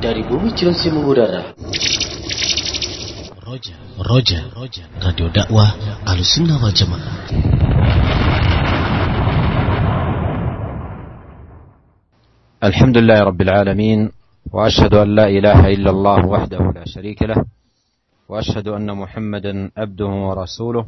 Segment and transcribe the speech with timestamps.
[0.00, 1.54] dari bumi Cilengsi mengudara.
[3.46, 5.70] Roja, Roja, Roja, Radio Dakwah
[6.04, 7.14] Ahlussunnah wal Jamaah.
[12.66, 14.10] الحمد لله رب العالمين
[14.52, 17.44] واشهد ان لا اله الا الله وحده لا شريك له
[18.28, 20.84] واشهد ان محمدا عبده ورسوله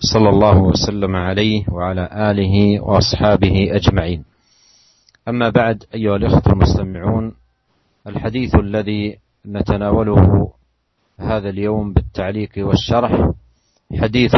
[0.00, 4.24] صلى الله وسلم عليه وعلى اله واصحابه اجمعين
[5.28, 7.32] اما بعد ايها الاخوه المستمعون
[8.06, 10.52] الحديث الذي نتناوله
[11.20, 13.30] هذا اليوم بالتعليق والشرح
[14.00, 14.34] حديث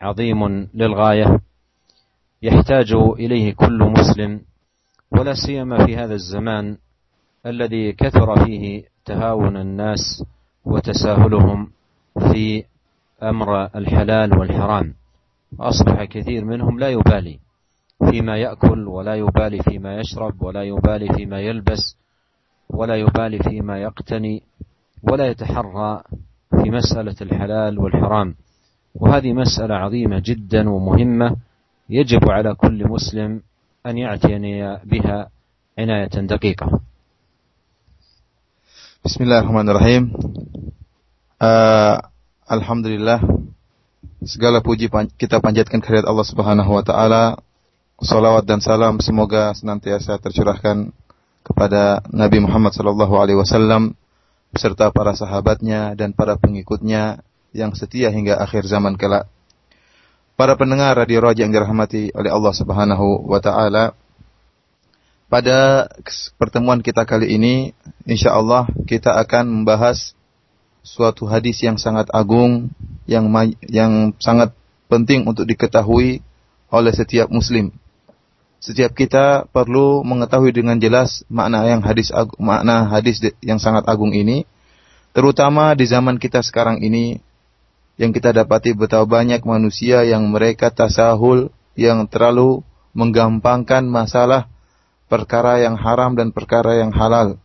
[0.00, 1.40] عظيم للغاية
[2.42, 4.40] يحتاج إليه كل مسلم
[5.12, 6.76] ولا سيما في هذا الزمان
[7.46, 10.24] الذي كثر فيه تهاون الناس
[10.64, 11.70] وتساهلهم
[12.32, 12.64] في
[13.22, 14.94] أمر الحلال والحرام.
[15.58, 17.38] واصبح كثير منهم لا يبالي
[18.10, 21.96] فيما يأكل ولا يبالي فيما يشرب ولا يبالي فيما يلبس
[22.70, 24.42] ولا يبالي فيما يقتني
[25.02, 26.02] ولا يتحرى
[26.50, 28.34] في مسألة الحلال والحرام.
[28.94, 31.36] وهذه مسألة عظيمة جدا ومهمة
[31.90, 33.42] يجب على كل مسلم
[33.86, 35.28] أن يعتني بها
[35.78, 36.80] عناية دقيقة.
[39.04, 40.04] بسم الله الرحمن الرحيم.
[41.42, 41.96] آه
[42.52, 43.18] الحمد لله
[44.20, 47.40] segala puji kita panjatkan kehadirat Allah Subhanahu wa taala.
[48.00, 50.88] Salawat dan salam semoga senantiasa tercurahkan
[51.44, 53.96] kepada Nabi Muhammad sallallahu alaihi wasallam
[54.50, 57.22] beserta para sahabatnya dan para pengikutnya
[57.54, 59.26] yang setia hingga akhir zaman kelak.
[60.34, 63.92] Para pendengar Radio Raja yang dirahmati oleh Allah Subhanahu wa taala,
[65.30, 65.86] pada
[66.40, 67.76] pertemuan kita kali ini,
[68.08, 70.16] insya Allah kita akan membahas
[70.82, 72.72] suatu hadis yang sangat agung,
[73.04, 73.28] yang
[73.68, 74.56] yang sangat
[74.90, 76.24] penting untuk diketahui
[76.72, 77.70] oleh setiap Muslim.
[78.60, 84.44] Setiap kita perlu mengetahui dengan jelas makna yang hadis makna hadis yang sangat agung ini,
[85.16, 87.24] terutama di zaman kita sekarang ini
[87.96, 92.60] yang kita dapati betapa banyak manusia yang mereka tasahul yang terlalu
[92.92, 94.52] menggampangkan masalah
[95.08, 97.40] perkara yang haram dan perkara yang halal.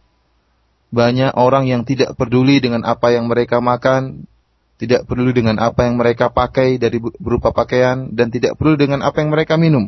[0.91, 4.27] Banyak orang yang tidak peduli dengan apa yang mereka makan,
[4.75, 9.23] tidak peduli dengan apa yang mereka pakai dari berupa pakaian dan tidak peduli dengan apa
[9.23, 9.87] yang mereka minum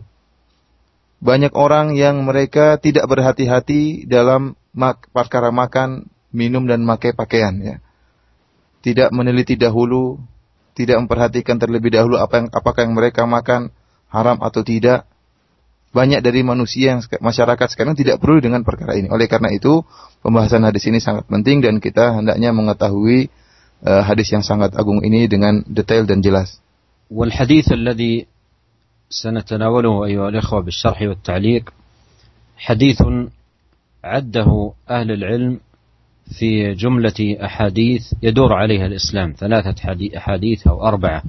[1.18, 7.76] banyak orang yang mereka tidak berhati-hati dalam mak perkara makan, minum dan memakai pakaian ya.
[8.86, 10.22] Tidak meneliti dahulu,
[10.78, 13.74] tidak memperhatikan terlebih dahulu apa yang apakah yang mereka makan
[14.14, 15.10] haram atau tidak.
[15.88, 19.10] Banyak dari manusia yang masyarakat sekarang tidak perlu dengan perkara ini.
[19.10, 19.82] Oleh karena itu,
[20.22, 23.34] pembahasan hadis ini sangat penting dan kita hendaknya mengetahui
[23.82, 26.62] uh, hadis yang sangat agung ini dengan detail dan jelas.
[27.10, 27.72] Wal hadis
[29.10, 31.74] سنتناوله أيها الإخوة بالشرح والتعليق.
[32.58, 33.02] حديث
[34.04, 35.60] عده أهل العلم
[36.40, 41.24] في جملة أحاديث يدور عليها الإسلام ثلاثة أحاديث أو أربعة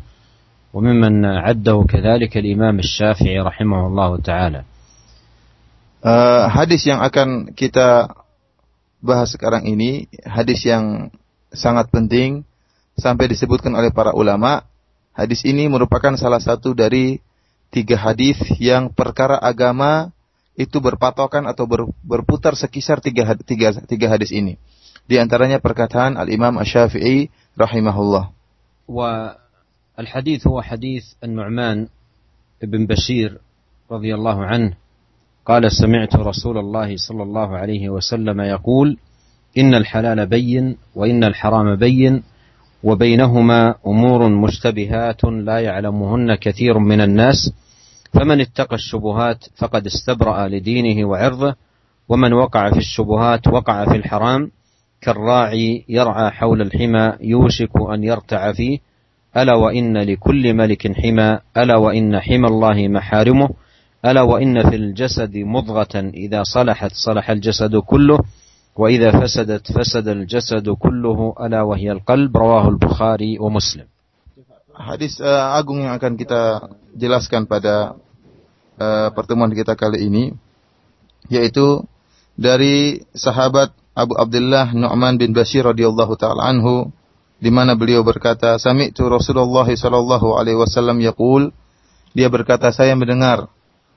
[0.74, 4.64] وممن عده كذلك الإمام الشافعي رحمه الله تعالى.
[6.02, 8.10] uh, hadis yang akan kita
[9.02, 11.10] bahas sekarang ini hadis yang
[11.54, 12.42] sangat penting
[12.98, 14.66] sampai disebutkan oleh para ulama
[15.14, 17.22] hadis ini merupakan salah satu dari
[17.73, 20.13] tiga hadis yang perkara agama
[20.53, 24.61] itu berpatokan atau ber, berputar sekisar tiga, tiga, tiga hadis ini.
[25.09, 27.27] Di antaranya perkataan Al-Imam Asy-Syafi'i
[27.57, 28.31] rahimahullah.
[29.99, 31.87] الحديث هو حديث النعمان
[32.63, 33.37] بن بشير
[33.91, 34.73] رضي الله عنه
[35.45, 38.97] قال سمعت رسول الله صلى الله عليه وسلم يقول
[39.57, 42.23] ان الحلال بين وان الحرام بين
[42.82, 47.52] وبينهما أمور مشتبهات لا يعلمهن كثير من الناس.
[48.12, 51.54] فمن اتقى الشبهات فقد استبرأ لدينه وعرضه
[52.08, 54.50] ومن وقع في الشبهات وقع في الحرام.
[55.00, 58.78] كالراعي يرعى حول الحمى يوشك أن يرتع فيه.
[59.36, 63.48] ألا وإن لكل ملك حمى ألا وإن حمى الله محارمه
[64.04, 68.18] ألا وإن في الجسد مضغة إذا صلحت صلح الجسد كله.
[68.77, 73.87] وإذا فسدت فسد الجسد كله ألا وهي القلب رواه البخاري ومسلم
[74.73, 76.65] Hadis uh, agung yang akan kita
[76.97, 77.93] jelaskan pada
[78.81, 80.33] uh, pertemuan kita kali ini
[81.29, 81.85] yaitu
[82.33, 86.89] dari sahabat Abu Abdullah Nu'man bin Bashir radhiyallahu taala anhu
[87.37, 91.53] di mana beliau berkata, "Sami'tu Rasulullah sallallahu alaihi wasallam yaqul"
[92.17, 93.49] Dia berkata, "Saya mendengar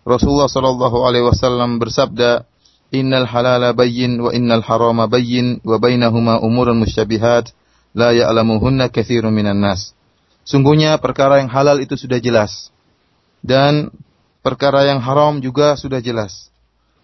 [0.04, 2.44] Rasulullah sallallahu alaihi wasallam bersabda,
[2.91, 7.55] "Innal halala bayyin wa innal harama bayyin wa bainahuma umurun musyabihat
[7.95, 9.95] la ya'lamuhunna katsirun minan nas."
[10.43, 12.71] Sungguhnya perkara yang halal itu sudah jelas
[13.41, 13.89] dan
[14.45, 16.49] perkara yang haram juga sudah jelas.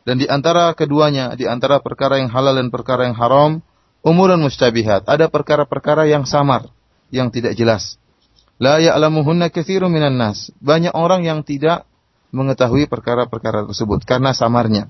[0.08, 3.60] Dan di antara keduanya, di antara perkara yang halal dan perkara yang haram,
[4.08, 5.04] umurun mustabihat.
[5.04, 6.72] Ada perkara-perkara yang samar,
[7.12, 8.00] yang tidak jelas.
[8.58, 10.50] La ya'lamuhunna katsirun minan nas.
[10.64, 11.84] Banyak orang yang tidak
[12.32, 14.88] mengetahui perkara-perkara tersebut karena samarnya.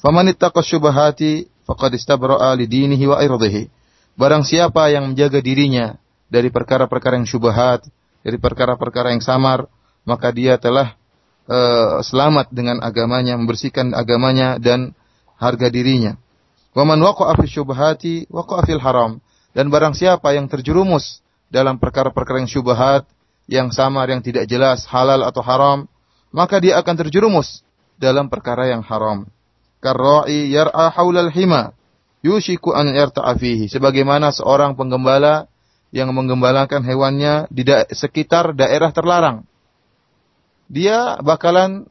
[0.00, 3.68] Faman ittaqa syubahati faqad istabra'a li dinihi wa irdihi.
[4.16, 6.00] Barang siapa yang menjaga dirinya
[6.32, 7.84] dari perkara-perkara yang syubhat,
[8.24, 9.68] dari perkara-perkara yang samar,
[10.08, 10.96] maka dia telah
[11.44, 14.96] uh, selamat dengan agamanya, membersihkan agamanya dan
[15.36, 16.16] harga dirinya.
[16.72, 19.20] Wa man waqa'a fi syubhati waqa'a fil haram.
[19.52, 21.20] Dan barang siapa yang terjerumus
[21.52, 23.04] dalam perkara-perkara yang syubhat,
[23.50, 25.84] yang samar, yang tidak jelas, halal atau haram,
[26.32, 27.60] maka dia akan terjerumus
[28.00, 29.28] dalam perkara yang haram
[29.80, 31.72] karra'i yar'a haulal hima
[32.24, 35.48] yushiku an yarta'a fihi sebagaimana seorang penggembala
[35.90, 39.42] yang menggembalakan hewannya di da sekitar daerah terlarang
[40.70, 41.90] dia bakalan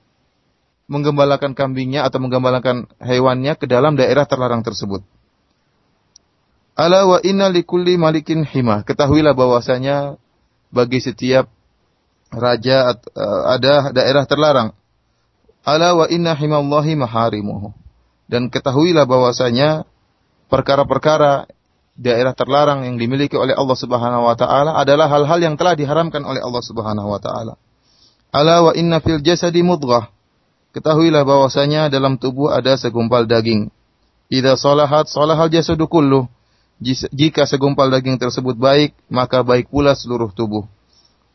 [0.89, 5.03] menggembalakan kambingnya atau menggembalakan hewannya ke dalam daerah terlarang tersebut
[6.79, 8.87] Ala wa inna likulli malikin hima.
[8.87, 10.15] Ketahuilah bahwasanya
[10.71, 11.51] bagi setiap
[12.31, 14.71] raja eh, ada daerah terlarang.
[15.69, 17.69] Ala wa inna himallahi maharimuhu.
[18.25, 19.85] Dan ketahuilah bahwasanya
[20.49, 21.45] perkara-perkara
[21.93, 26.41] daerah terlarang yang dimiliki oleh Allah Subhanahu wa taala adalah hal-hal yang telah diharamkan oleh
[26.41, 27.53] Allah Subhanahu wa taala.
[28.33, 30.09] Ala wa inna fil jasadi mudghah.
[30.73, 33.73] Ketahuilah bahwasanya dalam tubuh ada segumpal daging.
[34.29, 36.29] Idza salahat salahal jasadu kulluh.
[37.11, 40.69] Jika segumpal daging tersebut baik, maka baik pula seluruh tubuh.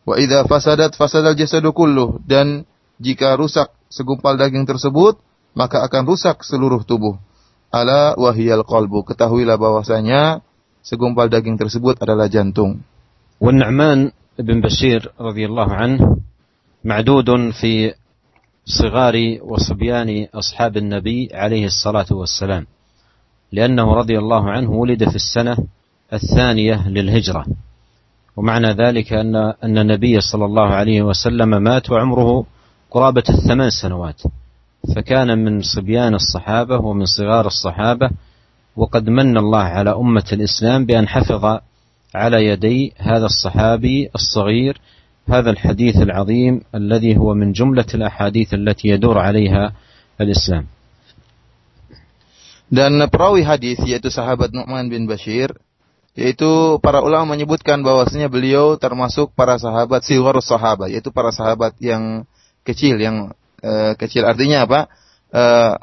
[0.07, 2.65] Wa idza fasadat fasadal jasadu kulluh dan
[3.03, 5.15] jika rusak segumpal daging tersebut,
[5.55, 7.15] maka akan rusak seluruh tubuh.
[7.71, 9.07] Ala wahiyal qalbu.
[9.07, 10.43] Ketahuilah bahwasanya
[10.83, 12.83] segumpal daging tersebut adalah jantung.
[13.45, 16.17] والنعمان بن بشير رضي الله عنه
[16.85, 17.93] معدود في
[18.65, 22.67] صغار وصبيان أصحاب النبي عليه الصلاة والسلام
[23.53, 25.57] لأنه رضي الله عنه ولد في السنة
[26.13, 27.45] الثانية للهجرة
[28.37, 32.47] ومعنى ذلك أن أن النبي صلى الله عليه وسلم مات وعمره
[32.95, 34.23] قرابة الثمان سنوات.
[34.97, 38.11] فكان من صبيان الصحابة ومن صغار الصحابة
[38.77, 41.59] وقد من الله على أمة الإسلام بأن حفظ
[42.15, 44.81] على يدي هذا الصحابي الصغير
[45.29, 49.73] هذا الحديث العظيم الذي هو من جملة الأحاديث التي يدور عليها
[50.21, 50.67] الإسلام.
[52.75, 55.53] Dan perawi hadis yaitu sahabat Nu'man bin Bashir
[56.15, 62.27] yaitu para ulama menyebutkan bahwasanya beliau termasuk para sahabat siwar sahabat yaitu para sahabat yang
[62.65, 64.25] kecil yang uh, kecil.
[64.25, 64.81] Artinya apa?
[65.31, 65.75] Uh,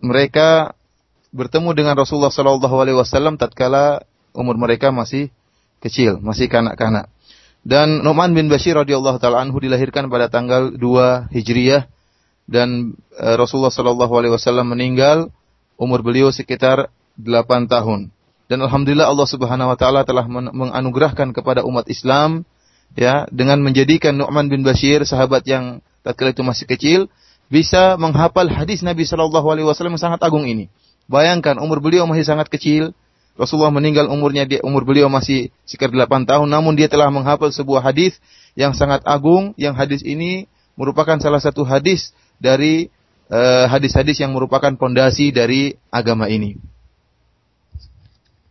[0.00, 0.76] mereka
[1.30, 4.04] bertemu dengan Rasulullah Sallallahu Alaihi Wasallam tatkala
[4.36, 5.32] umur mereka masih
[5.80, 7.08] kecil, masih kanak-kanak.
[7.60, 10.80] Dan Nu'man bin Bashir radhiyallahu taala anhu dilahirkan pada tanggal 2
[11.28, 11.84] Hijriyah
[12.48, 15.28] dan uh, Rasulullah Sallallahu alaihi wasallam meninggal
[15.76, 16.88] umur beliau sekitar
[17.20, 18.08] 8 tahun.
[18.48, 22.48] Dan alhamdulillah Allah Subhanahu wa taala telah menganugerahkan kepada umat Islam
[22.95, 26.99] ya dengan menjadikan Nu'man bin Bashir sahabat yang tatkala itu masih kecil,
[27.49, 30.71] bisa menghafal hadis Nabi Shallallahu Alaihi Wasallam yang sangat agung ini.
[31.05, 32.93] Bayangkan umur beliau masih sangat kecil,
[33.35, 37.83] Rasulullah meninggal umurnya dia umur beliau masih sekitar 8 tahun, namun dia telah menghafal sebuah
[37.83, 38.17] hadis
[38.55, 40.47] yang sangat agung, yang hadis ini
[40.79, 42.87] merupakan salah satu hadis dari
[43.27, 46.57] eh, hadis-hadis uh, yang merupakan pondasi dari agama ini.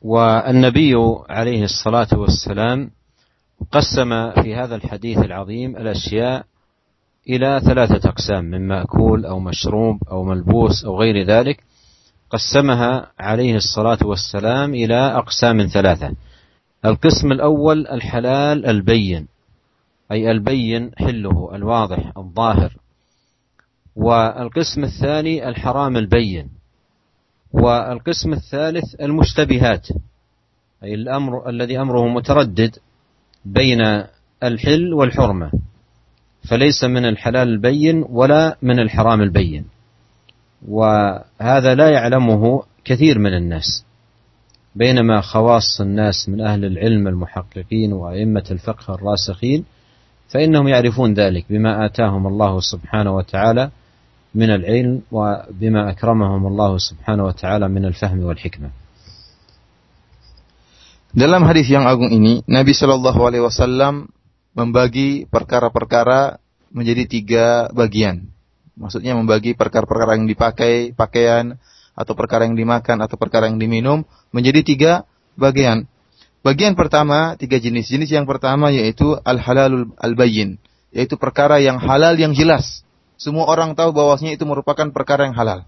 [0.04, 0.92] والنبي
[1.32, 2.90] عليه الصلاة والسلام
[3.71, 6.45] قسم في هذا الحديث العظيم الأشياء
[7.29, 11.63] إلى ثلاثة أقسام من مأكول أو مشروب أو ملبوس أو غير ذلك
[12.29, 16.15] قسمها عليه الصلاة والسلام إلى أقسام ثلاثة.
[16.85, 19.27] القسم الأول الحلال البين
[20.11, 22.77] أي البين حله الواضح الظاهر.
[23.95, 26.49] والقسم الثاني الحرام البين.
[27.53, 29.87] والقسم الثالث المشتبهات
[30.83, 32.75] أي الأمر الذي أمره متردد.
[33.45, 34.03] بين
[34.43, 35.51] الحل والحرمة.
[36.49, 39.65] فليس من الحلال البين ولا من الحرام البين.
[40.67, 43.85] وهذا لا يعلمه كثير من الناس.
[44.75, 49.65] بينما خواص الناس من أهل العلم المحققين وأئمة الفقه الراسخين
[50.29, 53.69] فإنهم يعرفون ذلك بما آتاهم الله سبحانه وتعالى
[54.35, 58.69] من العلم وبما أكرمهم الله سبحانه وتعالى من الفهم والحكمة.
[61.09, 64.13] Dalam hadis yang agung ini, Nabi Shallallahu Alaihi Wasallam
[64.53, 66.37] membagi perkara-perkara
[66.69, 68.29] menjadi tiga bagian.
[68.77, 71.57] Maksudnya membagi perkara-perkara yang dipakai, pakaian,
[71.97, 74.93] atau perkara yang dimakan, atau perkara yang diminum, menjadi tiga
[75.33, 75.89] bagian.
[76.45, 77.89] Bagian pertama, tiga jenis.
[77.89, 80.61] Jenis yang pertama yaitu al-halalul al-bayyin.
[80.93, 82.85] Yaitu perkara yang halal yang jelas.
[83.17, 85.65] Semua orang tahu bahwasanya itu merupakan perkara yang halal.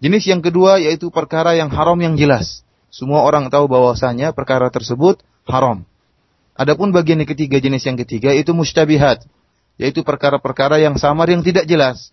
[0.00, 2.64] Jenis yang kedua yaitu perkara yang haram yang jelas.
[2.90, 5.86] Semua orang tahu bahwasanya perkara tersebut haram.
[6.58, 9.24] Adapun bagian yang ketiga, jenis yang ketiga itu mustabihat,
[9.80, 12.12] yaitu perkara-perkara yang samar yang tidak jelas.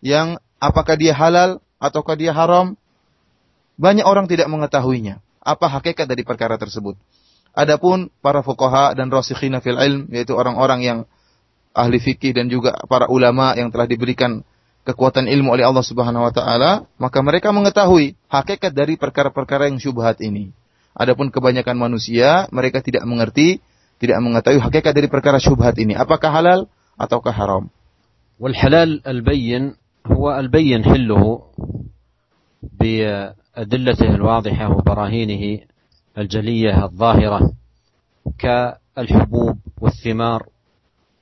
[0.00, 2.78] Yang apakah dia halal ataukah dia haram?
[3.74, 5.18] Banyak orang tidak mengetahuinya.
[5.42, 6.96] Apa hakikat dari perkara tersebut?
[7.52, 10.98] Adapun para fuqaha dan rasikhina fil ilm, yaitu orang-orang yang
[11.74, 14.46] ahli fikih dan juga para ulama yang telah diberikan
[14.87, 20.17] kekuatan ilmu oleh Allah Subhanahu wa taala, maka mereka mengetahui hakikat dari perkara-perkara yang syubhat
[20.23, 20.49] ini.
[20.97, 23.61] Adapun kebanyakan manusia, mereka tidak mengerti,
[24.01, 26.59] tidak mengetahui hakikat dari perkara syubhat ini, apakah halal
[26.97, 27.69] ataukah haram.
[28.39, 29.75] والحلال البين
[30.07, 31.43] هو البين حله
[32.79, 35.59] بأدلته الواضحة وبراهينه
[36.17, 37.51] الجلية الظاهرة
[38.39, 40.41] كالحبوب والثمار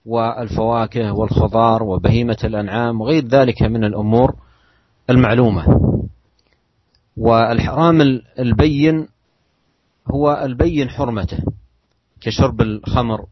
[0.07, 4.35] والفواكه والخضار وبهيمة الأنعام وغير ذلك من الأمور
[5.11, 5.67] المعلومة.
[7.17, 8.01] والحرام
[8.39, 9.09] البين
[10.11, 11.39] هو البين حرمته
[12.21, 13.27] كشرب الخمر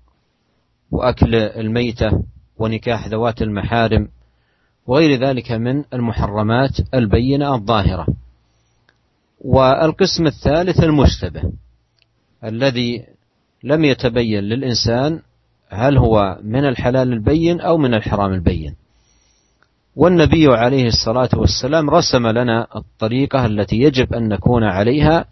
[0.90, 2.22] وأكل الميتة
[2.58, 4.08] ونكاح ذوات المحارم
[4.86, 8.06] وغير ذلك من المحرمات البينة الظاهرة.
[9.40, 11.42] والقسم الثالث المشتبه
[12.44, 13.06] الذي
[13.64, 15.22] لم يتبين للإنسان
[15.70, 18.74] هل هو من الحلال البين أو من الحرام البين.
[19.96, 25.24] والنبي عليه الصلاة والسلام رسم لنا الطريقة التي يجب أن نكون عليها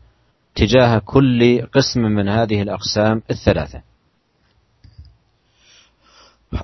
[0.54, 3.82] تجاه كل قسم من هذه الأقسام الثلاثة.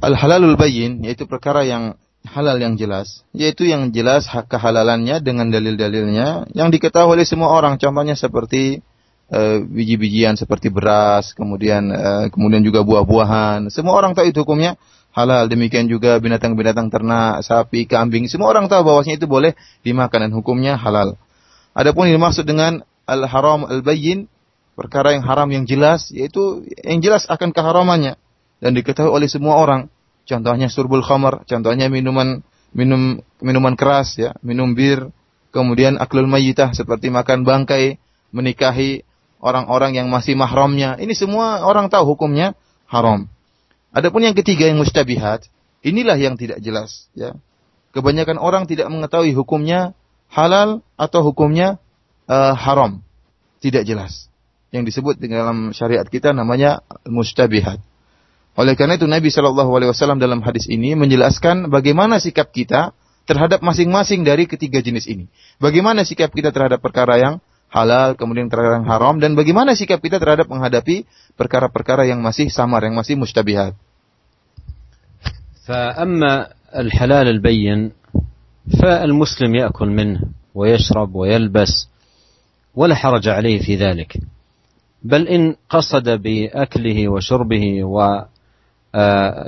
[0.05, 6.49] الحلال البين yaitu perkara yang halal yang jelas yaitu yang jelas hak kehalalannya dengan dalil-dalilnya
[6.57, 7.77] yang diketahui oleh semua orang.
[7.77, 8.81] Contohnya seperti
[9.31, 13.73] uh, biji-bijian seperti beras, kemudian uh, kemudian juga buah-buahan.
[13.73, 14.77] Semua orang tahu itu hukumnya
[15.15, 15.47] halal.
[15.47, 18.27] Demikian juga binatang-binatang ternak, sapi, kambing.
[18.27, 19.55] Semua orang tahu bahwasanya itu boleh
[19.87, 21.17] dimakan dan hukumnya halal.
[21.73, 24.27] Adapun yang dimaksud dengan al-haram al-bayyin,
[24.75, 28.19] perkara yang haram yang jelas, yaitu yang jelas akan keharamannya
[28.59, 29.91] dan diketahui oleh semua orang.
[30.25, 32.41] Contohnya surbul khamar, contohnya minuman
[32.73, 35.13] minum minuman keras ya, minum bir,
[35.55, 38.01] kemudian aklul mayyitah seperti makan bangkai,
[38.35, 39.07] menikahi
[39.45, 40.97] orang-orang yang masih mahramnya.
[40.97, 42.57] Ini semua orang tahu hukumnya
[42.89, 43.29] haram.
[43.93, 45.45] Adapun yang ketiga yang mustabihat,
[45.85, 47.37] inilah yang tidak jelas ya.
[47.93, 49.95] Kebanyakan orang tidak mengetahui hukumnya
[50.33, 51.79] halal atau hukumnya
[52.27, 53.05] uh, haram.
[53.63, 54.27] Tidak jelas.
[54.75, 57.79] Yang disebut dalam syariat kita namanya mustabihat.
[58.59, 62.91] Oleh karena itu Nabi Shallallahu Alaihi Wasallam dalam hadis ini menjelaskan bagaimana sikap kita
[63.31, 65.31] terhadap masing-masing dari ketiga jenis ini.
[65.63, 67.35] Bagaimana sikap kita terhadap perkara yang
[67.75, 71.03] halal, kemudian perkara yang haram, dan bagaimana sikap kita terhadap menghadapi
[71.35, 73.75] perkara-perkara yang masih samar, yang masih mustabihat.
[75.65, 77.93] فأما الحلال البين
[78.83, 80.21] فالمسلم يأكل منه
[80.55, 81.89] ويشرب ويلبس
[82.75, 84.21] ولا حرج عليه في ذلك
[85.03, 88.25] بل إن قصد بأكله وشربه و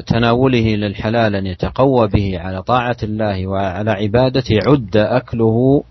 [0.07, 5.85] تناوله للحلال أن يتقوى به على طاعة الله وعلى عبادته عد أكله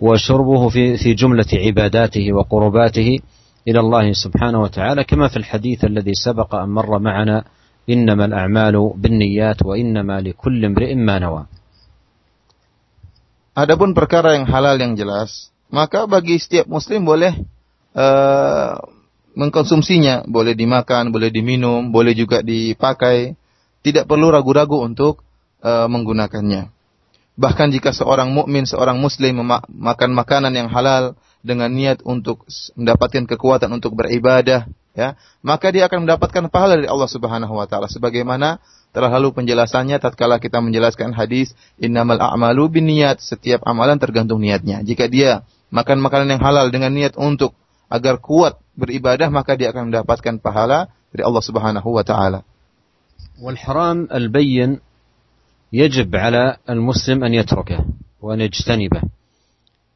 [0.00, 3.18] وشربه في في جملة عباداته وقرباته
[3.68, 7.44] إلى الله سبحانه وتعالى كما في الحديث الذي سبق أن مر معنا
[7.90, 11.44] إنما الأعمال بالنيات وإنما لكل امرئ ما نوى.
[13.50, 17.34] Adapun perkara yang halal yang jelas, maka bagi setiap muslim boleh
[17.92, 18.78] uh,
[19.36, 23.36] mengkonsumsinya, boleh dimakan, boleh diminum, boleh juga dipakai,
[23.84, 25.26] tidak perlu ragu-ragu untuk
[25.60, 26.72] uh, menggunakannya.
[27.39, 32.47] Bahkan jika seorang mukmin, seorang muslim makan makanan yang halal dengan niat untuk
[32.79, 34.65] mendapatkan kekuatan untuk beribadah,
[34.95, 38.63] ya, maka dia akan mendapatkan pahala dari Allah Subhanahu wa taala sebagaimana
[38.95, 44.79] telah lalu penjelasannya tatkala kita menjelaskan hadis innamal a'malu binniyat, setiap amalan tergantung niatnya.
[44.87, 45.43] Jika dia
[45.75, 47.51] makan makanan yang halal dengan niat untuk
[47.91, 52.47] agar kuat beribadah maka dia akan mendapatkan pahala dari Allah Subhanahu wa taala.
[53.35, 54.79] والحرام البين
[55.72, 57.84] يجب على المسلم أن يتركه
[58.22, 59.02] وأن يجتنبه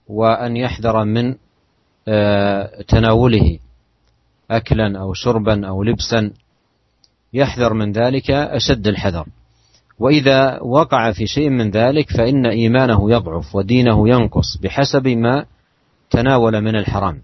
[0.08, 1.34] وأن يحذر من
[2.88, 3.58] تناوله
[4.50, 6.30] اكلا أو شربا أو لبسا.
[7.32, 9.26] يحذر من ذلك أشد الحذر.
[9.98, 15.46] وإذا وقع في شيء من ذلك فإن إيمانه يضعف ودينه ينقص بحسب ما
[16.10, 17.22] تناول من الحرام.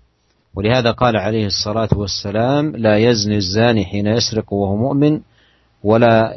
[0.54, 5.20] ولهذا قال عليه الصلاة والسلام لا يزني الزاني حين يسرق وهو مؤمن
[5.82, 6.34] ولا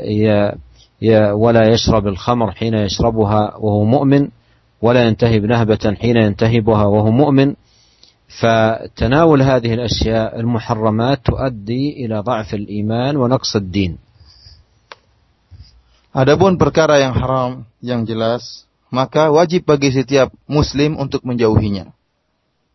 [1.33, 4.29] ولا يشرب الخمر حين يشربها وهو مؤمن
[4.83, 7.55] ولا ينتهب نهبة حين ينتهبها وهو مؤمن
[8.41, 13.99] فتناول هذه الأشياء المحرمات تؤدي إلى ضعف الإيمان ونقص الدين
[16.09, 21.95] Adapun perkara yang haram yang jelas, maka wajib bagi setiap muslim untuk menjauhinya.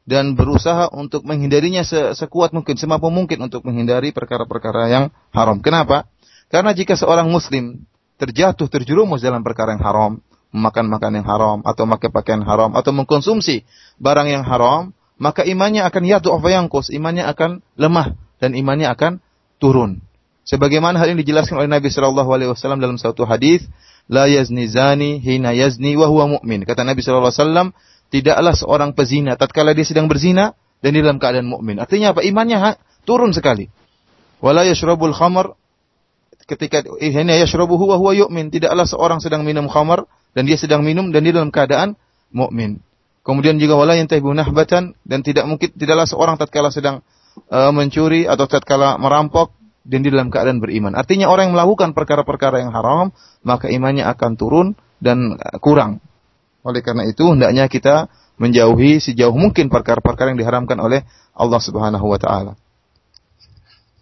[0.04, 1.84] dan berusaha untuk menghindarinya
[2.16, 5.64] sekuat mungkin, semampu mungkin untuk menghindari perkara-perkara yang haram.
[5.64, 6.12] Kenapa?
[6.52, 7.88] Karena jika seorang muslim
[8.19, 10.13] terjatuh, terjerumus dalam perkara yang haram,
[10.51, 13.63] memakan makan yang haram, atau memakai pakaian haram, atau mengkonsumsi
[14.03, 19.23] barang yang haram, maka imannya akan yatu yangkus, imannya akan lemah, dan imannya akan
[19.63, 20.03] turun.
[20.49, 23.69] Sebagaimana hal ini dijelaskan oleh Nabi Shallallahu Alaihi Wasallam dalam satu hadis,
[24.09, 26.65] la yazni zani hina yazni wa huwa mu'min.
[26.65, 27.69] Kata Nabi Shallallahu Alaihi Wasallam,
[28.09, 31.77] tidaklah seorang pezina tatkala dia sedang berzina dan di dalam keadaan mukmin.
[31.77, 32.25] Artinya apa?
[32.25, 32.71] Imannya ha,
[33.05, 33.69] turun sekali.
[34.41, 35.13] Wala yashrabul
[36.49, 41.13] ketika hina yashrabuhu wa huwa yu'min, tidaklah seorang sedang minum khamar dan dia sedang minum
[41.13, 41.95] dan dia dalam keadaan
[42.33, 42.81] mukmin.
[43.23, 47.05] Kemudian juga wala yantahibu nahbatan dan tidak mungkin tidaklah seorang tatkala sedang
[47.53, 49.53] uh, mencuri atau tatkala merampok
[49.85, 50.97] dan di dalam keadaan beriman.
[50.97, 53.13] Artinya orang yang melakukan perkara-perkara yang haram,
[53.45, 54.67] maka imannya akan turun
[55.01, 56.05] dan eh, kurang.
[56.61, 62.21] Oleh karena itu, hendaknya kita menjauhi sejauh mungkin perkara-perkara yang diharamkan oleh Allah Subhanahu wa
[62.21, 62.53] taala.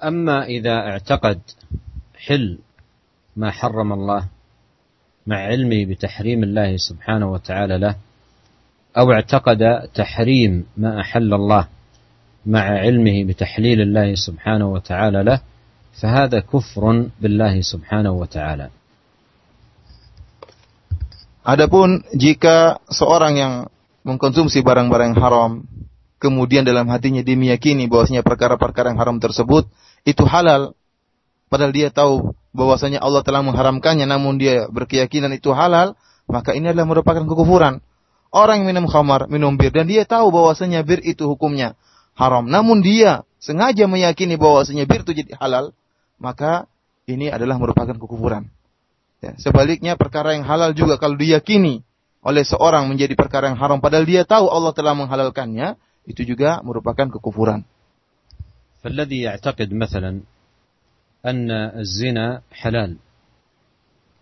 [0.03, 1.41] Amma idza i'taqad
[2.27, 2.59] حل
[3.37, 4.23] ما حرم الله
[5.27, 7.95] مع علمه بتحريم الله سبحانه وتعالى له
[8.99, 11.69] أو اعتقد تحريم ما أحل الله
[12.47, 15.39] مع علمه بتحليل الله سبحانه وتعالى له
[16.01, 16.83] فهذا كفر
[17.21, 18.69] بالله سبحانه وتعالى
[21.47, 23.55] Adapun jika seorang yang
[24.03, 25.63] mengkonsumsi barang-barang haram,
[26.19, 29.71] kemudian dalam hatinya dia meyakini bahwasanya perkara-perkara yang haram tersebut
[30.03, 30.75] itu halal,
[31.52, 35.96] padahal dia tahu bahwasanya Allah telah mengharamkannya, namun dia berkeyakinan itu halal,
[36.28, 37.80] maka ini adalah merupakan kekufuran.
[38.32, 41.76] Orang yang minum khamar, minum bir, dan dia tahu bahwasanya bir itu hukumnya
[42.16, 45.76] haram, namun dia sengaja meyakini bahwasanya bir itu jadi halal,
[46.16, 46.72] maka
[47.12, 48.48] ini adalah merupakan kekufuran.
[49.20, 51.84] Ya, sebaliknya perkara yang halal juga kalau diyakini
[52.24, 55.76] oleh seorang menjadi perkara yang haram padahal dia tahu Allah telah menghalalkannya,
[56.08, 57.68] itu juga merupakan kekufuran.
[58.82, 60.26] فالذي يعتقد مثلا
[61.27, 62.97] أن الزنا حلال.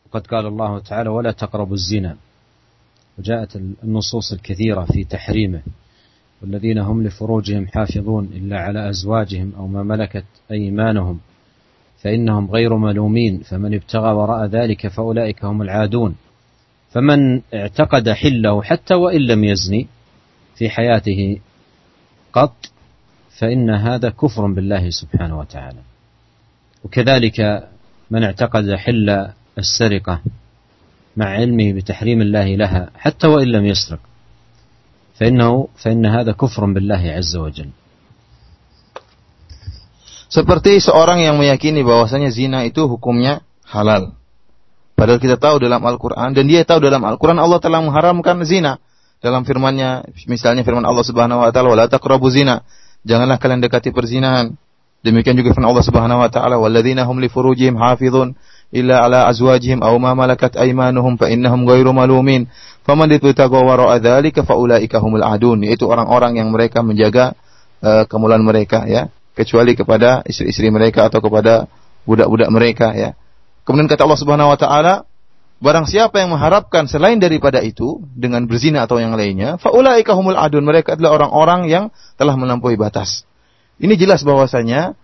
[0.07, 2.17] وقد قال الله تعالى ولا تقربوا الزنا.
[3.19, 5.63] وجاءت النصوص الكثيرة في تحريمه.
[6.43, 11.21] والذين هم لفروجهم حافظون إلا على أزواجهم أو ما ملكت أيمانهم
[11.99, 13.39] فإنهم غير ملومين.
[13.39, 16.15] فمن ابتغى وراء ذلك فأولئك هم العادون.
[16.91, 19.87] فمن اعتقد حله حتى وإن لم يزني
[20.55, 21.41] في حياته
[22.33, 22.57] قط
[23.39, 25.94] فإن هذا كفر بالله سبحانه وتعالى.
[26.84, 27.68] وكذلك
[28.12, 29.28] من اعتقد حل
[29.58, 30.16] السرقة
[31.18, 34.00] مع علمه بتحريم الله لها حتى وإن لم يسرق
[35.20, 37.72] فإنه فإن هذا كفر بالله عز وجل
[40.30, 44.14] Seperti seorang yang meyakini bahwasanya zina itu hukumnya halal.
[44.94, 48.78] Padahal kita tahu dalam Al-Quran dan dia tahu dalam Al-Quran Allah telah mengharamkan zina.
[49.26, 52.62] Dalam firmannya, misalnya firman Allah Subhanahu Wa Taala, "Wala taqrabu zina."
[53.10, 54.54] Janganlah kalian dekati perzinahan.
[55.05, 58.33] Demikian juga firman Allah Subhanahu Wa Taala, "Walladzina hum li furujihim hafizun
[58.73, 62.49] illa ala azwajihim aw ma malakat aymanuhum fa innahum ghairu malumin."
[62.89, 65.61] Faman ibtagha wara'a dzalika fa ulaika humul adun.
[65.61, 67.37] Yaitu orang-orang yang mereka menjaga
[67.85, 71.69] uh, kemuliaan mereka ya kecuali kepada istri-istri mereka atau kepada
[72.09, 73.13] budak-budak mereka ya.
[73.69, 74.95] Kemudian kata Allah Subhanahu wa taala,
[75.61, 80.65] barang siapa yang mengharapkan selain daripada itu dengan berzina atau yang lainnya, faulaika humul adun,
[80.65, 81.85] mereka adalah orang-orang yang
[82.17, 83.29] telah melampaui batas.
[83.79, 84.95] Ini jelas bahwasanya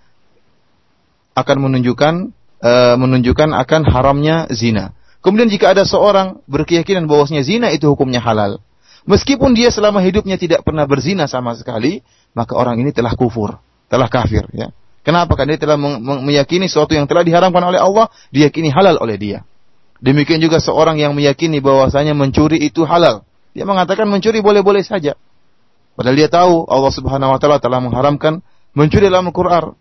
[1.35, 2.15] akan menunjukkan
[2.63, 4.95] uh, menunjukkan akan haramnya zina.
[5.21, 8.63] Kemudian jika ada seorang berkeyakinan bahwasanya zina itu hukumnya halal,
[9.05, 12.01] meskipun dia selama hidupnya tidak pernah berzina sama sekali,
[12.33, 14.71] maka orang ini telah kufur telah kafir ya.
[15.01, 15.33] Kenapa?
[15.35, 15.79] Karena dia telah
[16.21, 19.39] meyakini sesuatu yang telah diharamkan oleh Allah, diyakini halal oleh dia.
[20.01, 23.25] Demikian juga seorang yang meyakini bahwasanya mencuri itu halal.
[23.57, 25.17] Dia mengatakan mencuri boleh-boleh saja.
[25.97, 28.45] Padahal dia tahu Allah Subhanahu wa taala telah mengharamkan
[28.76, 29.76] mencuri dalam Al-Qur'an.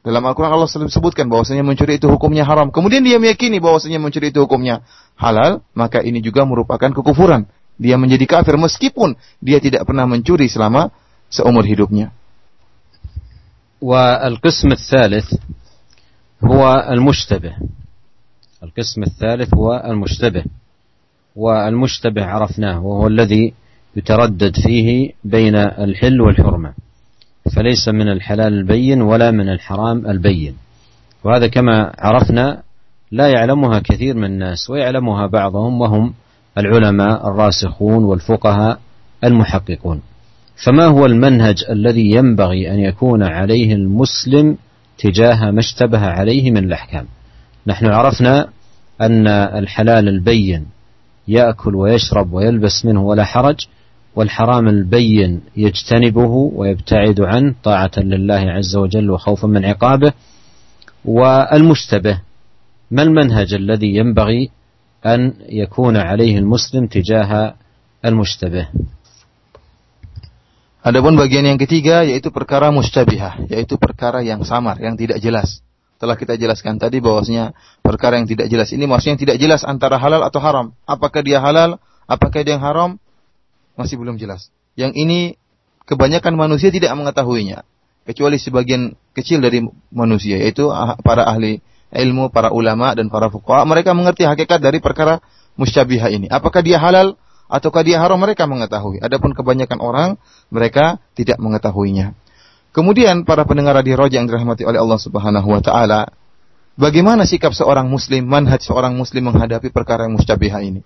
[0.00, 2.72] Dalam Al-Quran Allah sebutkan bahwasanya mencuri itu hukumnya haram.
[2.72, 4.80] Kemudian dia meyakini bahwasanya mencuri itu hukumnya
[5.12, 7.44] halal, maka ini juga merupakan kekufuran.
[7.76, 10.88] Dia menjadi kafir meskipun dia tidak pernah mencuri selama
[11.28, 12.16] seumur hidupnya.
[13.80, 15.34] والقسم الثالث
[16.44, 17.52] هو المشتبه
[18.62, 20.44] القسم الثالث هو المشتبه
[21.36, 23.54] والمشتبه عرفناه وهو الذي
[23.96, 26.72] يتردد فيه بين الحل والحرمة
[27.53, 30.55] فليس من الحلال البين ولا من الحرام البين.
[31.23, 32.61] وهذا كما عرفنا
[33.11, 36.13] لا يعلمها كثير من الناس ويعلمها بعضهم وهم
[36.57, 38.79] العلماء الراسخون والفقهاء
[39.23, 40.01] المحققون.
[40.65, 44.57] فما هو المنهج الذي ينبغي أن يكون عليه المسلم
[44.97, 47.05] تجاه ما اشتبه عليه من الأحكام؟
[47.67, 48.47] نحن عرفنا
[49.01, 50.65] أن الحلال البين
[51.27, 53.55] يأكل ويشرب ويلبس منه ولا حرج
[54.15, 60.13] والحرام البين يجتنبه ويبتعد عنه طاعة لله عز وجل وخوفا من عقابه
[61.05, 62.21] والمشتبه
[62.91, 64.49] ما المنهج الذي ينبغي
[65.05, 67.53] أن يكون عليه المسلم تجاه
[68.05, 68.67] المشتبه
[70.85, 75.65] Adapun bagian yang ketiga yaitu perkara mustabihah, yaitu perkara yang samar, yang tidak jelas.
[75.97, 80.21] Telah kita jelaskan tadi bahwasanya perkara yang tidak jelas ini maksudnya tidak jelas antara halal
[80.21, 80.77] atau haram.
[80.85, 83.01] Apakah dia halal, apakah dia yang haram,
[83.75, 84.51] masih belum jelas.
[84.75, 85.19] Yang ini
[85.87, 87.63] kebanyakan manusia tidak mengetahuinya,
[88.03, 91.63] kecuali sebagian kecil dari manusia, yaitu ah, para ahli
[91.95, 93.63] ilmu, para ulama dan para fuqaha.
[93.63, 95.23] Mereka mengerti hakikat dari perkara
[95.55, 96.27] mustabihah ini.
[96.27, 97.15] Apakah dia halal
[97.47, 98.99] ataukah dia haram mereka mengetahui.
[99.01, 100.09] Adapun kebanyakan orang
[100.49, 102.17] mereka tidak mengetahuinya.
[102.75, 106.11] Kemudian para pendengar di roja yang dirahmati oleh Allah Subhanahu wa taala,
[106.75, 110.83] bagaimana sikap seorang muslim, manhaj seorang muslim menghadapi perkara yang mustabihah ini?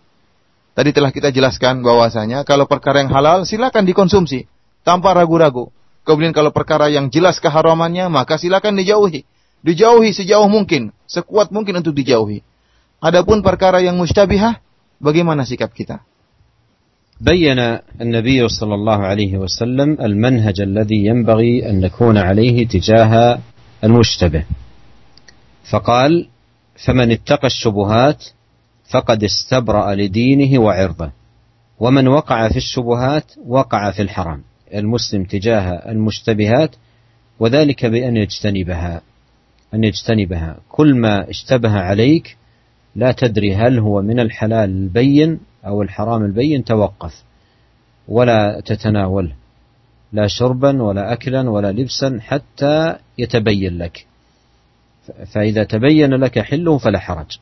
[0.78, 4.50] Tadi telah kita jelaskan bahwasanya kalau perkara yang halal silakan dikonsumsi
[4.82, 5.70] tanpa ragu-ragu.
[6.02, 9.22] Kemudian kalau perkara yang jelas keharamannya maka silakan dijauhi.
[9.64, 12.44] Dijauhi sejauh mungkin, sekuat mungkin untuk dijauhi.
[13.00, 14.60] Adapun perkara yang mustabihah,
[15.00, 16.04] bagaimana sikap kita?
[17.20, 17.58] بين
[18.00, 23.38] النبي صلى الله عليه وسلم المنهج الذي ينبغي ان نكون عليه تجاه
[23.84, 24.44] المشتبه
[25.70, 26.28] فقال
[26.86, 28.24] فمن اتقى الشبهات
[28.89, 31.11] فقد استبرأ لدينه وعرضه.
[31.79, 34.43] ومن وقع في الشبهات وقع في الحرام.
[34.73, 36.75] المسلم تجاه المشتبهات
[37.39, 39.01] وذلك بأن يجتنبها.
[39.73, 40.57] أن يجتنبها.
[40.69, 42.37] كل ما اشتبه عليك
[42.95, 47.23] لا تدري هل هو من الحلال البين أو الحرام البين توقف.
[48.07, 49.33] ولا تتناوله
[50.13, 54.05] لا شربا ولا أكلا ولا لبسا حتى يتبين لك.
[55.33, 57.39] فإذا تبين لك حله فلا حرج.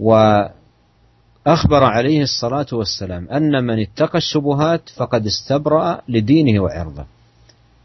[0.00, 7.04] وأخبر عليه الصلاة والسلام أن من اتقى الشبهات فقد استبرأ لدينه وعرضه.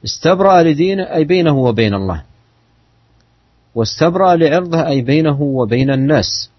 [0.05, 2.23] استبرأ لدينه أي بينه وبين الله.
[3.75, 6.49] واستبرأ لعرضه أي بينه وبين الناس.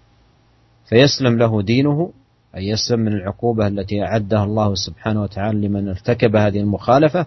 [0.89, 2.11] فيسلم له دينه
[2.55, 7.25] أي يسلم من العقوبة التي أعدها الله سبحانه وتعالى لمن ارتكب هذه المخالفة.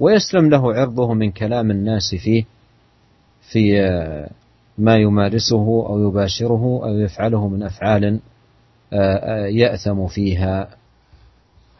[0.00, 2.44] ويسلم له عرضه من كلام الناس فيه
[3.50, 3.80] في
[4.77, 8.19] ما يمارسه أو يباشره أو يفعله من أفعال
[9.51, 10.81] يأثم فيها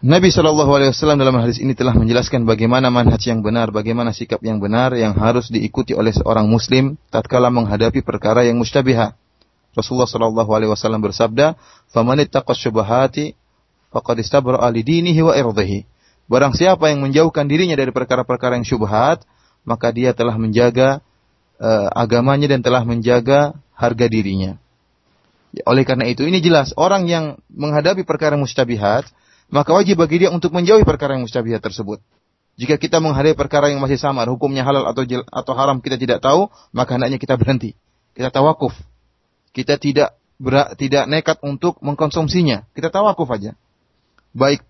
[0.02, 4.42] Nabi Shallallahu Alaihi Wasallam dalam hadis ini telah menjelaskan bagaimana manhaj yang benar, bagaimana sikap
[4.42, 9.14] yang benar yang harus diikuti oleh seorang Muslim tatkala menghadapi perkara yang mustabiha.
[9.78, 11.54] Rasulullah Shallallahu Alaihi Wasallam bersabda,
[11.94, 13.38] "Faman ittaqas syubhati
[13.94, 15.86] faqad istabra'a li dinihi wa irdhihi."
[16.26, 19.22] Barang siapa yang menjauhkan dirinya dari perkara-perkara yang syubhat,
[19.70, 21.05] maka dia telah menjaga
[21.61, 24.57] uh, agamanya dan telah menjaga harga dirinya.
[25.65, 29.09] Oleh karena itu, ini jelas orang yang menghadapi perkara mustabihat,
[29.49, 32.03] maka wajib bagi dia untuk menjauhi perkara yang mustabihat tersebut.
[32.57, 36.25] Jika kita menghadapi perkara yang masih samar, hukumnya halal atau jel, atau haram kita tidak
[36.25, 37.77] tahu, maka hendaknya kita berhenti.
[38.17, 38.73] Kita tawakuf.
[39.53, 42.65] Kita tidak ber, tidak nekat untuk mengkonsumsinya.
[42.73, 43.53] Kita tawakuf aja.
[44.33, 44.65] Baik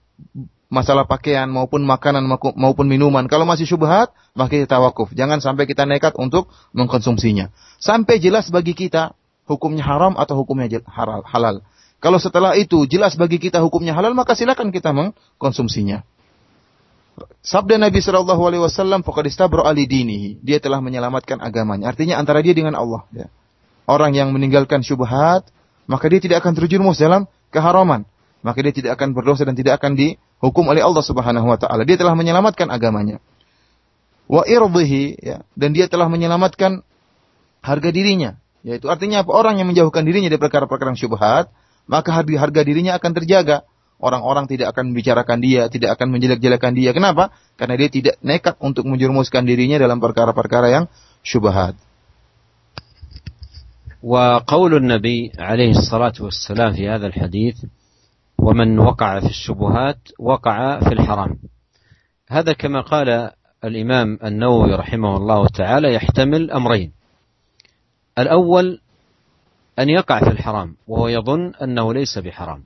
[0.67, 2.27] masalah pakaian maupun makanan
[2.59, 3.31] maupun minuman.
[3.31, 5.15] Kalau masih syubhat, maka kita tawakuf.
[5.15, 7.55] Jangan sampai kita nekat untuk mengkonsumsinya.
[7.79, 9.15] Sampai jelas bagi kita
[9.47, 10.83] hukumnya haram atau hukumnya
[11.25, 11.63] halal.
[12.03, 16.05] Kalau setelah itu jelas bagi kita hukumnya halal, maka silakan kita mengkonsumsinya.
[17.41, 21.89] Sabda Nabi Shallallahu Alaihi Wasallam, "Fakadistabro ali dinihi." Dia telah menyelamatkan agamanya.
[21.89, 23.09] Artinya antara dia dengan Allah.
[23.15, 23.33] Ya.
[23.89, 25.49] Orang yang meninggalkan syubhat,
[25.89, 27.25] maka dia tidak akan terjerumus dalam
[27.55, 28.05] keharaman.
[28.45, 29.97] Maka dia tidak akan berdosa dan tidak akan
[30.36, 31.86] dihukum oleh Allah Subhanahu Wa Taala.
[31.86, 33.22] Dia telah menyelamatkan agamanya.
[34.26, 36.82] Wa irdhihi, ya, dan dia telah menyelamatkan
[37.62, 38.40] harga dirinya.
[38.66, 39.32] Yaitu artinya apa?
[39.34, 41.54] Orang yang menjauhkan dirinya dari perkara-perkara syubhat,
[41.86, 43.68] maka harga, harga dirinya akan terjaga.
[44.02, 46.90] Orang-orang tidak akan membicarakan dia, tidak akan menjelek-jelekan dia.
[46.90, 47.30] Kenapa?
[47.54, 50.86] Karena dia tidak nekat untuk menjerumuskan dirinya dalam perkara-perkara yang
[51.22, 51.78] syubhat.
[54.02, 57.56] وقول النبي عليه الصلاة والسلام في هذا الحديث
[58.39, 61.39] ومن وقع في الشبهات وقع في الحرام.
[62.29, 63.31] هذا كما قال
[63.65, 66.93] الإمام النووي رحمه الله تعالى يحتمل أمرين.
[68.19, 68.81] الأول
[69.79, 72.65] أن يقع في الحرام وهو يظن أنه ليس بحرام.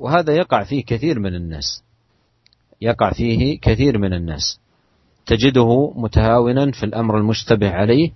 [0.00, 1.84] وهذا يقع فيه كثير من الناس.
[2.80, 4.60] يقع فيه كثير من الناس.
[5.26, 8.12] تجده متهاونا في الأمر المشتبه عليه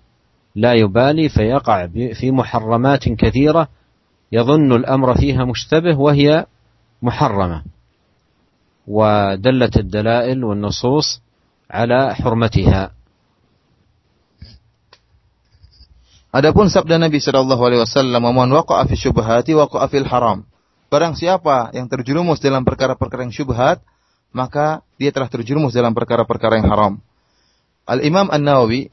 [0.55, 1.87] لا يبالي فيقع
[2.21, 3.69] في محرمات كثيرة
[4.33, 6.47] يظن الأمر فيها مشتبه وهي
[7.02, 7.64] محرمة
[8.88, 11.08] ودلت الدلائل والنصوص
[11.72, 12.84] على حرمتها
[16.36, 20.44] Adapun sabda Nabi Shallallahu Alaihi Wasallam, "Man waqa'a fi syubhati waqa'a fil haram."
[20.96, 23.82] barang siapa yang terjerumus dalam perkara-perkara yang syubhat,
[24.32, 26.94] maka dia telah terjerumus dalam perkara-perkara yang haram.
[27.84, 28.90] Al-Imam An-Nawawi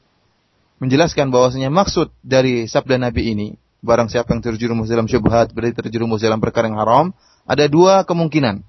[0.83, 3.47] menjelaskan bahwasanya maksud dari sabda Nabi ini,
[3.79, 7.05] barang siapa yang terjerumus dalam syubhat berarti terjerumus dalam perkara yang haram,
[7.48, 8.60] ada dua kemungkinan.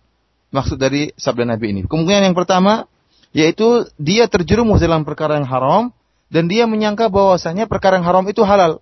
[0.49, 1.81] Maksud dari sabda Nabi ini.
[1.85, 2.87] Kemungkinan yang pertama
[3.29, 5.93] yaitu dia terjerumus dalam perkara yang haram
[6.33, 8.81] dan dia menyangka bahwasanya perkara yang haram itu halal.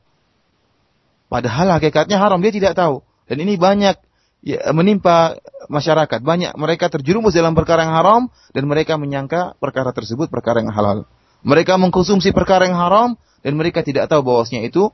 [1.28, 3.04] Padahal hakikatnya haram dia tidak tahu.
[3.28, 4.00] Dan ini banyak
[4.48, 5.36] ya, menimpa
[5.68, 6.24] masyarakat.
[6.24, 8.22] Banyak mereka terjerumus dalam perkara yang haram
[8.56, 11.04] dan mereka menyangka perkara tersebut perkara yang halal.
[11.44, 14.88] Mereka mengkonsumsi perkara yang haram dan mereka tidak tahu bahwasanya itu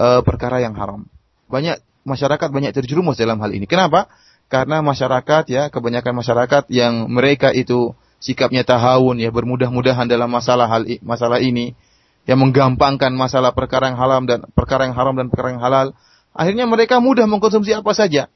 [0.00, 1.04] uh, perkara yang haram.
[1.52, 3.68] Banyak masyarakat banyak terjerumus dalam hal ini.
[3.68, 4.08] Kenapa?
[4.46, 10.88] Karena masyarakat ya, kebanyakan masyarakat yang mereka itu sikapnya tahawun ya bermudah-mudahan dalam masalah hal
[11.04, 11.76] masalah ini
[12.26, 15.86] yang menggampangkan masalah perkara yang haram dan perkara yang haram dan perkara yang halal
[16.34, 18.26] akhirnya mereka mudah mengkonsumsi apa saja.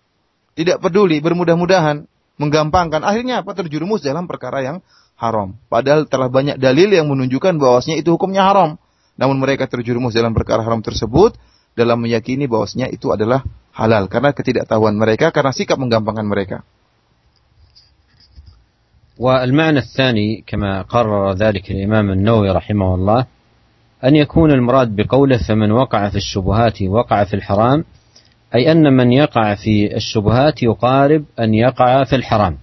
[0.55, 2.05] Tidak peduli bermudah-mudahan
[2.41, 3.07] menggampangkan.
[3.07, 3.55] Akhirnya apa?
[3.55, 4.77] Terjerumus dalam perkara yang
[5.15, 5.55] haram.
[5.71, 8.81] Padahal telah banyak dalil yang menunjukkan bahwasanya itu hukumnya haram.
[9.21, 11.37] Namun mereka terjerumus dalam perkara haram tersebut
[11.77, 14.07] dalam meyakini bahwasanya itu adalah halal.
[14.11, 16.59] Karena ketidaktahuan mereka karena sikap menggampangkan mereka.
[19.21, 23.27] والمعنى الثاني كما قرر ذلك الإمام النووي رحمه الله
[24.05, 27.85] أن يكون المراد بقوله فمن وقع في الشبهات وقع في الحرام
[28.55, 32.57] أي أن من يقع في الشبهات يقارب أن يقع في الحرام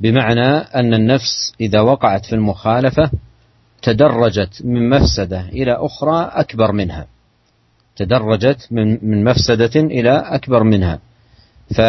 [0.00, 3.10] بمعنى أن النفس إذا وقعت في المخالفة
[3.82, 7.06] تدرجت من مفسدة إلى أخرى أكبر منها
[7.96, 10.98] تدرجت من من مفسدة إلى أكبر منها.
[11.76, 11.80] ف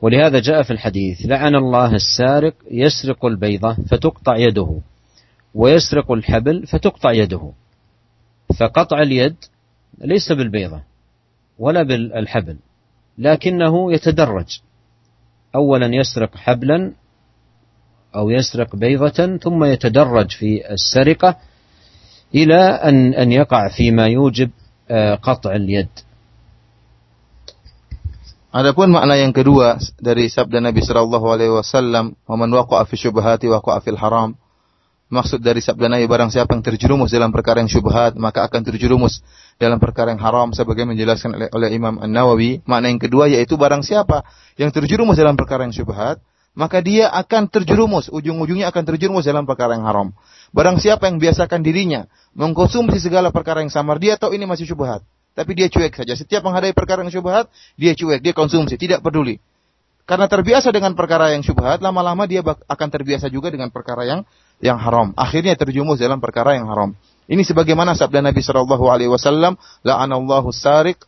[0.00, 4.78] ولهذا جاء في الحديث لعن الله السارق يسرق البيضة فتقطع يده
[5.54, 7.52] ويسرق الحبل فتقطع يده.
[8.58, 9.36] فقطع اليد
[9.98, 10.82] ليس بالبيضة
[11.58, 12.56] ولا بالحبل
[13.18, 14.60] لكنه يتدرج.
[15.54, 16.92] أولا يسرق حبلا
[18.14, 21.36] أو يسرق بيضة ثم يتدرج في السرقة
[22.34, 24.50] إلى أن أن يقع فيما يوجب
[25.19, 25.91] قطع اليد
[28.47, 33.45] Adapun makna yang kedua dari sabda Nabi sallallahu alaihi wasallam, "Wa man waqa'a fi syubhati
[33.51, 34.33] waqa'a fil haram."
[35.13, 39.21] Maksud dari sabda Nabi barang siapa yang terjerumus dalam perkara yang syubhat, maka akan terjerumus
[39.61, 42.65] dalam perkara yang haram sebagaimana menjelaskan oleh, oleh Imam An-Nawawi.
[42.65, 44.25] Makna yang kedua yaitu barang siapa
[44.57, 46.17] yang terjerumus dalam perkara yang syubhat,
[46.52, 50.08] maka dia akan terjerumus, ujung-ujungnya akan terjerumus dalam perkara yang haram.
[50.52, 52.04] Barang siapa yang biasakan dirinya
[52.36, 55.00] mengkonsumsi segala perkara yang samar, dia tahu ini masih syubhat.
[55.32, 56.12] Tapi dia cuek saja.
[56.12, 57.48] Setiap menghadapi perkara yang syubhat,
[57.80, 59.40] dia cuek, dia konsumsi, tidak peduli.
[60.04, 64.28] Karena terbiasa dengan perkara yang syubhat, lama-lama dia akan terbiasa juga dengan perkara yang
[64.60, 65.16] yang haram.
[65.16, 66.92] Akhirnya terjumus dalam perkara yang haram.
[67.32, 71.00] Ini sebagaimana sabda Nabi Shallallahu Alaihi Wasallam, la'anallahu sarik,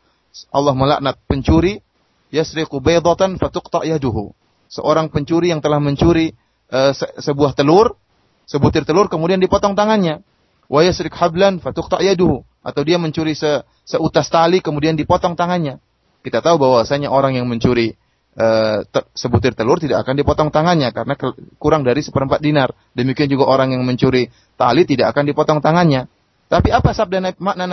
[0.49, 1.85] Allah melaknat pencuri,
[2.33, 4.33] yasriqu baydatan fatuqta yaduhu.
[4.75, 6.35] Seorang pencuri yang telah mencuri
[6.75, 7.95] uh, se sebuah telur,
[8.43, 10.27] sebutir telur kemudian dipotong tangannya.
[10.67, 15.79] Wa yasriq hablan fatuqta yaduhu atau dia mencuri se seutas tali kemudian dipotong tangannya.
[16.27, 17.95] Kita tahu bahwasanya orang yang mencuri
[18.35, 18.83] uh,
[19.15, 21.15] sebutir telur tidak akan dipotong tangannya karena
[21.63, 22.75] kurang dari seperempat dinar.
[22.99, 24.27] Demikian juga orang yang mencuri
[24.59, 26.11] tali tidak akan dipotong tangannya.
[26.51, 27.65] Tapi apa sabda Nabi, makna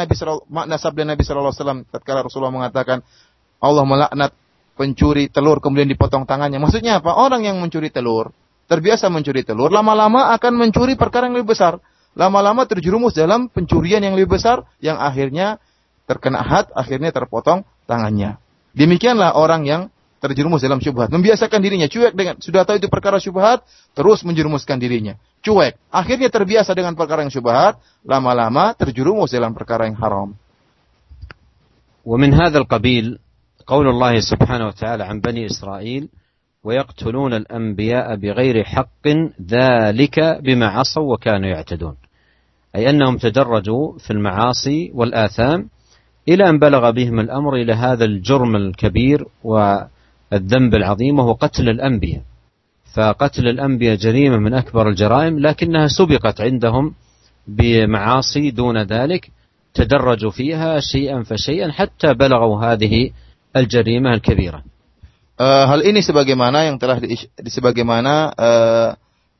[0.47, 3.03] makna sabda Nabi sallallahu alaihi wasallam tatkala Rasulullah mengatakan
[3.61, 4.31] Allah melaknat
[4.80, 6.60] pencuri telur kemudian dipotong tangannya.
[6.60, 7.16] Maksudnya apa?
[7.16, 8.32] Orang yang mencuri telur
[8.66, 11.78] terbiasa mencuri telur lama-lama akan mencuri perkara yang lebih besar
[12.16, 15.60] lama-lama terjerumus dalam pencurian yang lebih besar yang akhirnya
[16.08, 18.40] terkena had, akhirnya terpotong tangannya.
[18.72, 19.82] Demikianlah orang yang
[20.16, 25.20] terjerumus dalam syubhat, membiasakan dirinya cuek dengan sudah tahu itu perkara syubhat, terus menjerumuskan dirinya.
[25.44, 30.32] Cuek, akhirnya terbiasa dengan perkara yang syubhat, lama-lama terjerumus dalam perkara yang haram.
[32.06, 33.18] ومن هذا القبيل
[33.71, 36.09] قول الله سبحانه وتعالى عن بني إسرائيل
[36.63, 39.07] ويقتلون الأنبياء بغير حق
[39.51, 41.95] ذلك بما عصوا وكانوا يعتدون.
[42.75, 45.69] أي أنهم تدرجوا في المعاصي والآثام
[46.29, 52.21] إلى أن بلغ بهم الأمر إلى هذا الجرم الكبير والذنب العظيم وهو قتل الأنبياء.
[52.93, 56.93] فقتل الأنبياء جريمة من أكبر الجرائم لكنها سبقت عندهم
[57.47, 59.31] بمعاصي دون ذلك
[59.73, 63.11] تدرجوا فيها شيئا فشيئا حتى بلغوا هذه
[63.55, 64.63] al-jarimah eh, al-kabirah.
[65.41, 67.17] Hal ini sebagaimana yang telah di,
[67.49, 68.89] sebagaimana uh,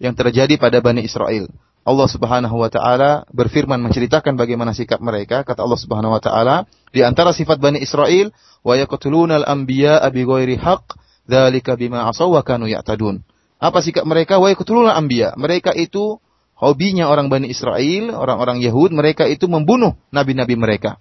[0.02, 1.45] yang terjadi pada Bani Israel.
[1.86, 7.06] Allah Subhanahu wa taala berfirman menceritakan bagaimana sikap mereka kata Allah Subhanahu wa taala di
[7.06, 8.34] antara sifat Bani Israel
[8.65, 10.97] wa yaqtuluna al-anbiya'a bighairi haqq
[11.30, 13.21] dzalika bima asaw wa kanu ya'tadun.
[13.62, 14.41] Apa sikap mereka?
[14.41, 15.38] Wa al-Anbiya.
[15.38, 16.17] Mereka itu
[16.58, 20.97] hobinya orang Bani Israel, orang-orang Yahud, mereka itu membunuh nabi-nabi mereka.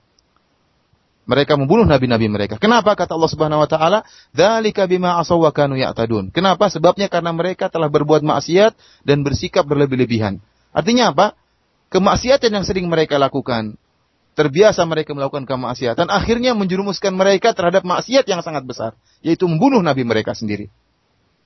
[1.28, 2.56] Mereka membunuh nabi-nabi mereka.
[2.56, 4.02] Kenapa kata Allah Subhanahu wa taala?
[4.32, 6.72] "Dzalika bima asaw kanu ya'tadun." Kenapa?
[6.72, 10.40] Sebabnya karena mereka telah berbuat maksiat dan bersikap berlebih-lebihan.
[10.72, 11.26] Artinya apa?
[11.90, 13.74] Kemaksiatan yang sering mereka lakukan,
[14.38, 18.94] terbiasa mereka melakukan kemaksiatan, akhirnya menjerumuskan mereka terhadap maksiat yang sangat besar,
[19.26, 20.70] yaitu membunuh nabi mereka sendiri.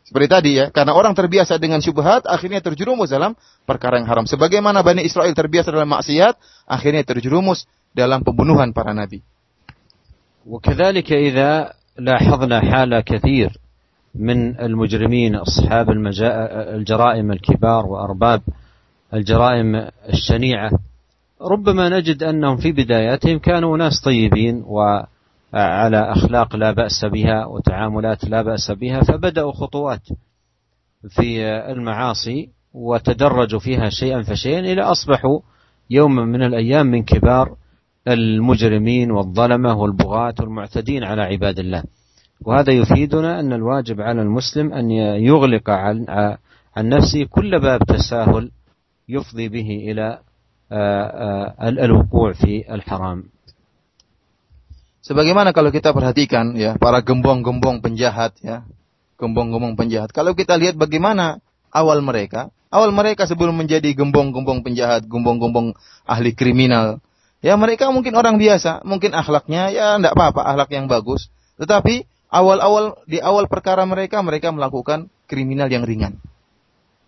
[0.05, 3.33] Seperti tadi ya, karena orang terbiasa dengan syubhat, akhirnya terjerumus dalam
[3.65, 4.29] perkara yang haram.
[4.29, 6.37] Sebagaimana Bani Israel terbiasa dalam maksiat,
[6.69, 7.65] akhirnya terjerumus
[7.97, 9.25] dalam pembunuhan para nabi.
[10.47, 13.59] وكذلك إذا لاحظنا حال كثير
[14.15, 15.91] من المجرمين أصحاب
[16.51, 18.43] الجرائم الكبار وأرباب
[19.15, 20.71] الجرائم الشنيعة
[21.43, 28.43] ربما نجد أنهم في بداياتهم كانوا ناس طيبين وعلى أخلاق لا بأس بها وتعاملات لا
[28.43, 30.03] بأس بها فبدأوا خطوات
[31.09, 35.41] في المعاصي وتدرجوا فيها شيئا فشيئا إلى أصبحوا
[35.91, 37.57] يوما من الأيام من كبار
[38.09, 41.83] المجرمين والظلمة والبغاة والمعتدين على عباد الله
[42.45, 44.91] وهذا يفيدنا أن الواجب على المسلم أن
[45.25, 46.07] يغلق عن,
[46.79, 48.51] نفسه كل باب تساهل
[49.09, 50.19] يفضي به إلى
[51.85, 53.35] الوقوع في الحرام
[55.05, 58.65] Sebagaimana kalau kita perhatikan ya para gembong-gembong penjahat ya,
[59.21, 60.09] gembong-gembong penjahat.
[60.17, 65.77] Kalau kita lihat bagaimana awal mereka, awal mereka sebelum menjadi gembong-gembong penjahat, gembong-gembong
[66.09, 67.04] ahli kriminal,
[67.45, 71.29] Ya mereka mungkin orang biasa, mungkin akhlaknya ya tidak apa-apa, akhlak yang bagus.
[71.61, 76.25] Tetapi awal-awal di awal perkara mereka mereka melakukan kriminal yang ringan.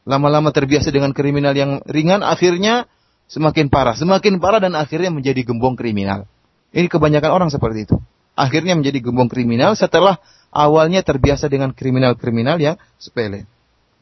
[0.04, 2.84] Lama-lama terbiasa dengan kriminal yang ringan, akhirnya
[3.32, 6.28] semakin parah, semakin parah dan akhirnya menjadi gembong kriminal.
[6.76, 7.96] Ini kebanyakan orang seperti itu.
[8.36, 10.20] Akhirnya menjadi gembong kriminal setelah
[10.52, 13.48] awalnya terbiasa dengan kriminal-kriminal yang sepele.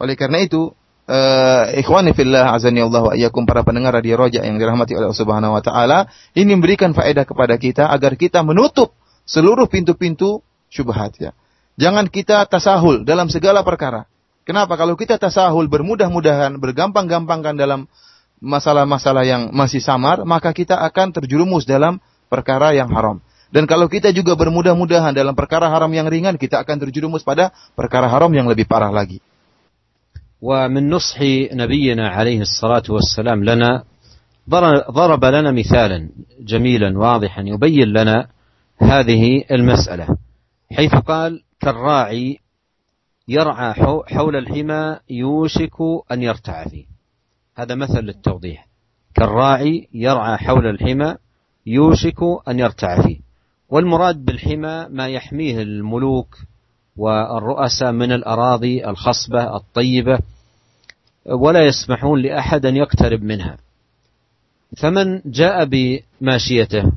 [0.02, 0.74] Oleh karena itu,
[1.08, 5.20] uh, ikhwani fillah azani Allah wa iyyakum para pendengar radio Roja yang dirahmati oleh Allah
[5.20, 11.32] Subhanahu wa taala, ini memberikan faedah kepada kita agar kita menutup seluruh pintu-pintu syubhat ya.
[11.74, 14.06] Jangan kita tasahul dalam segala perkara.
[14.44, 14.76] Kenapa?
[14.76, 17.88] Kalau kita tasahul bermudah-mudahan, bergampang-gampangkan dalam
[18.44, 23.24] masalah-masalah yang masih samar, maka kita akan terjerumus dalam perkara yang haram.
[23.48, 28.06] Dan kalau kita juga bermudah-mudahan dalam perkara haram yang ringan, kita akan terjerumus pada perkara
[28.10, 29.24] haram yang lebih parah lagi.
[30.46, 31.20] ومن نصح
[31.52, 33.84] نبينا عليه الصلاة والسلام لنا
[34.90, 36.08] ضرب لنا مثالا
[36.40, 38.28] جميلا واضحا يبين لنا
[38.78, 40.16] هذه المسألة.
[40.72, 42.38] حيث قال كالراعي
[43.28, 43.72] يرعى
[44.06, 45.76] حول الحمى يوشك
[46.12, 46.84] أن يرتع فيه.
[47.56, 48.66] هذا مثل للتوضيح.
[49.14, 51.14] كالراعي يرعى حول الحمى
[51.66, 53.18] يوشك أن يرتع فيه.
[53.68, 56.36] والمراد بالحمى ما يحميه الملوك
[56.96, 60.18] والرؤساء من الأراضي الخصبة الطيبة
[61.26, 63.56] ولا يسمحون لأحد أن يقترب منها.
[64.76, 66.92] فمن جاء بماشيته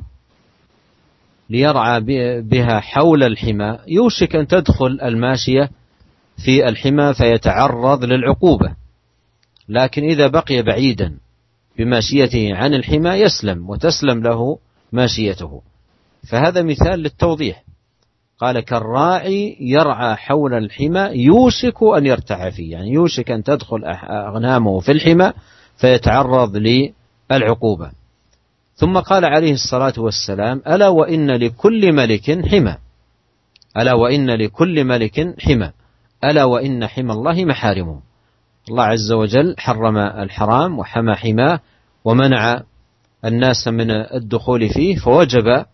[1.50, 2.00] ليرعى
[2.42, 5.70] بها حول الحمى يوشك أن تدخل الماشية
[6.46, 8.76] في الحمى فيتعرض للعقوبة.
[9.70, 11.18] لكن إذا بقي بعيدا
[11.78, 14.60] بماشيته عن الحمى يسلم وتسلم له
[14.92, 15.62] ماشيته.
[16.30, 17.63] فهذا مثال للتوضيح.
[18.39, 24.91] قال كالراعي يرعى حول الحمى يوشك أن يرتع فيه يعني يوشك أن تدخل أغنامه في
[24.91, 25.34] الحمى
[25.78, 26.58] فيتعرض
[27.32, 27.91] للعقوبة.
[28.76, 32.78] ثم قال عليه الصلاة والسلام ألا وإن لكل ملك حمى.
[33.78, 35.71] ألا وإن لكل ملك حمى.
[36.23, 38.00] ألا وإن حمى الله محارمه.
[38.69, 41.60] الله عز وجل حرم الحرام وحمى حماه
[42.06, 42.62] ومنع
[43.26, 45.65] الناس من الدخول فيه فوجب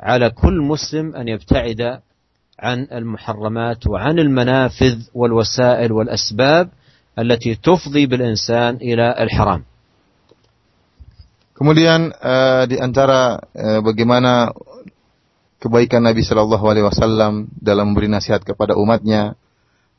[0.00, 2.00] على كل مسلم أن يبتعد
[2.60, 6.68] عن المحرمات وعن المنافذ والوسائل والأسباب
[7.18, 9.62] التي تفضي بالإنسان إلى الحرام
[11.54, 14.50] Kemudian uh, di antara uh, bagaimana
[15.62, 19.38] kebaikan Nabi Shallallahu Alaihi Wasallam dalam memberi nasihat kepada umatnya,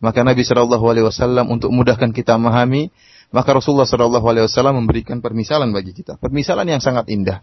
[0.04, 2.91] maka Nabi Shallallahu Alaihi Wasallam untuk memudahkan kita memahami,
[3.32, 7.39] maka Rasulullah Shallallahu Alaihi Wasallam memberikan permisalan bagi kita, permisalan yang sangat indah.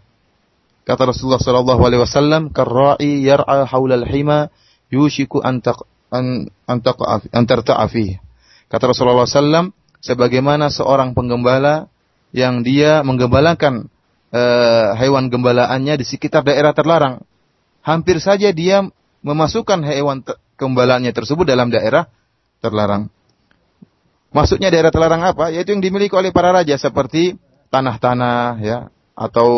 [0.88, 4.48] Kata Rasulullah sallallahu alaihi wasallam, "Karra'i yar'a haulal hima
[4.88, 5.60] yushiku an
[6.08, 7.44] an an
[8.68, 11.92] Kata Rasulullah sallam, sebagaimana seorang penggembala
[12.32, 13.92] yang dia menggembalakan
[14.32, 17.24] uh, hewan gembalaannya di sekitar daerah terlarang.
[17.84, 18.84] Hampir saja dia
[19.24, 20.24] memasukkan hewan
[20.60, 22.08] gembalaannya tersebut dalam daerah
[22.60, 23.08] terlarang.
[24.28, 25.48] Maksudnya daerah terlarang apa?
[25.48, 27.40] Yaitu yang dimiliki oleh para raja seperti
[27.72, 28.78] tanah-tanah ya,
[29.18, 29.50] atau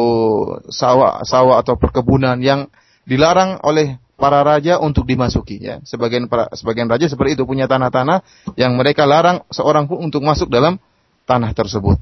[0.73, 2.73] sawah sawah atau perkebunan yang
[3.05, 5.85] dilarang oleh para raja untuk dimasuki ya.
[5.85, 8.25] Sebagian para, sebagian raja seperti itu punya tanah-tanah
[8.57, 10.81] yang mereka larang seorang pun untuk masuk dalam
[11.29, 12.01] tanah tersebut.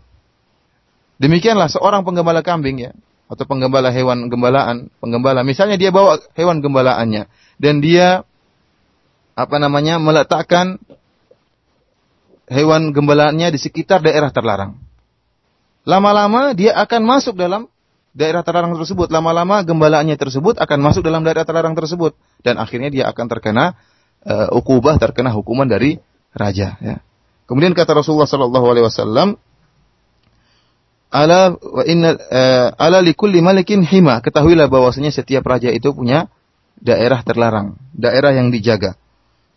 [1.18, 2.92] Demikianlah seorang penggembala kambing ya.
[3.28, 5.44] atau penggembala hewan gembalaan, penggembala.
[5.44, 7.28] Misalnya dia bawa hewan gembalaannya
[7.60, 8.24] dan dia
[9.36, 10.80] apa namanya meletakkan
[12.48, 14.80] hewan gembalaannya di sekitar daerah terlarang.
[15.88, 17.64] Lama-lama dia akan masuk dalam
[18.12, 19.08] daerah terlarang tersebut.
[19.08, 22.12] Lama-lama gembalaannya tersebut akan masuk dalam daerah terlarang tersebut
[22.44, 23.72] dan akhirnya dia akan terkena
[24.28, 25.96] uh, ukubah, terkena hukuman dari
[26.36, 26.76] raja.
[26.84, 27.00] Ya.
[27.48, 29.28] Kemudian kata Rasulullah Sallallahu Alaihi Wasallam,
[31.08, 34.20] uh, ala likulli malikin hima.
[34.20, 36.28] Ketahuilah bahwasanya setiap raja itu punya
[36.76, 39.00] daerah terlarang, daerah yang dijaga.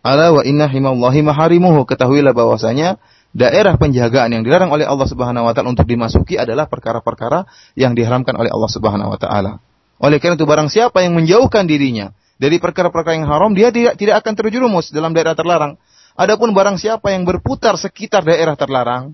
[0.02, 1.84] Ala wa inna himallahi maharimuhu.
[1.86, 2.98] Ketahuilah bahwasanya
[3.37, 7.45] daerah penjagaan yang dilarang oleh Allah Subhanahu wa taala untuk dimasuki adalah perkara-perkara
[7.77, 9.62] yang diharamkan oleh Allah Subhanahu wa taala.
[10.01, 14.20] Oleh karena itu barang siapa yang menjauhkan dirinya dari perkara-perkara yang haram, dia tidak tidak
[14.24, 15.81] akan terjerumus dalam daerah terlarang.
[16.16, 19.12] Adapun barang siapa yang berputar sekitar daerah terlarang,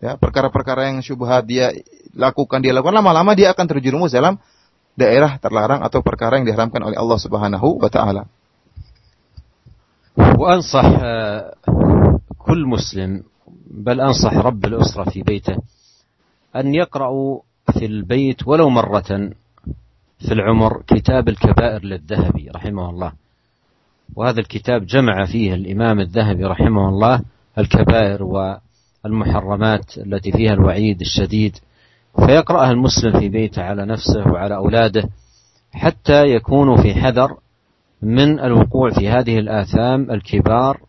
[0.00, 1.72] ya perkara-perkara yang syubhat dia
[2.16, 4.40] lakukan dia lakukan lama-lama dia akan terjerumus dalam
[4.96, 8.28] daerah terlarang atau perkara yang diharamkan oleh Allah Subhanahu wa taala.
[10.16, 10.86] وأنصح
[12.38, 13.22] كل مسلم
[13.73, 15.55] بل أنصح رب الأسرة في بيته
[16.55, 17.39] أن يقرأوا
[17.73, 19.31] في البيت ولو مرة
[20.19, 23.11] في العمر كتاب الكبائر للذهبي رحمه الله.
[24.15, 27.21] وهذا الكتاب جمع فيه الإمام الذهبي رحمه الله
[27.57, 28.57] الكبائر
[29.05, 31.55] المحرمات التي فيها الوعيد الشديد
[32.25, 35.09] فيقرأها المسلم في بيته على نفسه وعلى أولاده
[35.71, 37.37] حتى يكونوا في حذر
[38.01, 40.79] من الوقوع في هذه الآثام الكبار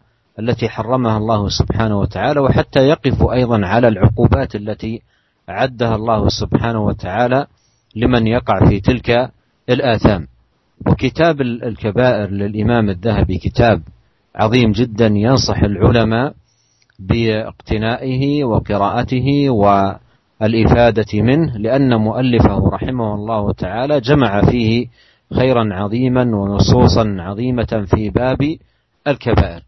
[0.42, 5.02] التي حرمها الله سبحانه وتعالى وحتى يقفوا أيضا على العقوبات التي
[5.48, 7.46] أعدها الله سبحانه وتعالى
[7.96, 9.30] لمن يقع في تلك
[9.70, 10.26] الآثام.
[10.86, 13.82] وكتاب الكبائر للإمام الذهبي كتاب
[14.36, 16.34] عظيم جدا ينصح العلماء
[16.98, 24.86] باقتنائه وقراءته والإفادة منه لأن مؤلفه رحمه الله تعالى جمع فيه
[25.34, 28.56] خيرا عظيما ونصوصا عظيمة في باب
[29.08, 29.62] الكبائر.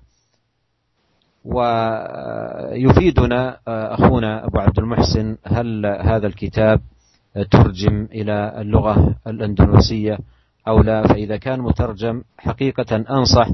[2.75, 6.81] ويفيدنا أخونا أبو عبد المحسن هل هذا الكتاب
[7.51, 10.19] ترجم إلى اللغة الأندونيسية
[10.69, 13.49] أو لا؟ فإذا كان مترجم حقيقة أنصح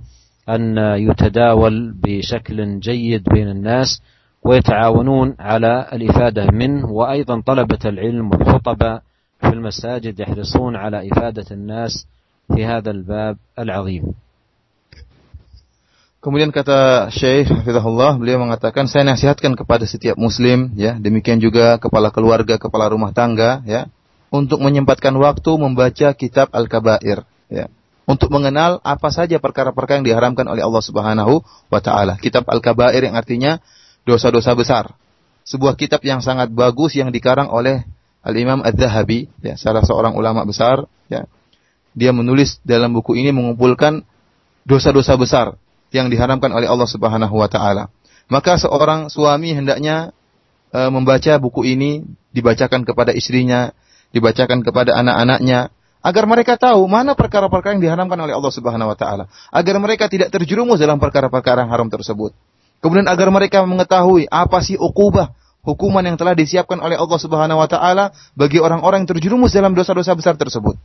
[0.48, 4.02] أن يتداول بشكل جيد بين الناس
[4.42, 9.02] ويتعاونون على الإفادة منه وأيضا طلبة العلم والخطباء
[9.40, 12.06] في المساجد يحرصون على إفادة الناس
[12.54, 14.04] في هذا الباب العظيم.
[16.20, 22.12] Kemudian kata Syekh Hafizahullah, beliau mengatakan saya nasihatkan kepada setiap muslim ya, demikian juga kepala
[22.12, 23.88] keluarga, kepala rumah tangga ya,
[24.28, 27.72] untuk menyempatkan waktu membaca kitab Al-Kabair ya
[28.04, 31.40] untuk mengenal apa saja perkara-perkara yang diharamkan oleh Allah Subhanahu
[31.72, 32.20] wa taala.
[32.20, 33.56] Kitab Al-Kabair yang artinya
[34.04, 34.92] dosa-dosa besar.
[35.48, 37.86] Sebuah kitab yang sangat bagus yang dikarang oleh
[38.20, 41.24] Al-Imam Adz-Dzahabi, ya, salah seorang ulama besar, ya.
[41.96, 44.04] Dia menulis dalam buku ini mengumpulkan
[44.68, 45.56] dosa-dosa besar
[45.90, 47.90] yang diharamkan oleh Allah Subhanahu wa taala.
[48.30, 50.14] Maka seorang suami hendaknya
[50.70, 53.74] e, membaca buku ini dibacakan kepada istrinya,
[54.14, 59.26] dibacakan kepada anak-anaknya, agar mereka tahu mana perkara-perkara yang diharamkan oleh Allah Subhanahu wa taala,
[59.50, 62.32] agar mereka tidak terjerumus dalam perkara-perkara haram tersebut.
[62.80, 67.68] Kemudian agar mereka mengetahui apa sih ukubah, hukuman yang telah disiapkan oleh Allah Subhanahu wa
[67.68, 70.78] taala bagi orang-orang yang terjerumus dalam dosa-dosa besar tersebut.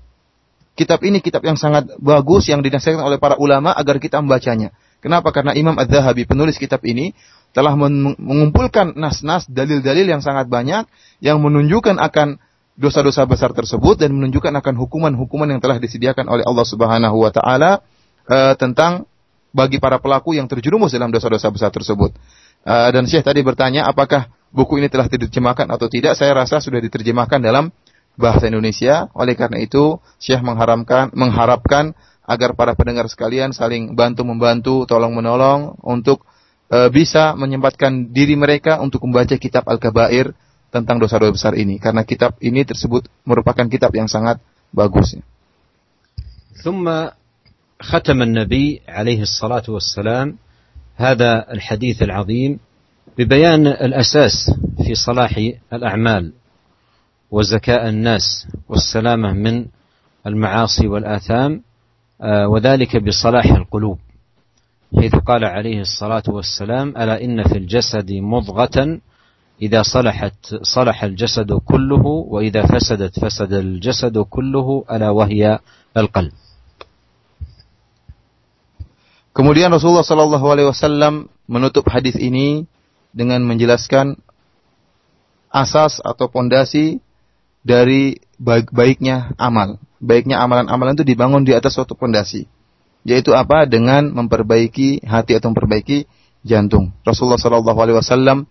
[0.75, 4.75] Kitab ini kitab yang sangat bagus yang dinasihatkan oleh para ulama agar kita membacanya.
[5.05, 5.29] Kenapa?
[5.29, 7.13] Karena Imam Adz-Dzahabi penulis kitab ini
[7.53, 10.89] telah mengumpulkan nas-nas dalil-dalil yang sangat banyak
[11.21, 12.41] yang menunjukkan akan
[12.73, 17.85] dosa-dosa besar tersebut dan menunjukkan akan hukuman-hukuman yang telah disediakan oleh Allah Subhanahu wa taala
[18.25, 19.05] uh, tentang
[19.53, 22.11] bagi para pelaku yang terjerumus dalam dosa-dosa besar tersebut.
[22.65, 26.17] Uh, dan Syekh tadi bertanya apakah buku ini telah diterjemahkan atau tidak?
[26.17, 27.69] Saya rasa sudah diterjemahkan dalam
[28.17, 29.07] bahasa Indonesia.
[29.13, 31.93] Oleh karena itu, Syekh mengharapkan
[32.24, 36.24] agar para pendengar sekalian saling bantu membantu, tolong menolong untuk
[36.70, 40.32] uh, bisa menyempatkan diri mereka untuk membaca kitab Al-Kabair
[40.70, 44.38] tentang dosa-dosa besar ini karena kitab ini tersebut merupakan kitab yang sangat
[44.70, 45.18] bagus.
[46.60, 46.84] ثم
[47.80, 50.36] ختم النبي عليه الصلاة والسلام
[50.96, 52.60] هذا الحديث العظيم
[53.18, 54.52] ببيان الأساس
[54.84, 55.40] في صلاح
[55.72, 56.32] الأعمال
[57.30, 59.66] وزكاء الناس والسلامة من
[60.26, 61.62] المعاصي والآثام
[62.23, 63.99] وذلك بصلاح القلوب
[64.95, 68.99] حيث قال عليه الصلاة والسلام ألا إن في الجسد مضغة
[69.61, 75.59] إذا صلحت صلح الجسد كله وإذا فسدت فسد الجسد كله ألا وهي
[75.97, 76.31] القلب
[79.35, 82.63] Kemudian Rasulullah Shallallahu Alaihi Wasallam menutup hadis ini
[83.11, 84.15] dengan menjelaskan
[85.51, 87.03] asas atau pondasi
[87.59, 88.15] dari
[88.71, 89.75] baiknya amal.
[90.05, 92.45] Baiknya amalan-amalan itu dibangun di atas suatu pondasi.
[93.01, 93.65] Yaitu apa?
[93.65, 96.05] Dengan memperbaiki hati atau memperbaiki
[96.45, 96.93] jantung.
[97.01, 98.45] Rasulullah Shallallahu Alaihi Wasallam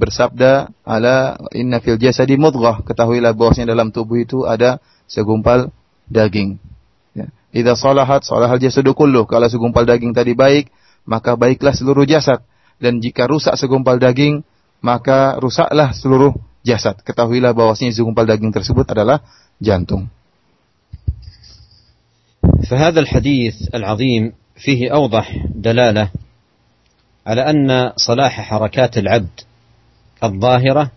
[0.00, 5.68] bersabda, "Ala inna fil jasadi mudghah." Ketahuilah bahwasanya dalam tubuh itu ada segumpal
[6.08, 6.56] daging.
[7.12, 7.28] Ya.
[7.76, 9.28] Salahat salahal jasadu kullu.
[9.28, 10.72] Kalau segumpal daging tadi baik,
[11.04, 12.40] maka baiklah seluruh jasad.
[12.80, 14.42] Dan jika rusak segumpal daging,
[14.80, 16.32] maka rusaklah seluruh
[16.64, 16.96] jasad.
[17.04, 19.22] Ketahuilah bahwasanya segumpal daging tersebut adalah
[19.60, 20.10] jantung.
[22.62, 26.10] فهذا الحديث العظيم فيه أوضح دلالة
[27.26, 29.40] على أن صلاح حركات العبد
[30.24, 30.90] الظاهرة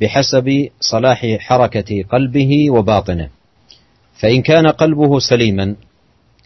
[0.00, 3.28] بحسب صلاح حركة قلبه وباطنه.
[4.20, 5.74] فإن كان قلبه سليما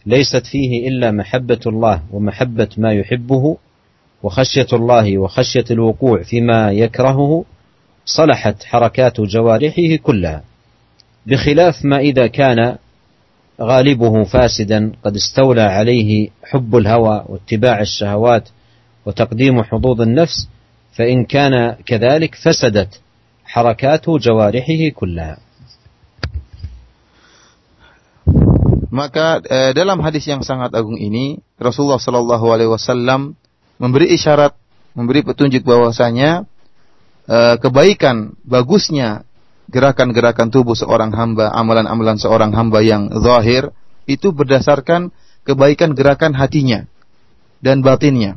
[0.07, 3.57] ليست فيه إلا محبة الله ومحبة ما يحبه
[4.23, 7.45] وخشية الله وخشية الوقوع فيما يكرهه
[8.05, 10.43] صلحت حركات جوارحه كلها.
[11.27, 12.77] بخلاف ما إذا كان
[13.61, 18.49] غالبه فاسدا قد استولى عليه حب الهوى واتباع الشهوات
[19.07, 20.49] وتقديم حظوظ النفس
[20.93, 23.01] فان كان كذلك فسدت
[23.45, 25.37] حركات جوارحه كلها
[28.93, 33.33] Maka eh, dalam hadis yang sangat agung ini Rasulullah Shallallahu Alaihi Wasallam
[33.81, 34.53] memberi isyarat,
[34.93, 36.45] memberi petunjuk bahwasanya
[37.25, 39.25] eh, kebaikan, bagusnya
[39.73, 43.73] gerakan-gerakan tubuh seorang hamba, amalan-amalan seorang hamba yang zahir
[44.05, 45.09] itu berdasarkan
[45.49, 46.85] kebaikan gerakan hatinya
[47.64, 48.37] dan batinnya.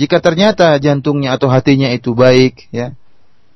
[0.00, 2.96] Jika ternyata jantungnya atau hatinya itu baik, ya,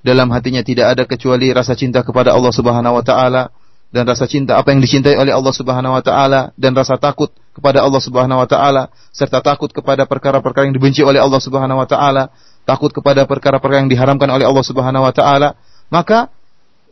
[0.04, 3.48] dalam hatinya tidak ada kecuali rasa cinta kepada Allah Subhanahu wa taala,
[3.94, 7.80] dan rasa cinta apa yang dicintai oleh Allah Subhanahu wa taala dan rasa takut kepada
[7.80, 12.28] Allah Subhanahu wa taala serta takut kepada perkara-perkara yang dibenci oleh Allah Subhanahu wa taala,
[12.68, 15.56] takut kepada perkara-perkara yang diharamkan oleh Allah Subhanahu wa taala,
[15.88, 16.28] maka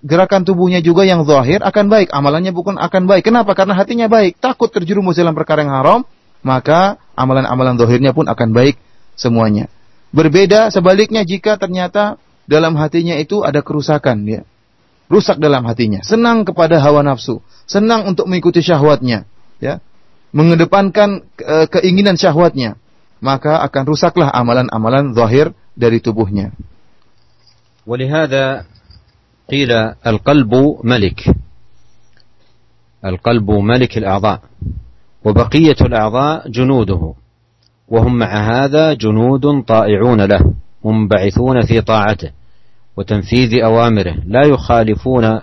[0.04, 3.28] gerakan tubuhnya juga yang zahir akan baik, amalannya bukan akan baik.
[3.28, 3.52] Kenapa?
[3.58, 6.00] Karena hatinya baik, takut terjerumus dalam perkara yang haram,
[6.40, 8.80] maka amalan-amalan zahirnya pun akan baik
[9.20, 9.68] semuanya.
[10.10, 12.18] Berbeda sebaliknya jika ternyata
[12.50, 14.42] dalam hatinya itu ada kerusakan ya
[15.10, 19.26] rusak dalam hatinya, senang kepada hawa nafsu, senang untuk mengikuti syahwatnya,
[19.58, 19.82] ya,
[20.30, 22.78] mengedepankan e, keinginan syahwatnya,
[23.18, 26.54] maka akan rusaklah amalan-amalan zahir dari tubuhnya.
[27.90, 28.70] ولهذا
[29.51, 29.73] قيل
[30.07, 30.53] القلب
[30.85, 31.35] ملك.
[33.05, 34.41] القلب ملك الأعضاء.
[35.25, 37.15] وبقية الأعضاء جنوده.
[37.89, 42.31] وهم مع هذا جنود طائعون له منبعثون في طاعته
[42.97, 45.41] وتنفيذ أوامره لا يخالفون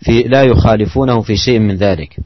[0.00, 2.20] في لا يخالفونه في شيء من ذلك.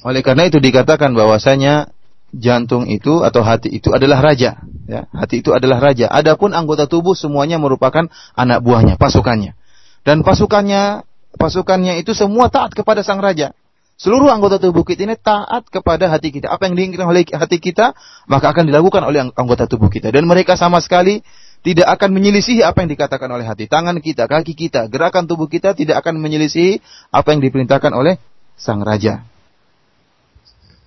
[0.00, 1.92] Oleh karena itu dikatakan bahwasanya
[2.32, 4.56] jantung itu atau hati itu adalah raja,
[4.90, 5.06] ya.
[5.14, 6.10] Hati itu adalah raja.
[6.10, 9.54] Adapun anggota tubuh semuanya merupakan anak buahnya, pasukannya.
[10.02, 11.06] Dan pasukannya
[11.38, 13.54] pasukannya itu semua taat kepada sang raja.
[14.00, 16.48] Seluruh anggota tubuh kita ini taat kepada hati kita.
[16.48, 17.92] Apa yang diinginkan oleh hati kita,
[18.26, 20.08] maka akan dilakukan oleh anggota tubuh kita.
[20.08, 21.20] Dan mereka sama sekali
[21.60, 23.68] tidak akan menyelisihi apa yang dikatakan oleh hati.
[23.68, 26.80] Tangan kita, kaki kita, gerakan tubuh kita tidak akan menyelisihi
[27.12, 28.16] apa yang diperintahkan oleh
[28.56, 29.29] sang raja.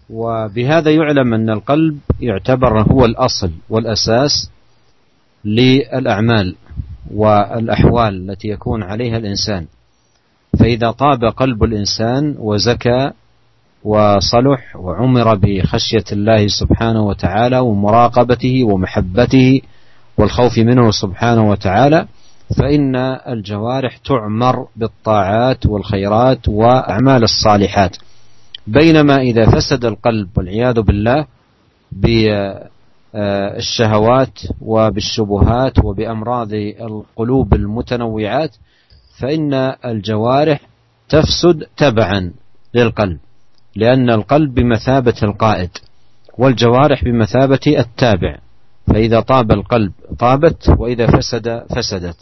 [0.10, 4.50] وبهذا يعلم أن القلب يعتبر هو الأصل والأساس
[5.46, 6.56] للأعمال
[7.14, 9.66] والأحوال التي يكون عليها الإنسان.
[10.60, 13.12] فإذا طاب قلب الإنسان وزكى
[13.84, 19.62] وصلح وعمر بخشية الله سبحانه وتعالى ومراقبته ومحبته
[20.18, 22.08] والخوف منه سبحانه وتعالى
[22.58, 22.96] فإن
[23.28, 27.98] الجوارح تعمر بالطاعات والخيرات وأعمال الصالحات.
[28.68, 31.26] بينما إذا فسد القلب والعياذ بالله
[33.14, 38.56] بالشهوات وبالشبهات وبأمراض القلوب المتنوعات
[39.20, 39.54] فإن
[39.86, 40.60] الجوارح
[41.10, 42.32] تفسد تبعا
[42.74, 43.20] للقلب
[43.76, 45.70] لأن القلب بمثابة القائد
[46.38, 48.38] والجوارح بمثابة التابع
[48.88, 52.18] فإذا طاب القلب طابت وإذا فسد فسدت.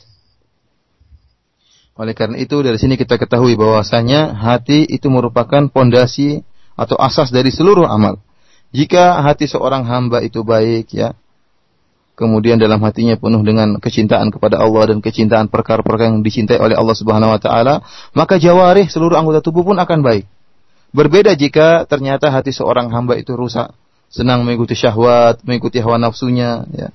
[2.01, 6.41] Oleh karena itu dari sini kita ketahui bahwasanya hati itu merupakan pondasi
[6.73, 8.17] atau asas dari seluruh amal.
[8.73, 11.13] Jika hati seorang hamba itu baik ya,
[12.17, 16.97] kemudian dalam hatinya penuh dengan kecintaan kepada Allah dan kecintaan perkara-perkara yang dicintai oleh Allah
[16.97, 17.85] Subhanahu wa taala,
[18.17, 20.25] maka jawarih seluruh anggota tubuh pun akan baik.
[20.97, 23.77] Berbeda jika ternyata hati seorang hamba itu rusak,
[24.09, 26.89] senang mengikuti syahwat, mengikuti hawa nafsunya, ya.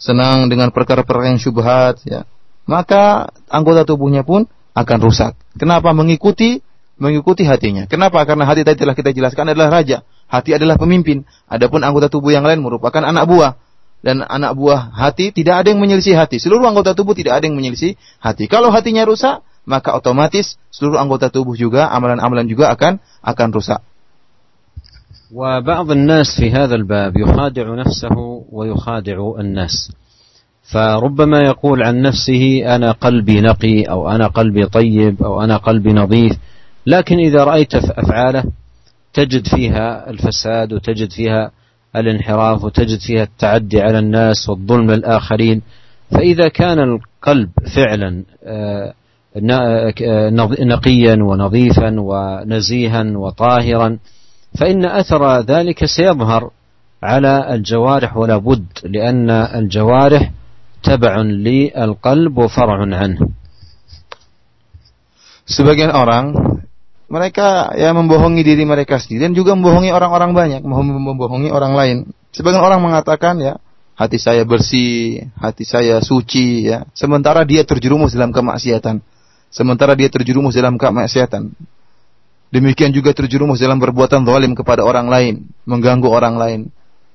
[0.00, 2.24] senang dengan perkara-perkara yang syubhat, ya
[2.67, 5.37] maka anggota tubuhnya pun akan rusak.
[5.59, 5.91] Kenapa?
[5.91, 6.63] Mengikuti
[6.97, 7.89] mengikuti hatinya.
[7.89, 8.23] Kenapa?
[8.23, 10.05] Karena hati tadi telah kita jelaskan adalah raja.
[10.31, 11.27] Hati adalah pemimpin.
[11.49, 13.59] Adapun anggota tubuh yang lain merupakan anak buah.
[14.03, 16.35] Dan anak buah hati tidak ada yang menyelisih hati.
[16.39, 18.51] Seluruh anggota tubuh tidak ada yang menyelisih hati.
[18.51, 23.81] Kalau hatinya rusak, maka otomatis seluruh anggota tubuh juga amalan-amalan juga akan akan rusak.
[25.33, 29.91] وبعض الناس في هذا الباب يخادع نفسه ويخادع الناس
[30.72, 36.32] فربما يقول عن نفسه أنا قلبي نقي أو أنا قلبي طيب أو أنا قلبي نظيف
[36.86, 38.44] لكن إذا رأيت أفعاله
[39.14, 41.50] تجد فيها الفساد وتجد فيها
[41.96, 45.62] الانحراف وتجد فيها التعدي على الناس والظلم للآخرين.
[46.10, 48.92] فإذا كان القلب فعلا آه،
[49.50, 53.98] آه، نقيا ونظيفا ونزيها وطاهرا
[54.58, 56.50] فإن أثر ذلك سيظهر
[57.02, 60.30] على الجوارح ولا بد لأن الجوارح
[60.87, 63.19] تبع للقلب وفرع عنه
[65.43, 66.31] Sebagian orang
[67.11, 71.97] mereka ya membohongi diri mereka sendiri dan juga membohongi orang-orang banyak, membohongi orang lain.
[72.31, 73.59] Sebagian orang mengatakan ya,
[73.93, 79.03] hati saya bersih, hati saya suci ya, sementara dia terjerumus dalam kemaksiatan.
[79.53, 81.53] Sementara dia terjerumus dalam kemaksiatan.
[82.49, 86.59] Demikian juga terjerumus dalam perbuatan zalim kepada orang lain, mengganggu orang lain.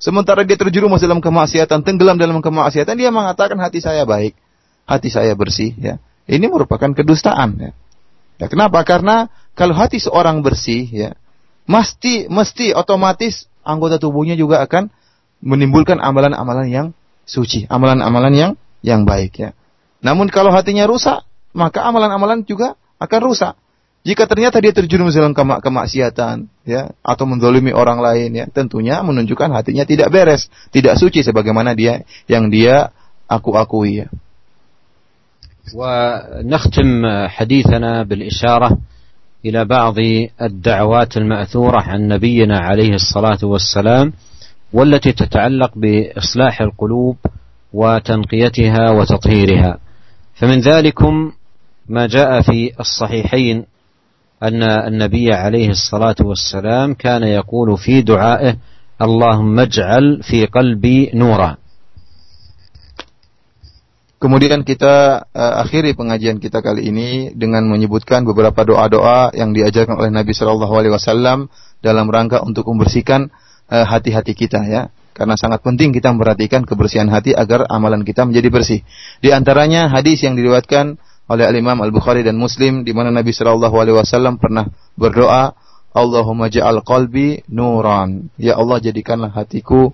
[0.03, 4.35] Sementara dia terjerumus dalam kemaksiatan, tenggelam dalam kemaksiatan, dia mengatakan hati saya baik,
[4.83, 5.95] hati saya bersih ya.
[6.27, 7.71] Ini merupakan kedustaan ya.
[8.35, 8.83] Ya, kenapa?
[8.83, 11.09] Karena kalau hati seorang bersih, ya,
[11.71, 14.91] mesti mesti otomatis anggota tubuhnya juga akan
[15.39, 16.87] menimbulkan amalan-amalan yang
[17.23, 18.51] suci, amalan-amalan yang
[18.83, 19.49] yang baik ya.
[20.03, 21.23] Namun kalau hatinya rusak,
[21.55, 23.55] maka amalan-amalan juga akan rusak.
[24.03, 29.47] Jika ternyata dia terjerumus dalam kemak kemaksiatan, ya, atau mendolimi orang lain, ya, tentunya menunjukkan
[29.55, 32.91] hatinya tidak beres, tidak suci sebagaimana dia yang dia
[33.31, 34.07] aku akui, ya.
[35.73, 38.77] ونختم حديثنا بالإشارة
[39.45, 39.95] إلى بعض
[40.41, 44.13] الدعوات المأثورة عن نبينا عليه الصلاة والسلام
[44.73, 47.17] والتي تتعلق بإصلاح القلوب
[47.73, 49.77] وتنقيتها وتطهيرها
[50.35, 51.31] فمن ذلكم
[51.89, 53.65] ما جاء في الصحيحين
[54.42, 58.56] أن النبي عليه الصلاة والسلام كان يقول في دعائه
[59.02, 61.56] اللهم اجعل في قلبي نورا
[64.18, 70.10] Kemudian kita uh, akhiri pengajian kita kali ini dengan menyebutkan beberapa doa-doa yang diajarkan oleh
[70.10, 71.46] Nabi Shallallahu Alaihi Wasallam
[71.78, 73.30] dalam rangka untuk membersihkan
[73.70, 74.90] uh, hati-hati kita ya.
[75.14, 78.80] Karena sangat penting kita memperhatikan kebersihan hati agar amalan kita menjadi bersih.
[79.22, 83.30] Di antaranya hadis yang diriwayatkan oleh Al Imam Al Bukhari dan Muslim di mana Nabi
[83.34, 85.52] Shallallahu Alaihi Wasallam pernah berdoa,
[85.92, 88.32] Allahumma ja'al qalbi nuran.
[88.40, 89.92] Ya Allah jadikanlah hatiku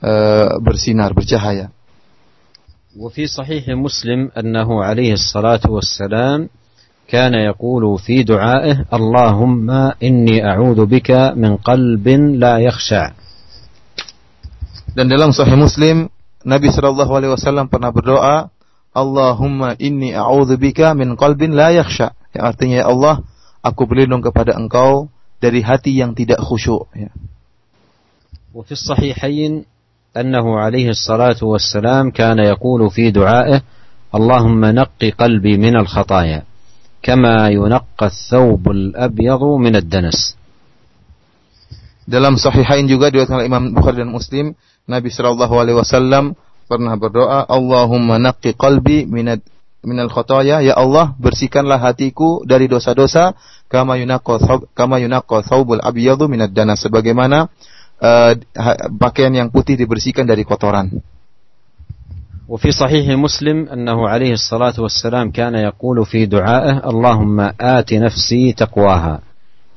[0.00, 1.72] uh, bersinar, bercahaya.
[2.92, 6.48] وفي صحيح مسلم انه عليه الصلاه والسلام
[7.08, 9.70] كان يقول في دعائه اللهم
[10.02, 13.04] اني اعوذ بك من قلب لا يخشع
[14.92, 16.12] dan dalam sahih Muslim
[16.44, 18.52] Nabi sallallahu alaihi wasallam pernah berdoa
[18.97, 23.21] Allahumma inni a'udzubika min qalbin la yakhsha yang artinya ya Allah
[23.61, 27.13] aku berlindung kepada engkau dari hati yang tidak khusyuk ya.
[28.57, 29.65] وفي الصحيحين
[30.17, 33.61] أنه عليه الصلاة والسلام كان يقول في دعائه
[34.15, 36.43] اللهم نق قلبي من الخطايا
[37.05, 40.37] كما ينقى الثوب الأبيض من الدنس
[42.07, 44.55] Dalam sahihain juga diriwayatkan Imam Bukhari dan Muslim,
[44.87, 49.42] Nabi sallallahu alaihi wasallam pernah berdoa, Allahumma naqqi qalbi minad
[49.82, 53.34] minal khotoya, ya Allah bersihkanlah hatiku dari dosa-dosa
[53.66, 57.50] kama yunaqqa kama yunaqqa thawbul abyadu minad danas sebagaimana
[57.98, 58.32] uh,
[58.96, 61.02] pakaian yang putih dibersihkan dari kotoran.
[62.52, 69.20] وفي صحيح مسلم أنه عليه الصلاة والسلام كان يقول في دعائه اللهم آت نفسي تقواها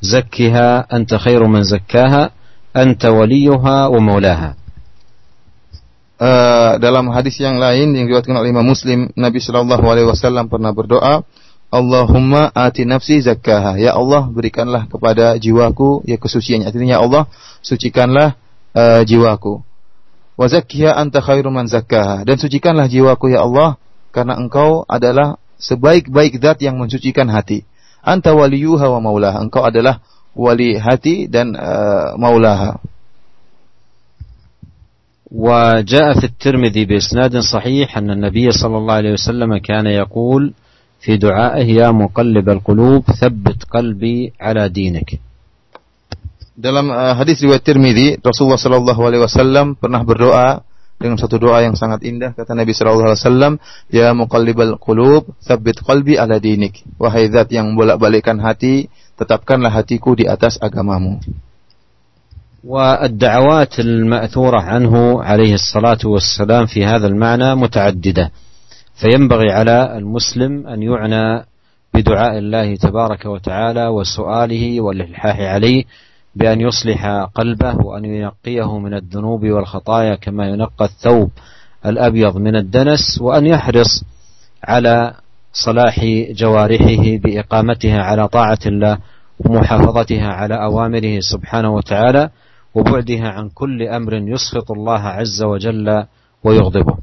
[0.02, 2.30] زكها أنت خير من زكاها
[2.76, 4.56] أنت وليها ومولاها
[6.21, 10.69] Uh, dalam hadis yang lain yang diriwayatkan oleh Imam Muslim, Nabi Shallallahu Alaihi Wasallam pernah
[10.77, 11.25] berdoa,
[11.73, 13.81] Allahumma ati nafsi zakkaha.
[13.81, 16.69] Ya Allah, berikanlah kepada jiwaku ya kesuciannya.
[16.69, 17.25] Artinya ya Allah,
[17.65, 18.37] sucikanlah
[18.77, 19.65] uh, jiwaku.
[20.37, 22.29] Wa zakkiha anta khairu man zakkaha.
[22.29, 23.81] Dan sucikanlah jiwaku ya Allah
[24.13, 27.65] karena engkau adalah sebaik-baik zat yang mensucikan hati.
[28.05, 29.41] Anta waliyuha wa maulaha.
[29.41, 30.05] Engkau adalah
[30.37, 32.77] wali hati dan uh, maulaha.
[35.31, 40.53] وجاء في الترمذي بإسناد صحيح أن النبي صلى الله عليه وسلم كان يقول
[41.01, 45.11] في دعائه يا مقلب القلوب ثبت قلبي على دينك
[46.61, 50.61] Dalam uh, hadis riwayat Tirmidzi, Rasulullah sallallahu alaihi wasallam pernah berdoa
[51.01, 53.53] dengan satu doa yang sangat indah kata Nabi sallallahu alaihi wasallam,
[53.89, 60.29] "Ya muqallibal qulub, tsabbit qalbi ala dinik." Wahai zat yang bolak-balikkan hati, tetapkanlah hatiku di
[60.29, 61.25] atas agamamu.
[62.65, 68.31] والدعوات المأثورة عنه عليه الصلاة والسلام في هذا المعنى متعددة.
[69.01, 71.45] فينبغي على المسلم أن يعنى
[71.95, 75.85] بدعاء الله تبارك وتعالى وسؤاله والإلحاح عليه
[76.37, 81.31] بأن يصلح قلبه وأن ينقيه من الذنوب والخطايا كما ينقى الثوب
[81.87, 84.05] الأبيض من الدنس وأن يحرص
[84.65, 85.15] على
[85.53, 88.99] صلاح جوارحه بإقامتها على طاعة الله
[89.41, 92.31] ومحافظتها على أوامره سبحانه وتعالى
[92.76, 95.88] وبعدها عن كل أمر يسخط الله عز وجل
[96.44, 96.96] ويغضبه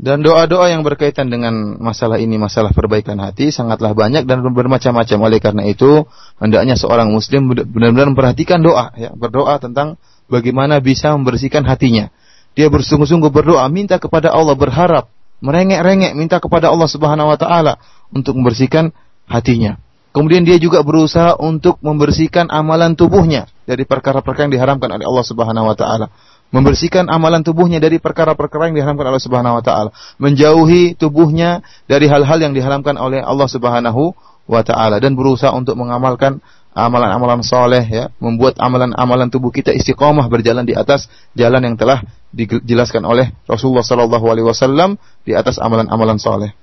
[0.00, 5.28] Dan doa-doa yang berkaitan dengan masalah ini, masalah perbaikan hati sangatlah banyak dan bermacam-macam.
[5.28, 6.08] Oleh karena itu,
[6.40, 10.00] hendaknya seorang muslim benar-benar memperhatikan doa, ya, berdoa tentang
[10.32, 12.08] bagaimana bisa membersihkan hatinya.
[12.56, 15.12] Dia bersungguh-sungguh berdoa, minta kepada Allah, berharap,
[15.44, 17.76] merengek-rengek, minta kepada Allah Subhanahu wa taala
[18.08, 18.96] untuk membersihkan
[19.28, 19.76] hatinya.
[20.15, 25.67] Kemudian dia juga berusaha untuk membersihkan amalan tubuhnya dari perkara-perkara yang diharamkan oleh Allah Subhanahu
[25.67, 26.07] wa taala.
[26.55, 32.39] Membersihkan amalan tubuhnya dari perkara-perkara yang diharamkan oleh Subhanahu wa taala, menjauhi tubuhnya dari hal-hal
[32.39, 34.15] yang diharamkan oleh Allah Subhanahu
[34.47, 35.03] wa taala.
[35.03, 36.39] Dan berusaha untuk mengamalkan
[36.71, 41.99] amalan-amalan soleh ya, membuat amalan-amalan tubuh kita istiqomah berjalan di atas jalan yang telah
[42.31, 44.95] dijelaskan oleh Rasulullah sallallahu alaihi wasallam
[45.27, 46.55] di atas amalan-amalan soleh.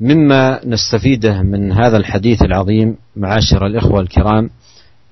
[0.00, 4.50] ومما نستفيده من هذا الحديث العظيم معاشر الإخوة الكرام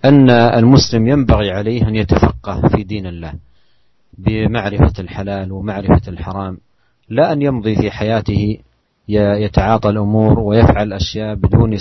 [0.05, 3.33] أن المسلم ينبغي عليه أن يتفقه في دين الله
[4.19, 6.59] بمعرفة الحلال ومعرفة الحرام
[7.09, 8.59] لا أن يمضي في حياته
[9.09, 11.77] يتعاطى الأمور ويفعل أشياء بدون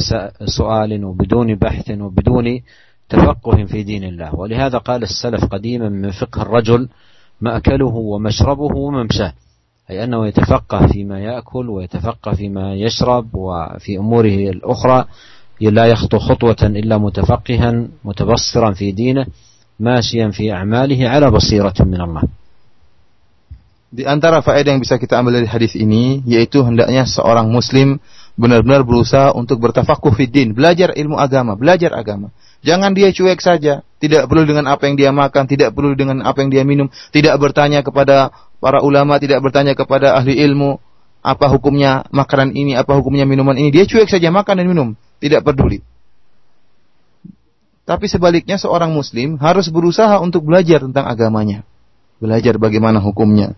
[0.46, 2.62] سؤال وبدون بحث وبدون
[3.10, 4.36] تفقه في دين الله.
[4.36, 6.90] ولهذا قال السلف قديما من فقه الرجل
[7.42, 9.34] مأكله ومشربه وممشاه
[9.90, 15.06] أي أنه يتفقه فيما يأكل ويتفقه فيما يشرب وفي أموره الأخرى
[15.62, 19.26] لا يخطو خطوة إلا متفقها متبصرا في دينه
[19.80, 22.24] ماشيا في أعماله على بصيرة من الله
[23.88, 28.04] Di antara faedah yang bisa kita ambil dari hadis ini yaitu hendaknya seorang muslim
[28.36, 32.28] benar-benar berusaha untuk bertafakuh fiddin, belajar ilmu agama, belajar agama.
[32.66, 36.42] Jangan dia cuek saja, tidak perlu dengan apa yang dia makan, tidak perlu dengan apa
[36.42, 40.82] yang dia minum, tidak bertanya kepada para ulama, tidak bertanya kepada ahli ilmu,
[41.22, 43.70] apa hukumnya makanan ini, apa hukumnya minuman ini.
[43.70, 44.90] Dia cuek saja makan dan minum
[45.22, 45.82] tidak peduli.
[47.88, 51.64] Tapi sebaliknya seorang muslim harus berusaha untuk belajar tentang agamanya.
[52.20, 53.56] Belajar bagaimana hukumnya.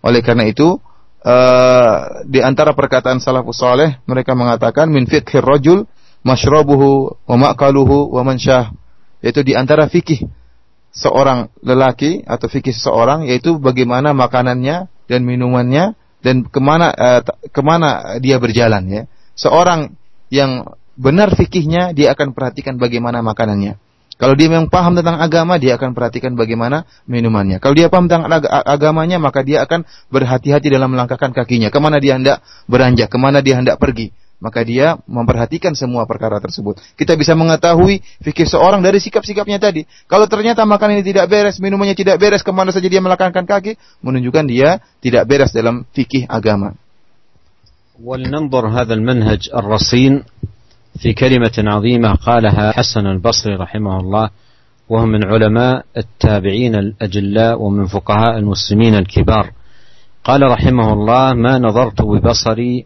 [0.00, 0.80] Oleh karena itu,
[1.20, 5.84] uh, di antara perkataan salafus saleh mereka mengatakan min fiqhir rajul
[6.26, 8.74] masyrabuhu wa ma'kaluhu wa mansyah.
[9.22, 10.30] Yaitu di antara fikih
[10.94, 17.60] seorang lelaki atau fikih seseorang yaitu bagaimana makanannya dan minumannya dan ke mana uh, ke
[17.62, 19.02] mana dia berjalan ya.
[19.38, 19.94] Seorang
[20.34, 20.66] yang
[20.98, 23.78] benar fikihnya, dia akan perhatikan bagaimana makanannya.
[24.18, 27.62] Kalau dia memang paham tentang agama, dia akan perhatikan bagaimana minumannya.
[27.62, 31.70] Kalau dia paham tentang ag agamanya, maka dia akan berhati-hati dalam melangkahkan kakinya.
[31.70, 34.10] Ke mana dia hendak beranjak, ke mana dia hendak pergi
[34.43, 36.75] Maka dia memperhatikan semua perkara tersebut.
[36.99, 39.87] Kita bisa mengetahui fikih seorang dari sikap-sikapnya tadi.
[40.03, 44.43] Kalau ternyata makan ini tidak beres, minumannya tidak beres, kemana saja dia melangkahkan kaki, menunjukkan
[44.43, 46.75] dia tidak beres dalam fikih agama.
[48.03, 50.23] ولننظر هذا المنهج الرصين
[50.97, 54.29] في كلمة عظيمة قالها حسن البصري رحمه الله
[54.89, 59.51] وهو من علماء التابعين الأجلاء ومن فقهاء المسلمين الكبار
[60.23, 62.85] قال رحمه الله ما نظرت ببصري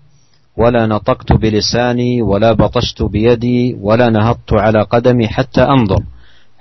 [0.56, 6.02] ولا نطقت بلساني ولا بطشت بيدي ولا نهضت على قدمي حتى أنظر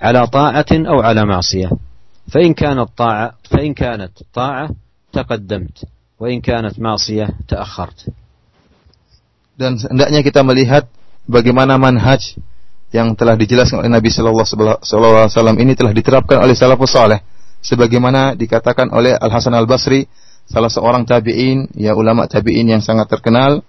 [0.00, 1.70] على طاعة أو على معصية
[2.28, 4.70] فإن كانت طاعة فإن كانت طاعة
[5.12, 5.84] تقدمت
[6.20, 8.08] وإن كانت معصية تأخرت
[9.52, 10.88] dan hendaknya kita melihat
[11.28, 12.40] bagaimana manhaj
[12.88, 17.20] yang telah dijelaskan oleh Nabi Shallallahu Alaihi Wasallam ini telah diterapkan oleh salafus saleh
[17.60, 20.08] sebagaimana dikatakan oleh Al Hasan Al Basri
[20.48, 23.60] salah seorang tabiin ya ulama tabiin yang sangat terkenal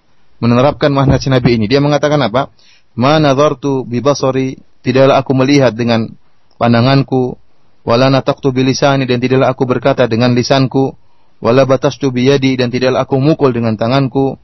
[0.44, 1.72] menerapkan manhaj Nabi ini.
[1.72, 2.52] Dia mengatakan apa?
[3.00, 6.12] Ma nazartu bi basari tidaklah aku melihat dengan
[6.60, 7.40] pandanganku.
[7.88, 11.00] Wala nataqtu bilisani dan tidaklah aku berkata dengan lisanku.
[11.44, 14.40] Wala batastu biyadi dan tidaklah aku mukul dengan tanganku.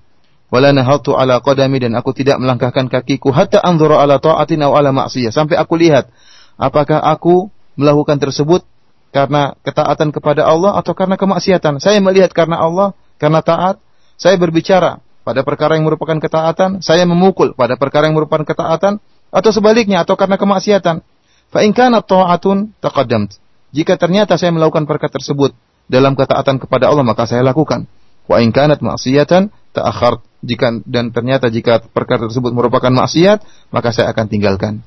[0.52, 3.32] Wala nahatu ala qadami dan aku tidak melangkahkan kakiku.
[3.32, 5.32] Hatta anzura ala ta'atin aw ala ma'siyah.
[5.32, 6.12] Sampai aku lihat
[6.60, 7.48] apakah aku
[7.80, 8.68] melakukan tersebut
[9.16, 11.80] karena ketaatan kepada Allah atau karena kemaksiatan.
[11.80, 13.80] Saya melihat karena Allah, karena taat,
[14.20, 19.52] saya berbicara pada perkara yang merupakan ketaatan, saya memukul pada perkara yang merupakan ketaatan atau
[19.54, 21.06] sebaliknya atau karena kemaksiatan.
[21.50, 23.38] Fa in kana ta'atun taqaddamt.
[23.74, 25.54] Jika ternyata saya melakukan perkara tersebut
[25.90, 27.90] dalam ketaatan kepada Allah maka saya lakukan.
[28.30, 30.22] Wa in kanat ma'siyatan ta'akhart.
[30.40, 33.44] Jika dan ternyata jika perkara tersebut merupakan maksiat
[33.74, 34.86] maka saya akan tinggalkan.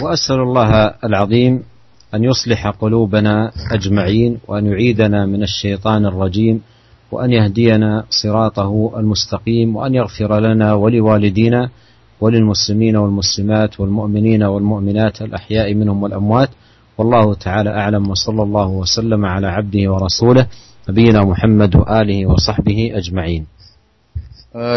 [0.00, 1.62] Wa asallallahu al-'azim
[2.12, 6.64] an yuslih qulubana ajma'in wa an yu'idana min asy-syaitanir rajim.
[7.12, 11.68] وأن يهدينا صراطه المستقيم وأن يغفر لنا ولوالدينا
[12.20, 16.50] وللمسلمين والمسلمات والمؤمنين والمؤمنات الأحياء منهم والأموات
[16.98, 20.46] والله تعالى أعلم وصلى الله وسلم على عبده ورسوله
[20.88, 23.44] نبينا محمد وآله وصحبه أجمعين.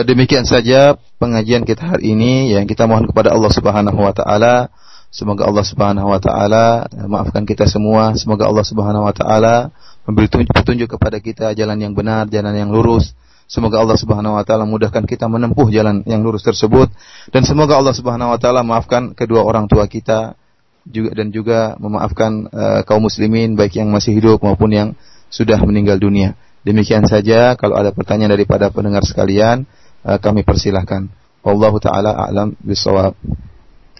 [0.07, 4.71] Demikian saja pengajian kita hari ini yang kita mohon kepada Allah Subhanahu wa taala.
[5.11, 8.15] Semoga Allah Subhanahu wa taala maafkan kita semua.
[8.15, 9.75] Semoga Allah Subhanahu wa taala
[10.06, 13.18] memberi petunjuk kepada kita jalan yang benar, jalan yang lurus.
[13.45, 16.89] Semoga Allah Subhanahu wa taala mudahkan kita menempuh jalan yang lurus tersebut
[17.30, 20.34] dan semoga Allah Subhanahu wa taala maafkan kedua orang tua kita
[20.86, 24.89] juga dan juga memaafkan uh, kaum muslimin baik yang masih hidup maupun yang
[25.30, 26.34] sudah meninggal dunia.
[26.66, 29.70] Demikian saja kalau ada pertanyaan daripada pendengar sekalian
[30.01, 31.06] uh, kami persilahkan.
[31.45, 33.14] Wallahu taala a'lam bisawab.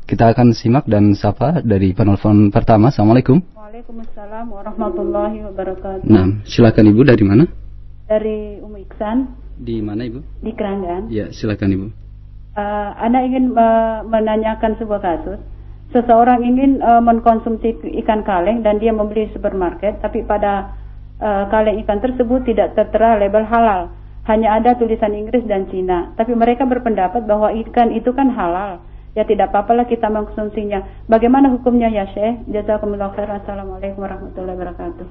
[0.07, 2.87] Kita akan simak dan sapa dari penelpon pertama.
[2.87, 3.43] Assalamualaikum.
[3.55, 6.07] Waalaikumsalam warahmatullahi wabarakatuh.
[6.07, 7.43] Nah, silakan Ibu dari mana?
[8.07, 9.27] Dari Umu Iksan.
[9.59, 10.19] Di mana Ibu?
[10.39, 11.11] Di Keranggan.
[11.11, 11.87] Ya, silakan Ibu.
[12.55, 15.39] Uh, Anda ingin uh, menanyakan sebuah kasus.
[15.91, 20.75] Seseorang ingin uh, mengkonsumsi ikan kaleng dan dia membeli supermarket, tapi pada
[21.22, 23.93] uh, kaleng ikan tersebut tidak tertera label halal.
[24.26, 26.13] Hanya ada tulisan Inggris dan Cina.
[26.13, 28.82] Tapi mereka berpendapat bahwa ikan itu kan halal.
[29.17, 31.05] Ya tidak apa-apalah kita mengkonsumsinya.
[31.09, 32.47] Bagaimana hukumnya ya Syekh?
[32.47, 33.28] Jazakumullah khair.
[33.28, 35.07] Assalamualaikum warahmatullahi wabarakatuh.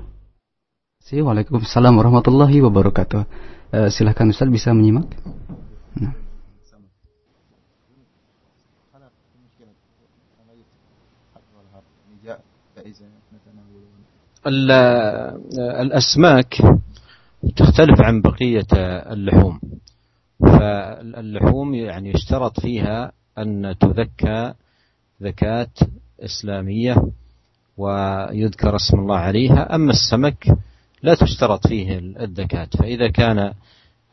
[1.01, 3.21] Waalaikumsalam warahmatullahi wabarakatuh.
[3.71, 5.11] Uh, silahkan Ustaz bisa menyimak.
[5.99, 6.30] Nah.
[15.81, 16.55] الأسماك
[17.57, 18.67] تختلف عن بقية
[19.13, 19.61] اللحوم.
[20.41, 24.53] فاللحوم يعني يشترط فيها أن تذكى
[25.23, 25.69] ذكاة
[26.21, 26.97] إسلامية
[27.77, 30.57] ويذكر اسم الله عليها أما السمك
[31.03, 33.53] لا تشترط فيه الذكاة فإذا كان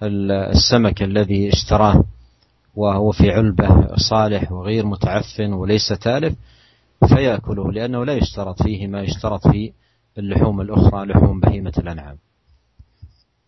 [0.03, 2.03] السمك الذي اشتراه
[2.75, 6.35] وهو في علبة صالح وغير متعفن وليس تالف
[7.07, 9.71] فيأكله لأنه لا يشترط فيه ما يشترط في
[10.18, 12.18] اللحوم الأخرى لحوم بهيمة الأنعام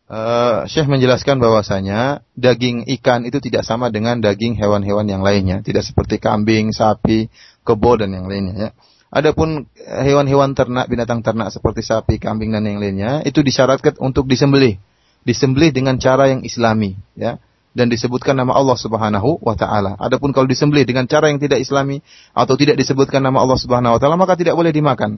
[0.04, 5.80] Uh, Syekh menjelaskan bahwasanya daging ikan itu tidak sama dengan daging hewan-hewan yang lainnya, tidak
[5.80, 7.32] seperti kambing, sapi,
[7.64, 8.70] kebo dan yang lainnya ya.
[9.08, 14.76] Adapun hewan-hewan ternak, binatang ternak seperti sapi, kambing dan yang lainnya itu disyaratkan untuk disembelih.
[15.24, 17.40] Disembelih dengan cara yang islami ya
[17.72, 19.96] dan disebutkan nama Allah Subhanahu wa taala.
[19.96, 22.04] Adapun kalau disembelih dengan cara yang tidak islami
[22.36, 25.16] atau tidak disebutkan nama Allah Subhanahu wa taala maka tidak boleh dimakan.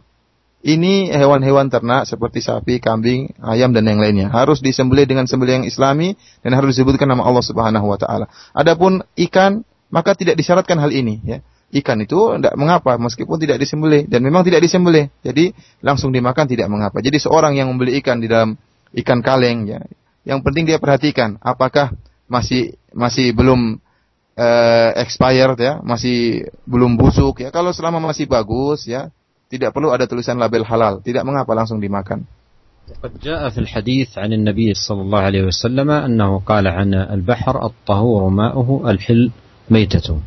[0.61, 5.65] Ini hewan-hewan ternak seperti sapi, kambing, ayam dan yang lainnya harus disembelih dengan sembelih yang
[5.65, 6.13] islami
[6.45, 8.29] dan harus disebutkan nama Allah Subhanahu wa taala.
[8.53, 11.41] Adapun ikan maka tidak disyaratkan hal ini ya.
[11.71, 15.09] Ikan itu tidak mengapa meskipun tidak disembelih dan memang tidak disembelih.
[15.25, 15.49] Jadi
[15.81, 17.01] langsung dimakan tidak mengapa.
[17.01, 18.53] Jadi seorang yang membeli ikan di dalam
[18.91, 19.81] ikan kaleng ya,
[20.27, 21.95] yang penting dia perhatikan apakah
[22.29, 23.81] masih masih belum
[24.37, 27.49] uh, expired ya, masih belum busuk ya.
[27.49, 29.09] Kalau selama masih bagus ya,
[29.50, 32.26] tidak perlu ada tulisan label halal, tidak mengapa langsung dimakan.
[33.02, 38.28] قد جاء في الحديث عن النبي صلى الله عليه وسلم أنه قال عن البحر الطهور
[38.30, 39.30] ماؤه الحل
[39.70, 40.18] ميتته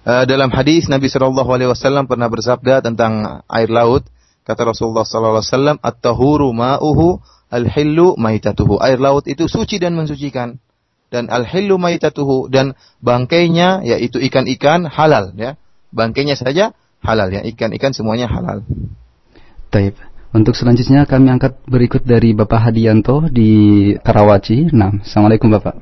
[0.00, 4.08] dalam hadis Nabi Shallallahu Alaihi Wasallam pernah bersabda tentang air laut
[4.48, 7.20] kata Rasulullah Sallallahu Alaihi Wasallam at-tahuru ma'uhu
[7.52, 10.56] al-hillu maitatuhu air laut itu suci dan mensucikan
[11.12, 12.72] dan al-hillu maitatuhu dan
[13.04, 15.60] bangkainya yaitu ikan-ikan halal ya
[15.92, 16.72] bangkainya saja
[17.05, 17.41] halal ya.
[17.45, 18.65] Ikan-ikan semuanya halal.
[19.69, 19.95] Taib.
[20.35, 24.67] Untuk selanjutnya kami angkat berikut dari Bapak Hadianto di Karawaci.
[24.75, 25.79] Nah, Assalamualaikum Bapak.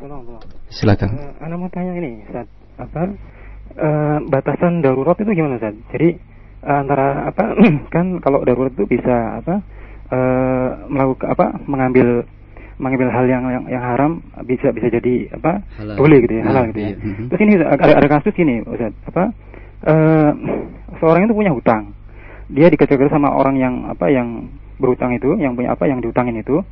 [0.69, 1.09] Silakan.
[1.09, 2.45] Uh, Anda mau tanya ini, Ustaz.
[2.77, 3.09] Apa
[3.77, 5.73] uh, batasan darurat itu gimana, Ustaz?
[5.89, 6.21] Jadi
[6.65, 7.57] uh, antara apa
[7.93, 9.65] kan kalau darurat itu bisa apa
[10.13, 12.07] uh, melakukan apa mengambil
[12.81, 14.11] mengambil hal yang yang, yang haram
[14.45, 15.97] bisa bisa jadi apa halal.
[15.97, 16.89] boleh gitu ya halal gitu ya.
[16.93, 16.97] Iya.
[17.29, 19.23] Terus ini ada, ada kasus ini Ustaz apa
[19.85, 20.31] uh,
[20.98, 21.94] seorang itu punya hutang.
[22.48, 24.48] Dia dikejar sama orang yang apa yang
[24.80, 26.64] berhutang itu, yang punya apa yang diutangin itu.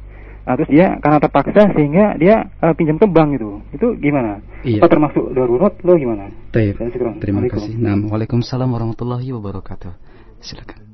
[0.47, 3.61] Nah, terus dia karena terpaksa sehingga dia uh, pinjam ke bank itu.
[3.74, 4.39] Itu gimana?
[4.62, 4.78] Iya.
[4.78, 6.30] Apa termasuk darurat lo gimana?
[6.55, 6.78] Taib.
[7.18, 7.74] Terima kasih.
[7.74, 9.91] Nah, Waalaikumsalam warahmatullahi wabarakatuh.
[10.39, 10.87] Silakan.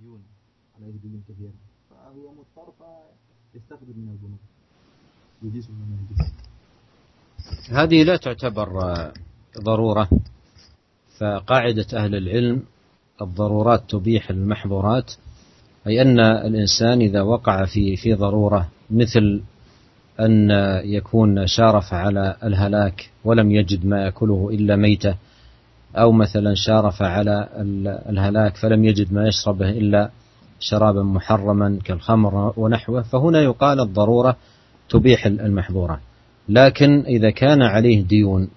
[0.00, 0.22] ديون
[0.74, 1.54] عليه ديون كثيرة
[1.90, 2.72] فهو مضطر
[3.52, 4.40] فيستقدم من البنوك
[5.42, 6.39] يجيز ولا ما يجيز
[7.71, 8.67] هذه لا تعتبر
[9.59, 10.09] ضرورة.
[11.21, 12.63] فقاعدة أهل العلم
[13.21, 15.11] الضرورات تبيح المحظورات
[15.87, 19.41] أي أن الإنسان إذا وقع في في ضرورة مثل
[20.19, 20.51] أن
[20.85, 25.15] يكون شارف على الهلاك ولم يجد ما يأكله إلا ميتة
[25.95, 27.49] أو مثلا شارف على
[28.09, 30.09] الهلاك فلم يجد ما يشربه إلا
[30.59, 34.37] شرابا محرما كالخمر ونحوه فهنا يقال الضرورة
[34.89, 35.99] تبيح المحظورة.
[36.51, 38.47] لكن إذا كان عليه ديون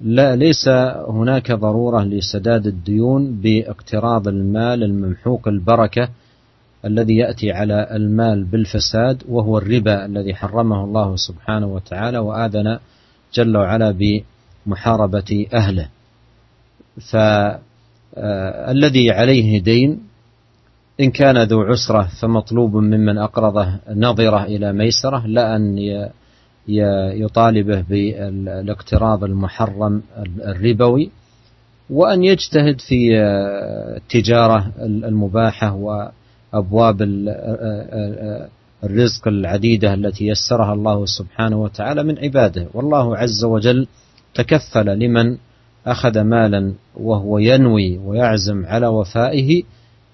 [0.00, 0.68] لا ليس
[1.08, 6.08] هناك ضرورة لسداد الديون باقتراض المال الممحوق البركة
[6.84, 12.78] الذي يأتي على المال بالفساد وهو الربا الذي حرمه الله سبحانه وتعالى وآذن
[13.34, 13.94] جل وعلا
[14.66, 15.88] بمحاربة أهله.
[17.12, 20.00] فالذي عليه دين
[21.00, 25.78] إن كان ذو عسرة فمطلوب ممن أقرضه نظرة إلى ميسرة لا أن
[27.14, 30.02] يطالبه بالاقتراض المحرم
[30.44, 31.10] الربوي
[31.90, 33.16] وأن يجتهد في
[33.96, 37.02] التجارة المباحة وأبواب
[38.84, 42.66] الرزق العديدة التي يسرها الله سبحانه وتعالى من عباده.
[42.74, 43.86] والله عز وجل
[44.34, 45.36] تكفل لمن
[45.86, 49.62] أخذ مالا وهو ينوي ويعزم على وفائه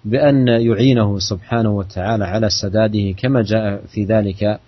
[0.05, 4.61] بأن يعينه سبحانه وتعالى على سداده كما جاء في ذلك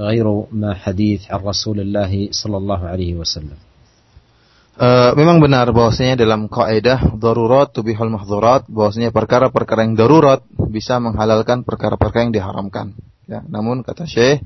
[0.00, 3.58] غير ما حديث عن رسول الله صلى الله عليه وسلم
[4.80, 10.40] Uh, memang benar bahwasanya dalam kaidah darurat tubihul mahdhurat bahwasanya perkara-perkara yang darurat
[10.72, 12.96] bisa menghalalkan perkara-perkara yang diharamkan.
[13.28, 14.40] Ya, namun kata Syekh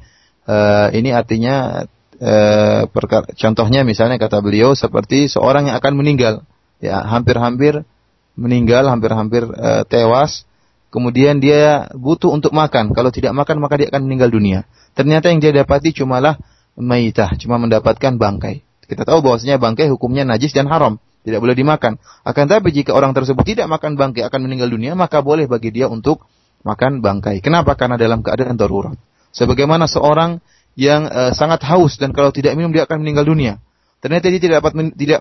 [0.51, 1.87] uh, ini artinya
[2.19, 6.43] uh, perkara, contohnya misalnya kata beliau seperti seorang yang akan meninggal,
[6.83, 7.87] ya hampir-hampir
[8.35, 10.48] meninggal, hampir-hampir uh, tewas,
[10.90, 12.94] kemudian dia butuh untuk makan.
[12.94, 14.66] Kalau tidak makan maka dia akan meninggal dunia.
[14.94, 16.38] Ternyata yang dia dapati cumalah
[16.78, 18.66] maitah, cuma mendapatkan bangkai.
[18.90, 22.02] Kita tahu bahwasanya bangkai hukumnya najis dan haram, tidak boleh dimakan.
[22.26, 25.86] Akan tapi jika orang tersebut tidak makan bangkai akan meninggal dunia, maka boleh bagi dia
[25.86, 26.26] untuk
[26.66, 27.40] makan bangkai.
[27.40, 27.78] Kenapa?
[27.78, 28.98] Karena dalam keadaan darurat.
[29.30, 30.42] Sebagaimana seorang
[30.74, 33.62] yang uh, sangat haus dan kalau tidak minum dia akan meninggal dunia.
[34.00, 35.20] Ternyata dia tidak dapat tidak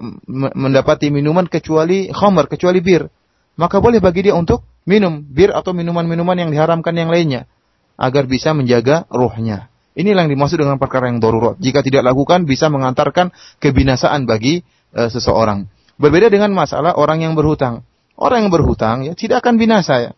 [0.55, 3.11] mendapati minuman kecuali khamar, kecuali bir.
[3.59, 7.51] Maka boleh bagi dia untuk minum bir atau minuman-minuman yang diharamkan yang lainnya
[7.99, 9.67] agar bisa menjaga ruhnya.
[9.99, 11.59] Inilah yang dimaksud dengan perkara yang darurat.
[11.59, 14.63] Jika tidak lakukan bisa mengantarkan kebinasaan bagi
[14.95, 15.67] e, seseorang.
[15.99, 17.83] Berbeda dengan masalah orang yang berhutang.
[18.15, 20.11] Orang yang berhutang ya tidak akan binasa ya.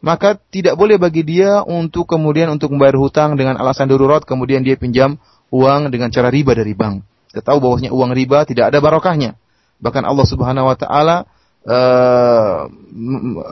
[0.00, 4.80] Maka tidak boleh bagi dia untuk kemudian untuk membayar hutang dengan alasan darurat kemudian dia
[4.80, 5.20] pinjam
[5.52, 7.04] uang dengan cara riba dari bank.
[7.28, 9.36] Kita tahu bahwasanya uang riba tidak ada barokahnya.
[9.84, 11.28] Bahkan Allah Subhanahu wa taala
[11.68, 11.78] e,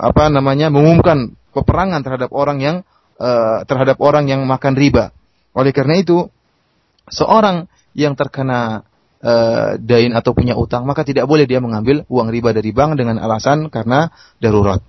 [0.01, 2.77] apa namanya mengumumkan peperangan terhadap orang yang
[3.21, 3.29] e,
[3.69, 5.13] terhadap orang yang makan riba.
[5.53, 6.29] Oleh karena itu,
[7.09, 8.85] seorang yang terkena
[9.25, 13.17] uh, dain atau punya utang, maka tidak boleh dia mengambil uang riba dari bank dengan
[13.17, 14.85] alasan karena darurat.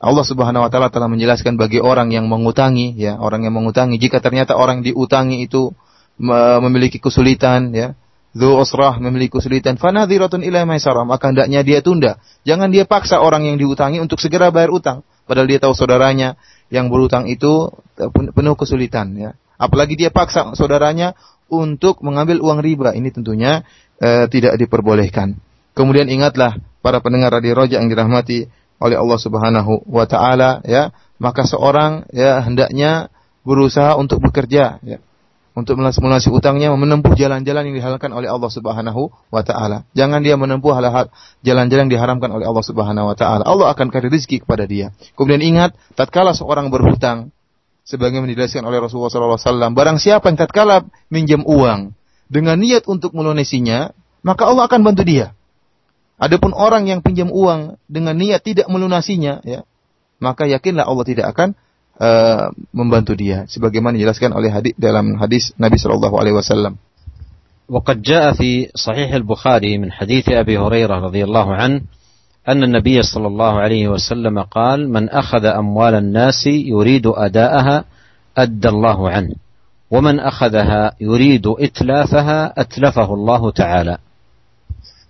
[0.00, 4.20] Allah Subhanahu wa taala telah menjelaskan bagi orang yang mengutangi ya, orang yang mengutangi jika
[4.20, 5.72] ternyata orang diutangi itu
[6.20, 7.96] memiliki kesulitan ya,
[8.30, 12.22] Dhu usrah memiliki kesulitan, fanadhiratun ila maisarah, maka hendaknya dia tunda.
[12.46, 16.38] Jangan dia paksa orang yang diutangi untuk segera bayar utang, padahal dia tahu saudaranya
[16.70, 17.74] yang berutang itu
[18.14, 19.30] penuh kesulitan ya.
[19.58, 21.18] Apalagi dia paksa saudaranya
[21.50, 22.94] untuk mengambil uang riba.
[22.94, 23.66] Ini tentunya
[23.98, 25.36] e, tidak diperbolehkan.
[25.74, 28.46] Kemudian ingatlah para pendengar radio Roja yang dirahmati
[28.80, 33.12] oleh Allah Subhanahu wa taala ya, maka seorang ya hendaknya
[33.44, 34.98] berusaha untuk bekerja ya,
[35.60, 39.84] untuk melunasi utangnya menempuh jalan-jalan yang dihalalkan oleh Allah Subhanahu wa taala.
[39.92, 41.12] Jangan dia menempuh hal-hal
[41.44, 43.44] jalan-jalan yang diharamkan oleh Allah Subhanahu wa taala.
[43.44, 44.96] Allah akan kasih rezeki kepada dia.
[45.14, 47.30] Kemudian ingat, tatkala seorang berhutang,
[47.84, 49.76] sebagaimana dijelaskan oleh Rasulullah SAW.
[49.76, 51.92] Barang siapa yang tatkala minjam uang
[52.30, 53.90] dengan niat untuk melunasinya,
[54.22, 55.34] maka Allah akan bantu dia.
[56.20, 59.64] Adapun orang yang pinjam uang dengan niat tidak melunasinya, ya,
[60.20, 61.56] maka yakinlah Allah tidak akan
[61.99, 63.47] uh, membantu dia.
[63.47, 66.75] Sebagaimana dijelaskan oleh hadis dalam hadis Nabi Shallallahu Alaihi Wasallam.
[67.69, 71.81] وقد جاء في صحيح البخاري من حديث أبي هريرة رضي الله عنه
[72.47, 77.83] أن النبي صلى الله عليه وسلم قال من أخذ أموال الناس يريد أداءها
[78.37, 79.33] أدى الله عنه
[79.91, 83.97] ومن أخذها يريد إتلافها أتلفه الله تعالى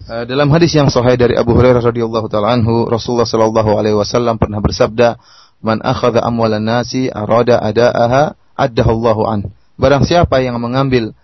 [0.05, 4.61] Dalam hadis yang sahih dari Abu Hurairah radhiyallahu taala anhu, Rasulullah sallallahu alaihi wasallam pernah
[4.61, 5.17] bersabda,
[5.60, 9.40] "Man akhadha amwalan nasi arada adaaha, addahu Allahu an."
[9.80, 11.16] Barang siapa yang mengambil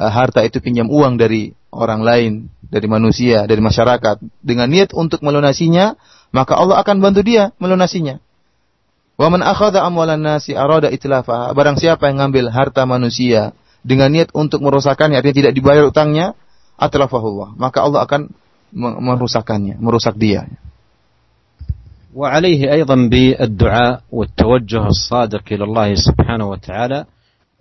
[0.00, 2.32] uh, harta itu pinjam uang dari orang lain,
[2.64, 5.96] dari manusia, dari masyarakat dengan niat untuk melunasinya,
[6.32, 8.20] maka Allah akan bantu dia melunasinya.
[9.18, 11.50] Wa man akhadha amwalan nasi arada itlafa.
[11.52, 16.38] Barang siapa yang ngambil harta manusia dengan niat untuk merusakkannya, artinya tidak dibayar utangnya,
[16.78, 17.58] atlafahullah.
[17.58, 18.30] Maka Allah akan
[18.76, 20.46] merusakkannya, merusak dia.
[22.14, 27.04] وعليه أيضا بالدعاء والتوجه الصادق إلى الله سبحانه وتعالى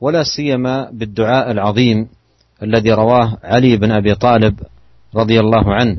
[0.02, 2.08] ولا سيما بالدعاء العظيم
[2.64, 4.60] الذي رواه علي بن أبي طالب
[5.16, 5.98] رضي الله عنه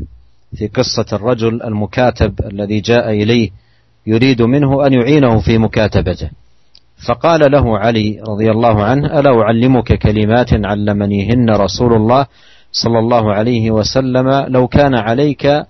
[0.57, 3.51] في قصة الرجل المكاتب الذي جاء إليه
[4.07, 6.31] يريد منه أن يعينه في مكاتبته.
[7.09, 12.27] فقال له علي رضي الله عنه ألا أعلمك كلمات علمنيهن رسول الله
[12.73, 15.63] صلى الله عليه وسلم لو كان عليك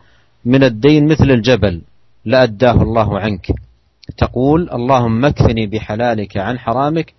[0.45, 1.83] من الدين مثل الجبل
[2.28, 3.46] لأداه الله عنك
[4.18, 7.14] تقول اللهم اكفني بحلالك عن حرامك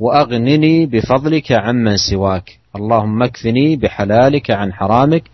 [0.00, 5.24] وأغنني بفضلك عمن سواك اللهم اكفني بحلالك عن حرامك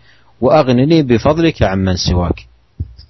[0.41, 2.39] وأغنني بفضلك عمن سواك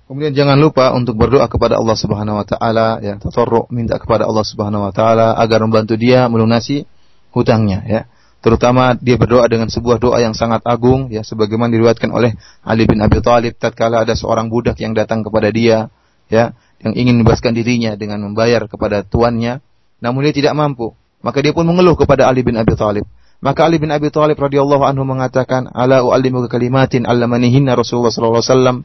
[0.03, 4.45] Kemudian jangan lupa untuk berdoa kepada Allah Subhanahu wa taala ya, tadarruk minta kepada Allah
[4.45, 6.85] Subhanahu wa taala agar membantu dia melunasi
[7.31, 8.01] hutangnya ya.
[8.43, 12.99] Terutama dia berdoa dengan sebuah doa yang sangat agung ya sebagaimana diriwayatkan oleh Ali bin
[12.99, 15.87] Abi Thalib tatkala ada seorang budak yang datang kepada dia
[16.28, 19.60] ya yang ingin membebaskan dirinya dengan membayar kepada tuannya
[19.98, 23.06] namun dia tidak mampu maka dia pun mengeluh kepada Ali bin Abi Thalib.
[23.38, 28.50] Maka Ali bin Abi Thalib radhiyallahu anhu mengatakan ala uallimuka kalimatin allamanihinna Rasulullah sallallahu alaihi
[28.54, 28.76] wasallam.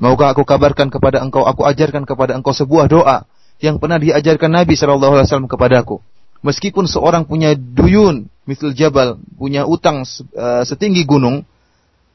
[0.00, 3.28] Maukah aku kabarkan kepada engkau aku ajarkan kepada engkau sebuah doa
[3.60, 6.00] yang pernah diajarkan Nabi sallallahu alaihi wasallam kepadaku
[6.42, 10.02] meskipun seorang punya duyun misal jabal punya utang
[10.34, 11.44] uh, setinggi gunung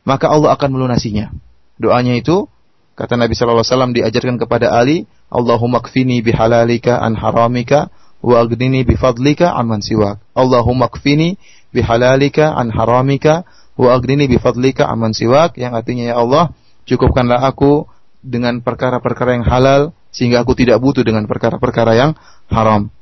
[0.03, 1.29] maka Allah akan melunasinya.
[1.77, 2.49] Doanya itu
[2.96, 7.88] Kata Nabi sallallahu alaihi wasallam diajarkan kepada Ali, Allahumma kfini bihalalika an haramika
[8.20, 10.20] wa aghnini bifadlika amman siwak.
[10.36, 11.40] Allahumma kfini
[11.72, 13.48] bihalalika an haramika
[13.80, 16.52] wa aghnini bifadlika amman siwak yang artinya ya Allah,
[16.84, 17.88] cukupkanlah aku
[18.20, 22.12] dengan perkara-perkara yang halal sehingga aku tidak butuh dengan perkara-perkara yang
[22.52, 22.92] haram.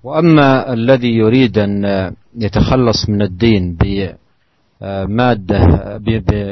[0.00, 1.84] وأما الذي يريد أن
[2.32, 3.76] يتخلص من الدين
[5.07, 5.97] مادة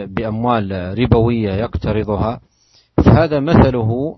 [0.06, 2.40] بأموال ربوية يقترضها
[2.98, 4.18] فهذا مثله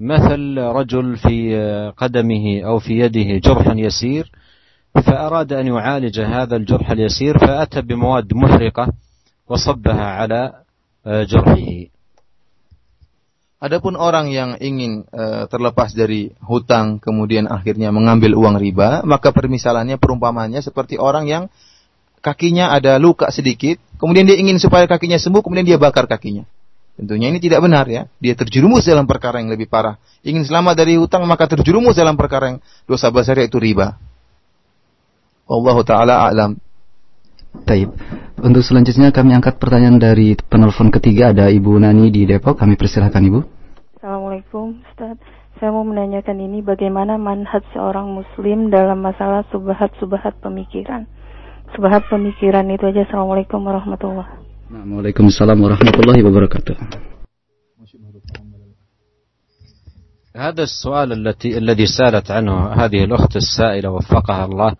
[0.00, 1.56] مثل رجل في
[1.96, 4.30] قدمه أو في يده جرح يسير
[4.94, 8.92] فأراد أن يعالج هذا الجرح اليسير فأتى بمواد محرقة
[9.48, 10.52] وصبها على
[11.06, 11.96] جرحه
[13.56, 19.96] Adapun orang yang ingin uh, terlepas dari hutang kemudian akhirnya mengambil uang riba, maka permisalannya
[19.96, 21.44] perumpamannya seperti orang yang
[22.26, 26.42] kakinya ada luka sedikit, kemudian dia ingin supaya kakinya sembuh, kemudian dia bakar kakinya.
[26.96, 28.08] Tentunya ini tidak benar ya.
[28.18, 30.00] Dia terjerumus dalam perkara yang lebih parah.
[30.24, 32.58] Ingin selamat dari hutang maka terjerumus dalam perkara yang
[32.88, 34.00] dosa besar yaitu riba.
[35.44, 36.56] Allah taala alam.
[37.68, 37.92] Taib.
[38.40, 42.56] Untuk selanjutnya kami angkat pertanyaan dari penelpon ketiga ada Ibu Nani di Depok.
[42.56, 43.40] Kami persilahkan Ibu.
[44.00, 45.20] Assalamualaikum Ustaz.
[45.60, 51.08] Saya mau menanyakan ini bagaimana manhaj seorang muslim dalam masalah subhat-subhat pemikiran
[51.76, 53.04] subhat pemikiran itu aja.
[53.04, 54.96] Assalamualaikum warahmatullahi wabarakatuh.
[54.96, 56.76] Waalaikumsalam warahmatullahi wabarakatuh.
[60.36, 64.76] هذا السؤال التي الذي سألت عنه هذه الأخت السائلة وفقها الله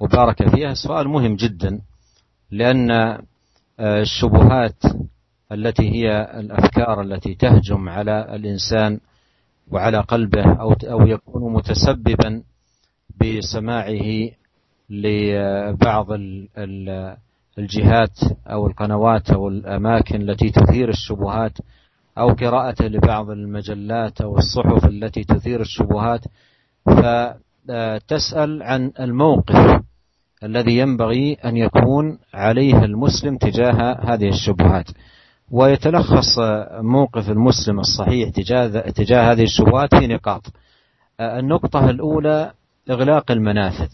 [0.00, 1.84] وبارك فيها سؤال مهم جدا
[2.50, 3.20] لأن
[3.80, 4.80] الشبهات
[5.52, 6.08] التي هي
[6.40, 9.00] الأفكار التي تهجم على الإنسان
[9.68, 12.42] وعلى قلبه أو أو يكون متسببا
[13.20, 14.32] بسماعه
[14.90, 16.06] لبعض
[17.58, 21.58] الجهات أو القنوات أو الأماكن التي تثير الشبهات
[22.18, 26.20] أو قراءته لبعض المجلات أو الصحف التي تثير الشبهات.
[26.86, 29.82] فتسأل عن الموقف
[30.42, 34.90] الذي ينبغي أن يكون عليه المسلم تجاه هذه الشبهات.
[35.50, 36.38] ويتلخص
[36.80, 40.42] موقف المسلم الصحيح تجاه تجاه هذه الشبهات في نقاط.
[41.20, 42.52] النقطة الأولى
[42.90, 43.88] إغلاق المنافذ.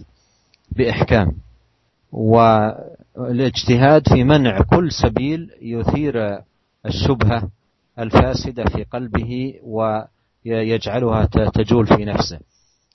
[0.77, 1.33] بإحكام.
[2.13, 6.39] والاجتهاد في منع كل سبيل يثير
[6.87, 7.49] الشبهة
[7.99, 11.25] الفاسدة في قلبه ويجعلها
[11.55, 12.39] تجول في نفسه.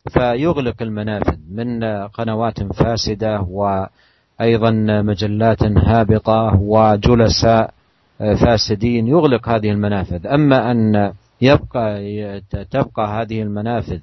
[0.09, 4.71] فيغلق المنافذ من قنوات فاسدة وأيضا
[5.01, 7.73] مجلات هابطة وجلساء
[8.19, 9.07] فاسدين.
[9.07, 10.27] يغلق هذه المنافذ.
[10.27, 12.41] أما أن يبقى
[12.71, 13.99] تبقى هذه المنافذ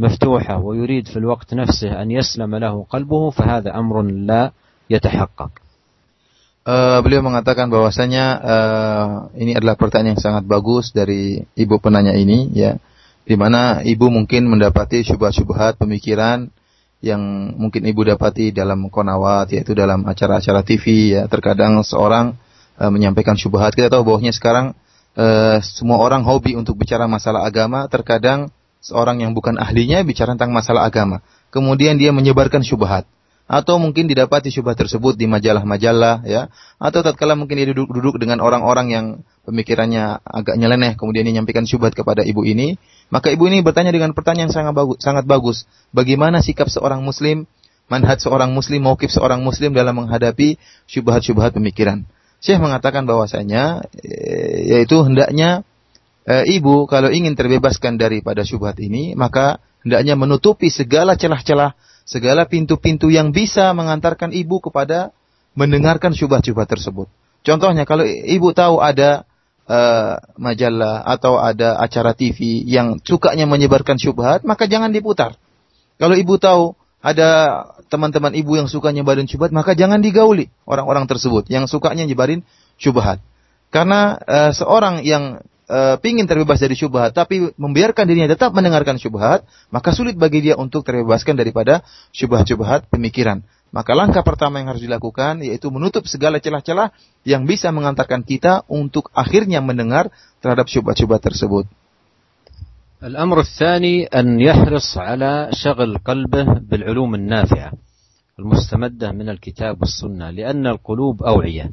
[0.00, 4.52] مفتوحة ويريد في الوقت نفسه أن يسلم له قلبه فهذا أمر لا
[4.90, 5.50] يتحقق
[6.66, 9.06] Uh, beliau mengatakan bahwasanya uh,
[9.38, 12.74] ini adalah pertanyaan yang sangat bagus dari ibu penanya ini ya
[13.22, 16.50] di mana ibu mungkin mendapati syubhat-syubhat pemikiran
[16.98, 17.22] yang
[17.54, 22.34] mungkin ibu dapati dalam konawat yaitu dalam acara-acara TV ya terkadang seorang
[22.82, 24.66] uh, menyampaikan syubhat kita tahu bahwasanya sekarang
[25.14, 28.50] uh, semua orang hobi untuk bicara masalah agama terkadang
[28.81, 31.21] seorang yang bukan ahlinya bicara tentang masalah agama.
[31.53, 33.05] Kemudian dia menyebarkan syubhat.
[33.51, 36.47] Atau mungkin didapati syubhat tersebut di majalah-majalah ya.
[36.79, 39.05] Atau tatkala mungkin dia duduk-duduk dengan orang-orang yang
[39.43, 42.77] pemikirannya agak nyeleneh kemudian dia menyampaikan syubhat kepada ibu ini
[43.11, 45.67] maka ibu ini bertanya dengan pertanyaan yang sangat bagus sangat bagus.
[45.91, 47.43] Bagaimana sikap seorang muslim
[47.91, 50.55] manhaj seorang muslim maukif seorang muslim dalam menghadapi
[50.87, 52.07] syubhat-syubhat pemikiran?
[52.39, 55.67] Syekh mengatakan bahwasanya eh, yaitu hendaknya
[56.25, 61.73] e, ibu kalau ingin terbebaskan daripada syubhat ini maka hendaknya menutupi segala celah-celah
[62.05, 65.15] segala pintu-pintu yang bisa mengantarkan ibu kepada
[65.55, 67.07] mendengarkan syubhat-syubhat tersebut.
[67.41, 69.25] Contohnya kalau ibu tahu ada
[69.65, 75.35] uh, majalah atau ada acara TV yang sukanya menyebarkan syubhat, maka jangan diputar.
[75.97, 81.49] Kalau ibu tahu ada teman-teman ibu yang suka nyebarin syubhat, maka jangan digauli orang-orang tersebut
[81.49, 82.45] yang sukanya nyebarin
[82.77, 83.19] syubhat.
[83.73, 89.46] Karena uh, seorang yang uh, pingin terbebas dari syubhat tapi membiarkan dirinya tetap mendengarkan syubhat,
[89.70, 91.82] maka sulit bagi dia untuk terbebaskan daripada
[92.14, 93.42] syubhat-syubhat pemikiran.
[93.74, 96.94] Maka langkah pertama yang harus dilakukan yaitu menutup segala celah-celah
[97.26, 100.08] yang bisa mengantarkan kita untuk akhirnya mendengar
[100.40, 101.66] terhadap syubhat-syubhat tersebut.
[102.96, 107.72] الأمر الثاني أن يحرص على شغل قلبه بالعلوم النافعة
[108.38, 111.70] المستمدة من الكتاب والسنة لأن القلوب أوعية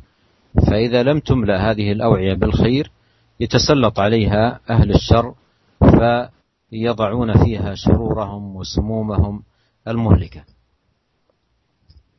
[0.68, 2.92] فإذا لم تملأ هذه الأوعية بالخير
[3.40, 5.34] يتسلط عليها أهل الشر
[5.82, 9.44] فيضعون فيها شرورهم وسمومهم
[9.88, 10.44] المهلكة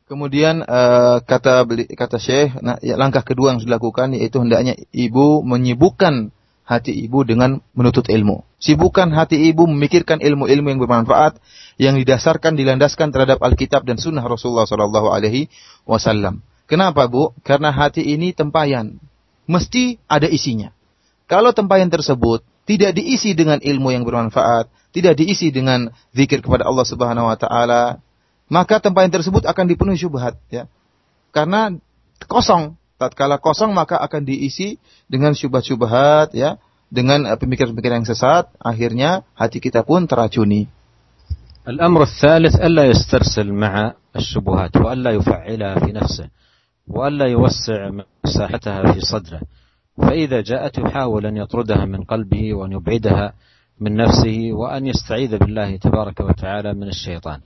[0.05, 1.65] Kemudian uh, kata
[1.97, 6.29] kata Syekh, nah, ya, langkah kedua yang harus dilakukan yaitu hendaknya ibu menyibukkan
[6.61, 8.45] hati ibu dengan menuntut ilmu.
[8.61, 11.41] Sibukkan hati ibu memikirkan ilmu-ilmu yang bermanfaat
[11.81, 15.49] yang didasarkan dilandaskan terhadap Alkitab dan Sunnah Rasulullah Shallallahu Alaihi
[15.89, 16.45] Wasallam.
[16.69, 17.33] Kenapa bu?
[17.41, 19.01] Karena hati ini tempayan,
[19.49, 20.69] mesti ada isinya.
[21.29, 26.85] Kalau tempayan tersebut tidak diisi dengan ilmu yang bermanfaat, tidak diisi dengan zikir kepada Allah
[26.85, 28.01] Subhanahu wa taala,
[28.49, 30.69] maka tempayan tersebut akan dipenuhi syubhat ya.
[31.33, 31.73] Karena
[32.29, 34.77] kosong, tatkala kosong maka akan diisi
[35.09, 40.69] dengan syubhat-syubhat ya, dengan eh, pemikiran-pemikiran yang sesat, akhirnya hati kita pun teracuni.
[41.65, 46.29] الأمر الثالث ألا يسترسل مع الشبهات وألا يفعلها في نفسه
[46.87, 47.89] وألا يوسع
[48.21, 49.41] مساحتها في صدره
[49.99, 53.33] فإذا جاءت يحاول أن يطردها من قلبه وأن يبعدها
[53.79, 57.39] من نفسه وأن يستعيذ بالله تبارك وتعالى من الشيطان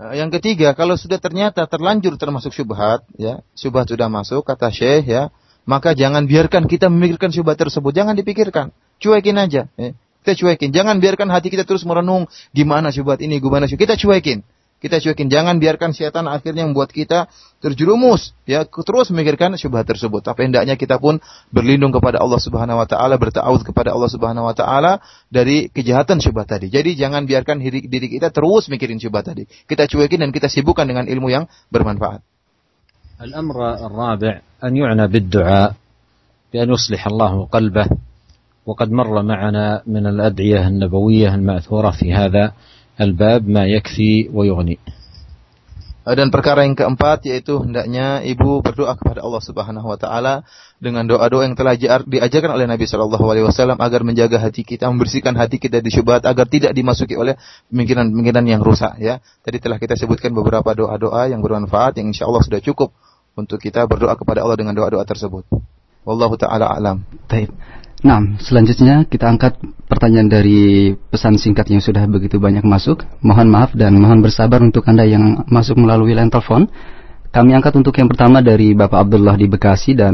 [0.00, 5.28] Yang ketiga, kalau sudah ternyata terlanjur termasuk syubhat, ya, syubhat sudah masuk, kata Syekh, ya,
[5.68, 9.92] maka jangan biarkan kita memikirkan syubhat tersebut, jangan dipikirkan, cuekin aja, ya.
[10.24, 14.40] kita cuekin, jangan biarkan hati kita terus merenung gimana syubhat ini, gimana syubhat, kita cuekin,
[14.80, 15.28] kita cuekin.
[15.28, 17.28] Jangan biarkan setan akhirnya membuat kita
[17.64, 20.24] terjerumus ya terus memikirkan syubhat tersebut.
[20.24, 21.20] Tapi hendaknya kita pun
[21.52, 26.48] berlindung kepada Allah Subhanahu wa taala, bertaawud kepada Allah Subhanahu wa taala dari kejahatan syubhat
[26.48, 26.72] tadi.
[26.72, 29.44] Jadi jangan biarkan diri, diri kita terus mikirin syubhat tadi.
[29.44, 32.24] Kita cuekin dan kita sibukkan dengan ilmu yang bermanfaat.
[33.20, 35.74] الأمر الرابع أن يعنى بالدعاء
[36.52, 37.86] بأن يصلح الله قلبه
[38.66, 42.52] وقد مر معنا من الأدعية النبوية المأثورة في هذا
[43.00, 44.78] الباب ما يكفي ويغني
[46.13, 50.45] dan perkara yang keempat yaitu hendaknya ibu berdoa kepada Allah Subhanahu wa taala
[50.77, 51.73] dengan doa-doa yang telah
[52.05, 56.29] diajarkan oleh Nabi Shallallahu alaihi wasallam agar menjaga hati kita, membersihkan hati kita dari syubhat
[56.29, 57.33] agar tidak dimasuki oleh
[57.73, 59.17] pemikiran-pemikiran yang rusak ya.
[59.41, 62.93] Tadi telah kita sebutkan beberapa doa-doa yang bermanfaat yang insya Allah sudah cukup
[63.33, 65.49] untuk kita berdoa kepada Allah dengan doa-doa tersebut.
[66.05, 67.01] Wallahu taala alam.
[67.25, 67.49] Baik.
[68.05, 69.57] Nah, selanjutnya kita angkat
[69.89, 73.01] pertanyaan dari pesan singkat yang sudah begitu banyak masuk.
[73.25, 76.69] Mohon maaf dan mohon bersabar untuk Anda yang masuk melalui line telepon.
[77.33, 80.13] Kami angkat untuk yang pertama dari Bapak Abdullah di Bekasi dan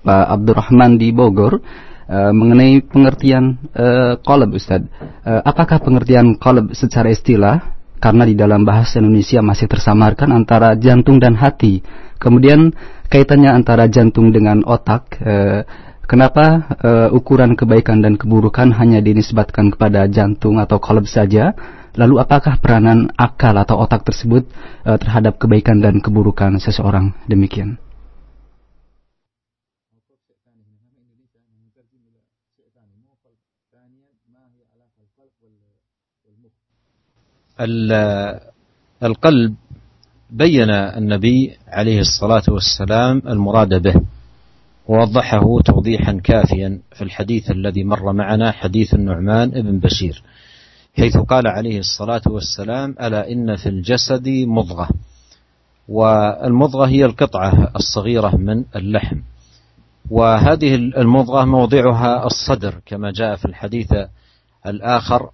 [0.00, 1.60] Pak Abdurrahman di Bogor.
[2.06, 4.86] Uh, mengenai pengertian uh, kolab Ustaz.
[5.26, 11.18] Uh, apakah pengertian kolab secara istilah karena di dalam bahasa Indonesia masih tersamarkan antara jantung
[11.18, 11.82] dan hati.
[12.22, 12.70] Kemudian
[13.10, 15.18] kaitannya antara jantung dengan otak.
[15.18, 15.66] Uh,
[16.11, 21.55] Kenapa uh, ukuran kebaikan dan keburukan hanya dinisbatkan kepada jantung atau kolab saja?
[21.95, 24.43] Lalu apakah peranan akal atau otak tersebut
[24.83, 27.15] uh, terhadap kebaikan dan keburukan seseorang?
[27.31, 27.79] Demikian.
[39.03, 39.53] القلب
[40.31, 43.95] بين النبي عليه الصلاة والسلام المراد به
[44.88, 50.22] ووضحه توضيحا كافيا في الحديث الذي مر معنا حديث النعمان بن بشير
[50.96, 54.88] حيث قال عليه الصلاة والسلام ألا إن في الجسد مضغة.
[55.88, 59.16] والمضغة هي القطعة الصغيرة من اللحم.
[60.10, 63.92] وهذه المضغة موضعها الصدر كما جاء في الحديث
[64.66, 65.30] الآخر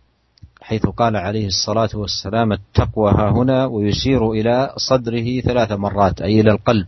[0.61, 6.51] حيث قال عليه الصلاة والسلام التقوى ها هنا ويشير إلى صدره ثلاث مرات أي إلى
[6.51, 6.87] القلب.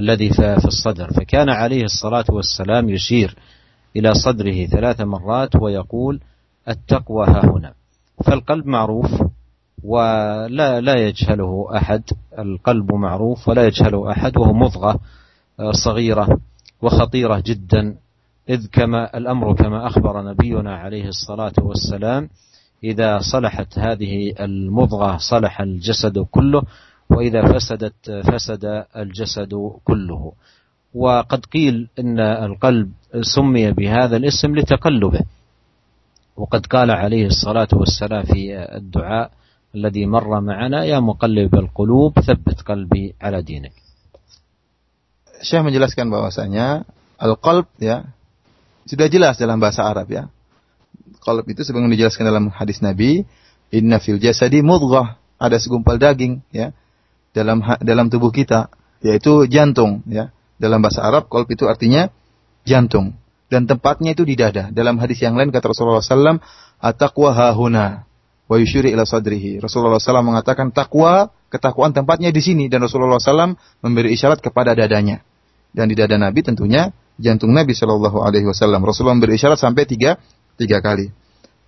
[0.00, 1.10] الذي في الصدر.
[1.12, 3.36] فكان عليه الصلاة والسلام يشير
[3.96, 6.20] إلى صدره ثلاث مرات ويقول
[6.68, 7.72] التقوى ها هنا.
[8.24, 9.10] فالقلب معروف
[9.84, 12.02] ولا لا يجهله أحد.
[12.38, 14.36] القلب معروف ولا يجهله أحد.
[14.36, 15.00] وهو مضغة
[15.84, 16.38] صغيرة
[16.82, 17.96] وخطيرة جدا.
[18.48, 22.28] إذ كما الأمر كما أخبر نبينا عليه الصلاة والسلام
[22.84, 26.62] إذا صلحت هذه المضغة صلح الجسد كله
[27.10, 28.64] وإذا فسدت فسد
[28.96, 29.52] الجسد
[29.84, 30.32] كله
[30.94, 32.88] وقد قيل إن القلب
[33.20, 35.22] سمي بهذا الاسم لتقلبه
[36.36, 39.30] وقد قال عليه الصلاة والسلام في الدعاء
[39.74, 43.74] الذي مر معنا يا مقلب القلوب ثبت قلبي على دينك
[45.40, 46.84] Syekh menjelaskan bahwasanya
[47.16, 48.12] al-qalb ya
[48.84, 50.28] sudah jelas dalam bahasa Arab ya.
[51.24, 53.24] Qalb itu sebagaimana dijelaskan dalam hadis Nabi,
[53.72, 56.76] inna fil jasadi mudghah, ada segumpal daging ya
[57.30, 58.70] dalam dalam tubuh kita
[59.00, 60.32] yaitu jantung ya.
[60.60, 62.12] Dalam bahasa Arab qalb itu artinya
[62.68, 63.16] jantung
[63.48, 64.68] dan tempatnya itu di dada.
[64.70, 66.38] Dalam hadis yang lain kata Rasulullah SAW,
[66.78, 68.04] ataqwa hahuna
[68.44, 69.58] wa yushiri ila sadrihi.
[69.58, 75.24] Rasulullah SAW mengatakan takwa, ketakwaan tempatnya di sini dan Rasulullah SAW memberi isyarat kepada dadanya
[75.74, 78.82] dan di dada Nabi tentunya jantung Nabi Shallallahu Alaihi Wasallam.
[78.82, 80.18] Rasulullah memberi isyarat sampai tiga
[80.58, 81.10] tiga kali.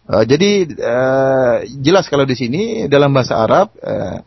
[0.02, 4.22] Uh, jadi uh, jelas kalau di sini dalam bahasa Arab uh,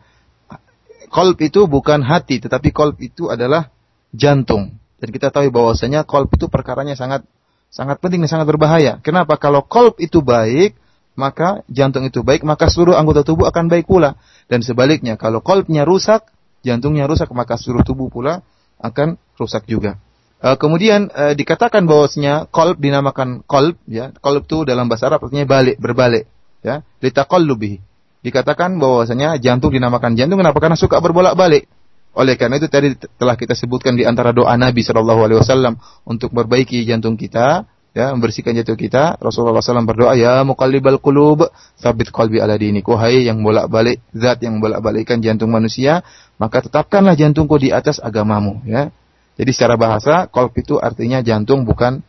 [1.16, 3.72] kolb itu bukan hati, tetapi kolb itu adalah
[4.12, 4.76] jantung.
[5.00, 7.24] Dan kita tahu bahwasanya kolb itu perkaranya sangat
[7.72, 9.00] sangat penting dan sangat berbahaya.
[9.00, 9.40] Kenapa?
[9.40, 10.76] Kalau kolb itu baik,
[11.16, 14.20] maka jantung itu baik, maka seluruh anggota tubuh akan baik pula.
[14.52, 16.28] Dan sebaliknya, kalau kolbnya rusak,
[16.60, 18.44] jantungnya rusak, maka seluruh tubuh pula
[18.76, 19.96] akan rusak juga.
[20.36, 25.48] Uh, kemudian uh, dikatakan bahwasanya kolb dinamakan kolb ya kolb itu dalam bahasa Arab artinya
[25.48, 26.28] balik berbalik
[26.60, 27.80] ya litaqallubihi
[28.25, 31.65] dikatakan bahwasanya jantung dinamakan jantung kenapa karena suka berbolak-balik
[32.11, 36.35] oleh karena itu tadi telah kita sebutkan di antara doa Nabi Shallallahu Alaihi Wasallam untuk
[36.35, 42.39] memperbaiki jantung kita ya membersihkan jantung kita Rasulullah SAW berdoa ya muqallibal qulub sabit qalbi
[42.39, 46.03] ala dinik wahai yang bolak-balik zat yang bolak-balikkan jantung manusia
[46.39, 48.91] maka tetapkanlah jantungku di atas agamamu ya
[49.35, 51.99] jadi secara bahasa qalb itu artinya jantung bukan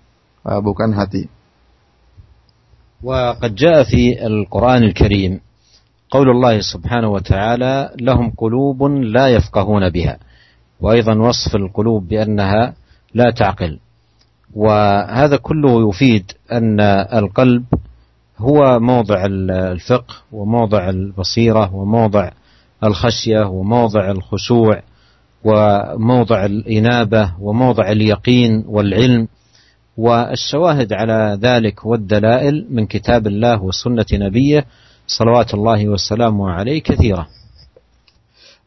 [0.47, 1.31] uh, bukan hati
[3.03, 5.33] وقد جاء في القرآن الكريم
[6.12, 10.18] قول الله سبحانه وتعالى لهم قلوب لا يفقهون بها.
[10.82, 12.74] وأيضا وصف القلوب بأنها
[13.14, 13.80] لا تعقل.
[14.56, 16.80] وهذا كله يفيد أن
[17.14, 17.64] القلب
[18.38, 22.32] هو موضع الفقه وموضع البصيرة وموضع
[22.84, 24.82] الخشية وموضع الخشوع
[25.44, 29.28] وموضع الإنابة وموضع اليقين والعلم.
[29.98, 34.66] والشواهد على ذلك والدلائل من كتاب الله وسنة نبيه
[35.07, 37.25] صلوات الله والسلام عليه كثيرة.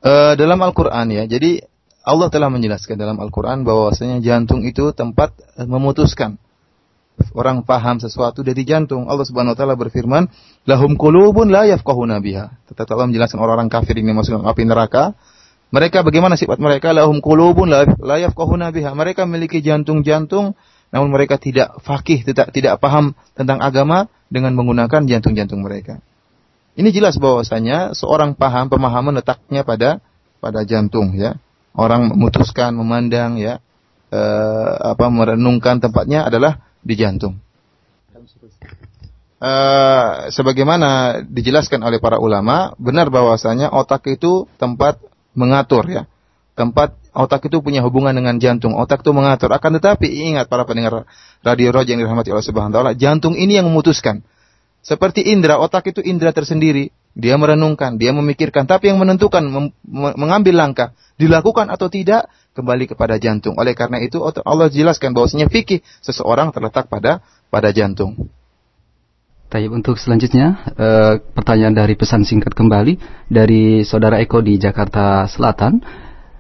[0.06, 1.66] Uh, dalam Al-Quran ya, jadi
[2.06, 6.38] Allah telah menjelaskan dalam Al-Quran bahwasanya jantung itu tempat memutuskan.
[7.34, 9.10] Orang paham sesuatu dari jantung.
[9.10, 10.30] Allah Subhanahu wa taala berfirman,
[10.70, 15.18] "Lahum qulubun la yafqahuna biha." Tetapi Allah menjelaskan orang-orang kafir ini masuk api neraka.
[15.74, 16.94] Mereka bagaimana sifat mereka?
[16.94, 18.94] Lahum qulubun la yafqahuna biha.
[18.94, 20.54] Mereka memiliki jantung-jantung
[20.94, 26.00] namun mereka tidak fakih, tidak tidak paham tentang agama dengan menggunakan jantung-jantung mereka.
[26.79, 29.99] Ini jelas bahwasanya seorang paham pemahaman letaknya pada
[30.41, 31.37] pada jantung ya
[31.75, 33.63] orang memutuskan memandang ya
[34.11, 37.39] eh, apa merenungkan tempatnya adalah di jantung.
[39.41, 45.01] Uh, sebagaimana dijelaskan oleh para ulama, benar bahwasanya otak itu tempat
[45.33, 46.05] mengatur ya.
[46.61, 48.77] Tempat otak itu punya hubungan dengan jantung.
[48.77, 49.49] Otak itu mengatur.
[49.57, 51.09] Akan tetapi ingat para pendengar
[51.41, 54.21] radio Roja yang dirahmati Allah Subhanahu wa taala, jantung ini yang memutuskan.
[54.81, 56.89] Seperti indera, otak itu indera tersendiri.
[57.13, 59.43] Dia merenungkan, dia memikirkan, tapi yang menentukan
[59.91, 63.59] mengambil langkah dilakukan atau tidak kembali kepada jantung.
[63.59, 67.21] Oleh karena itu Allah jelaskan bahwasanya fikih seseorang terletak pada
[67.51, 68.31] pada jantung.
[69.51, 70.89] Tayyip untuk selanjutnya e,
[71.35, 75.83] pertanyaan dari pesan singkat kembali dari saudara Eko di Jakarta Selatan.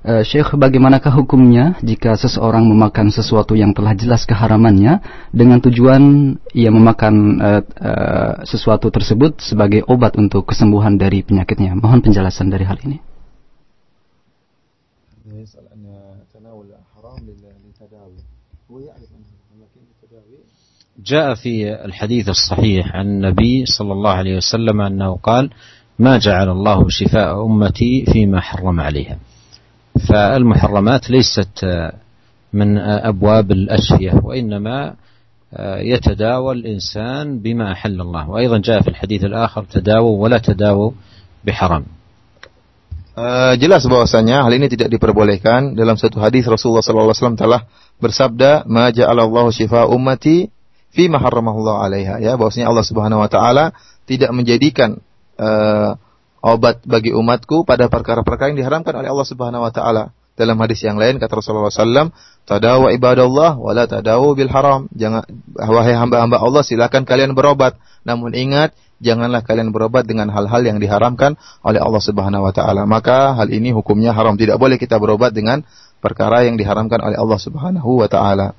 [0.05, 5.01] E, Syekh, bagaimanakah hukumnya jika seseorang memakan sesuatu yang telah jelas keharamannya
[5.33, 7.91] dengan tujuan ia memakan e, e,
[8.45, 11.73] sesuatu tersebut sebagai obat untuk kesembuhan dari penyakitnya?
[11.73, 13.01] Mohon penjelasan dari hal ini.
[15.45, 15.85] يسأل أن
[16.33, 16.65] تناول
[16.95, 18.21] حرام للتداوي
[18.71, 20.37] هو يعرف أنه للتداوي
[21.05, 25.49] جاء في الحديث الصحيح عن النبي صلى الله عليه وسلم أنه قال
[25.99, 29.17] ما جعل الله شفاء أمتي فيما حرم عليها
[30.08, 31.66] فالمحرمات ليست
[32.52, 34.94] من أبواب الأشفية وإنما
[35.78, 40.90] يتداوى الإنسان بما أحل الله وأيضا جاء في الحديث الآخر تداووا ولا تداووا
[41.44, 41.84] بحرام
[43.20, 47.66] Uh, jelas bahwasanya hal ini tidak diperbolehkan dalam satu hadis Rasulullah SAW telah
[47.98, 50.48] bersabda ma ja'alallahu syifa ummati
[50.94, 55.02] fi ma harramahullah alaiha ya bahwasanya Allah Subhanahu wa taala tidak menjadikan
[55.36, 56.00] uh,
[56.40, 60.12] obat bagi umatku pada perkara-perkara yang diharamkan oleh Allah Subhanahu wa taala.
[60.40, 62.16] Dalam hadis yang lain kata Rasulullah SAW,
[62.48, 64.88] tadawu ibadallah wala tadawu bil haram.
[64.96, 67.76] Jangan wahai hamba-hamba Allah silakan kalian berobat,
[68.08, 68.72] namun ingat
[69.04, 72.88] janganlah kalian berobat dengan hal-hal yang diharamkan oleh Allah Subhanahu wa taala.
[72.88, 74.40] Maka hal ini hukumnya haram.
[74.40, 75.60] Tidak boleh kita berobat dengan
[76.00, 78.56] perkara yang diharamkan oleh Allah Subhanahu wa taala.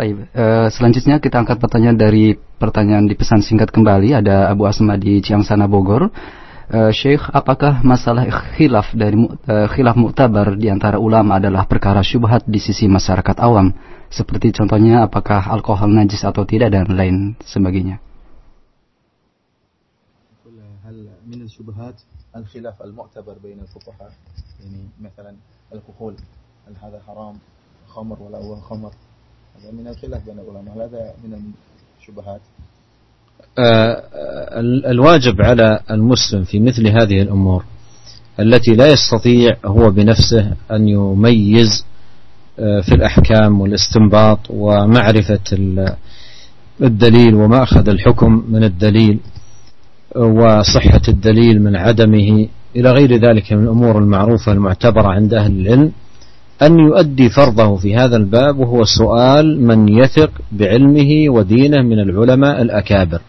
[0.00, 0.28] Taib.
[0.36, 5.24] Uh, selanjutnya kita angkat pertanyaan dari pertanyaan di pesan singkat kembali ada Abu Asma di
[5.24, 6.12] Ciangsana Bogor.
[6.66, 12.44] Uh, Syekh, apakah masalah khilaf dari uh, khilaf muktabar di antara ulama adalah perkara syubhat
[12.44, 13.72] di sisi masyarakat awam?
[14.12, 18.02] Seperti contohnya apakah alkohol najis atau tidak dan lain sebagainya.
[21.26, 21.94] من الشبهات
[22.36, 24.12] الخلاف المعتبر بين الفقهاء
[24.60, 25.36] يعني مثلا
[25.72, 26.14] الكحول
[26.66, 27.38] هل هذا حرام
[27.86, 29.09] خمر ولا هو خمر هذا
[29.71, 31.37] من الخلاف بين العلماء هذا من
[31.99, 32.41] الشبهات.
[34.91, 37.63] الواجب على المسلم في مثل هذه الأمور
[38.39, 41.85] التي لا يستطيع هو بنفسه أن يميز
[42.55, 45.39] في الأحكام والاستنباط ومعرفة
[46.81, 49.19] الدليل ومأخذ الحكم من الدليل
[50.15, 55.91] وصحة الدليل من عدمه إلى غير ذلك من الأمور المعروفة المعتبرة عند أهل العلم.
[56.61, 63.21] أن يؤدي فرضه في هذا الباب وهو سؤال من يثق بعلمه ودينه من العلماء الأكابر.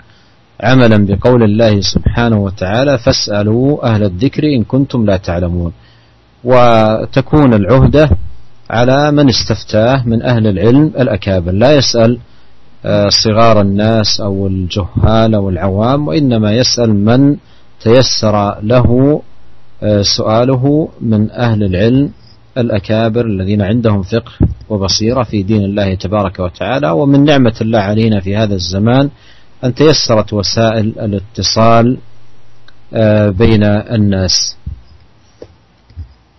[0.60, 5.72] عملا بقول الله سبحانه وتعالى فاسألوا أهل الذكر إن كنتم لا تعلمون.
[6.44, 8.10] وتكون العهدة
[8.70, 11.52] على من استفتاه من أهل العلم الأكابر.
[11.52, 12.18] لا يسأل
[13.08, 17.36] صغار الناس أو الجهال أو العوام وإنما يسأل من
[17.82, 19.20] تيسر له
[20.16, 22.10] سؤاله من أهل العلم
[22.57, 24.31] الأكابر الذين عندهم فقه
[24.69, 29.09] وبصيرة في دين الله تبارك وتعالى ومن نعمة الله علينا في هذا الزمان
[29.63, 31.97] أن تيسرت وسائل الاتصال
[33.37, 34.57] بين الناس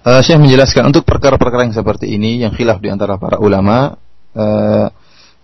[0.09, 3.93] Uh, Syekh menjelaskan untuk perkara-perkara yang seperti ini yang khilaf di antara para ulama
[4.33, 4.89] uh,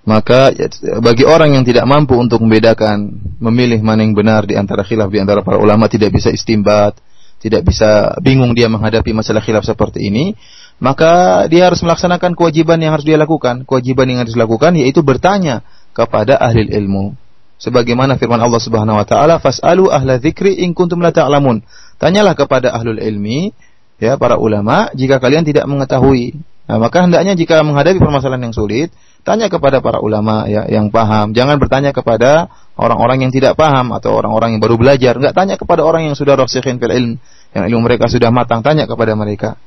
[0.08, 0.72] maka ya,
[1.04, 3.12] bagi orang yang tidak mampu untuk membedakan
[3.44, 6.96] memilih mana yang benar di antara khilaf di antara para ulama tidak bisa istimbat
[7.39, 10.35] tidak bisa bingung dia menghadapi masalah khilaf seperti ini
[10.79, 15.63] maka dia harus melaksanakan kewajiban yang harus dia lakukan kewajiban yang harus dilakukan yaitu bertanya
[15.91, 17.15] kepada ahli ilmu
[17.59, 21.63] sebagaimana firman Allah Subhanahu wa taala fasalu ahla dzikri in kuntum la ta'lamun
[21.99, 23.51] tanyalah kepada ahlul ilmi
[23.99, 26.39] ya para ulama jika kalian tidak mengetahui.
[26.65, 28.93] Nah, maka hendaknya jika menghadapi permasalahan yang sulit,
[29.27, 31.35] tanya kepada para ulama ya yang paham.
[31.35, 32.47] Jangan bertanya kepada
[32.79, 35.19] orang-orang yang tidak paham atau orang-orang yang baru belajar.
[35.19, 37.13] Enggak tanya kepada orang yang sudah rasikhin fil ilm,
[37.51, 39.59] yang ilmu mereka sudah matang, tanya kepada mereka.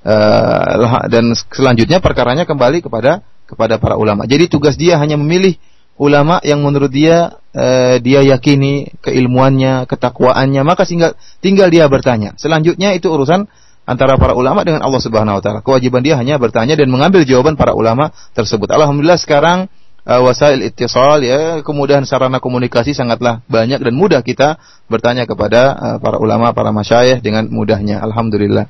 [0.00, 4.24] Uh, dan selanjutnya perkaranya kembali kepada kepada para ulama.
[4.24, 5.58] Jadi tugas dia hanya memilih
[6.00, 11.12] ulama yang menurut dia uh, dia yakini keilmuannya, ketakwaannya, maka tinggal
[11.44, 12.32] tinggal dia bertanya.
[12.40, 13.44] Selanjutnya itu urusan
[13.84, 15.60] antara para ulama dengan Allah Subhanahu wa taala.
[15.60, 18.70] Kewajiban dia hanya bertanya dan mengambil jawaban para ulama tersebut.
[18.70, 19.66] Alhamdulillah sekarang
[20.06, 25.96] uh, wasail ittisal ya, kemudahan sarana komunikasi sangatlah banyak dan mudah kita bertanya kepada uh,
[25.98, 28.00] para ulama, para masyayikh dengan mudahnya.
[28.04, 28.68] Alhamdulillah.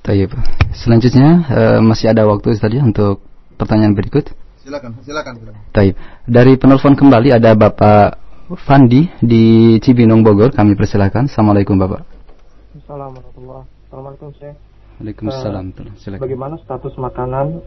[0.00, 0.32] Tayyib.
[0.72, 3.20] Selanjutnya uh, masih ada waktu tadi untuk
[3.60, 4.32] pertanyaan berikut.
[4.64, 5.34] Silakan, silakan.
[5.72, 5.96] Tayyib.
[6.24, 8.16] Dari penelpon kembali ada Bapak
[8.64, 10.56] Fandi di Cibinong Bogor.
[10.56, 11.28] Kami persilakan.
[11.28, 12.02] Assalamualaikum Bapak.
[12.80, 14.56] Assalamualaikum Assalamualaikum Syekh.
[15.00, 15.64] Waalaikumsalam.
[15.72, 17.64] Uh, bagaimana status makanan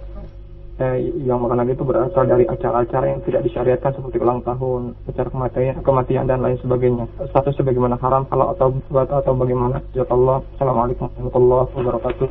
[0.79, 5.75] eh, yang makanan itu berasal dari acara-acara yang tidak disyariatkan seperti ulang tahun, acara kematian,
[5.83, 7.05] kematian dan lain sebagainya.
[7.35, 9.83] Statusnya bagaimana haram kalau atau buat atau bagaimana?
[10.09, 10.39] Allah.
[10.55, 12.27] Assalamualaikum warahmatullahi wabarakatuh.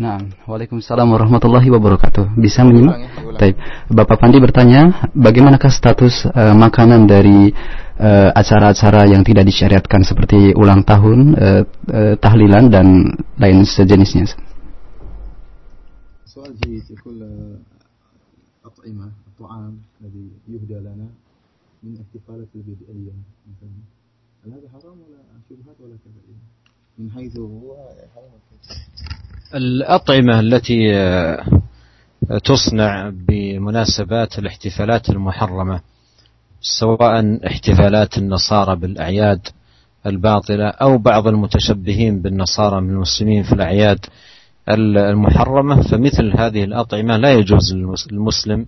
[0.00, 0.18] Nah,
[0.48, 2.24] Waalaikumsalam warahmatullahi wabarakatuh.
[2.40, 2.96] Bisa menyimak?
[3.36, 3.56] Baik.
[3.92, 7.52] Bapak Pandi bertanya, bagaimanakah status uh, makanan dari
[8.32, 11.62] acara-acara uh, yang tidak disyariatkan seperti ulang tahun, uh,
[11.92, 14.26] uh, tahlilan dan lain sejenisnya?
[16.34, 17.18] سؤال جيد يقول
[18.87, 21.07] أطعمة الطعام الذي يهدى لنا
[21.83, 23.11] من احتفالات البدئية
[23.47, 23.69] مثلا.
[24.45, 25.17] هل هذا حرام ولا
[25.49, 26.35] شبهات ولا كذا
[26.97, 27.75] من حيث هو
[29.55, 30.93] الأطعمة التي
[32.45, 35.81] تصنع بمناسبات الاحتفالات المحرمة
[36.61, 39.47] سواء احتفالات النصارى بالأعياد
[40.05, 44.05] الباطلة أو بعض المتشبهين بالنصارى من المسلمين في الأعياد
[44.69, 47.73] المحرمة فمثل هذه الأطعمة لا يجوز
[48.11, 48.65] للمسلم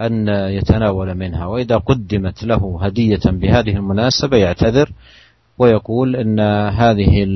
[0.00, 1.46] أن يتناول منها.
[1.46, 4.90] وإذا قدمت له هدية بهذه المناسبة يعتذر
[5.58, 6.40] ويقول أن
[6.70, 7.26] هذه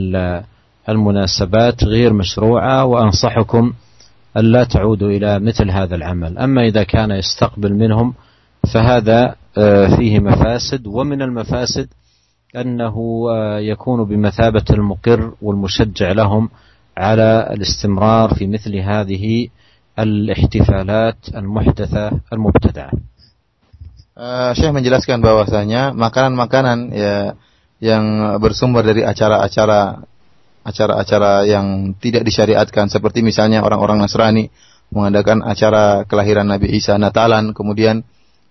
[0.88, 3.72] المناسبات غير مشروعة وأنصحكم
[4.36, 6.38] ألا تعودوا إلى مثل هذا العمل.
[6.38, 8.14] أما إذا كان يستقبل منهم
[8.74, 9.34] فهذا
[9.96, 11.88] فيه مفاسد ومن المفاسد
[12.56, 12.96] أنه
[13.58, 16.48] يكون بمثابة المقر والمشجع لهم
[16.97, 19.47] على الاستمرار في مثل هذه
[19.99, 22.91] الاحتفالات المحدثة المبتدعة.
[24.19, 27.39] Uh, Syekh menjelaskan bahwasanya makanan-makanan ya
[27.80, 30.03] yang bersumber dari acara-acara
[30.68, 34.51] acara-acara yang tidak disyariatkan seperti misalnya orang-orang Nasrani
[34.91, 38.03] mengadakan acara kelahiran Nabi Isa Natalan kemudian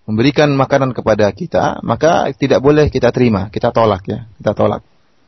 [0.09, 4.81] memberikan makanan kepada kita maka tidak boleh kita terima kita tolak ya kita tolak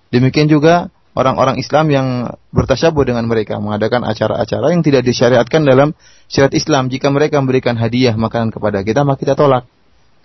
[0.08, 2.07] demikian juga orang-orang Islam yang
[2.51, 5.95] bertasyabuh dengan mereka mengadakan acara-acara yang tidak disyariatkan dalam
[6.27, 6.91] syariat Islam.
[6.91, 9.63] Jika mereka memberikan hadiah makanan kepada kita, maka kita tolak.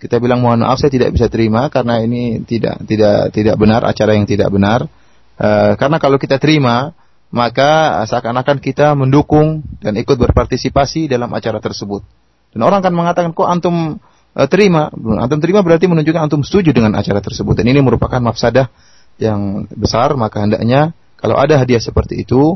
[0.01, 4.17] Kita bilang mohon maaf saya tidak bisa terima karena ini tidak tidak tidak benar acara
[4.17, 4.89] yang tidak benar.
[5.37, 6.97] E, karena kalau kita terima,
[7.29, 12.01] maka seakan-akan kita mendukung dan ikut berpartisipasi dalam acara tersebut.
[12.49, 14.01] Dan orang akan mengatakan kok antum
[14.33, 14.89] e, terima,
[15.21, 17.61] antum terima berarti menunjukkan antum setuju dengan acara tersebut.
[17.61, 18.73] Dan ini merupakan mafsadah
[19.17, 22.55] yang besar, maka hendaknya kalau ada hadiah seperti itu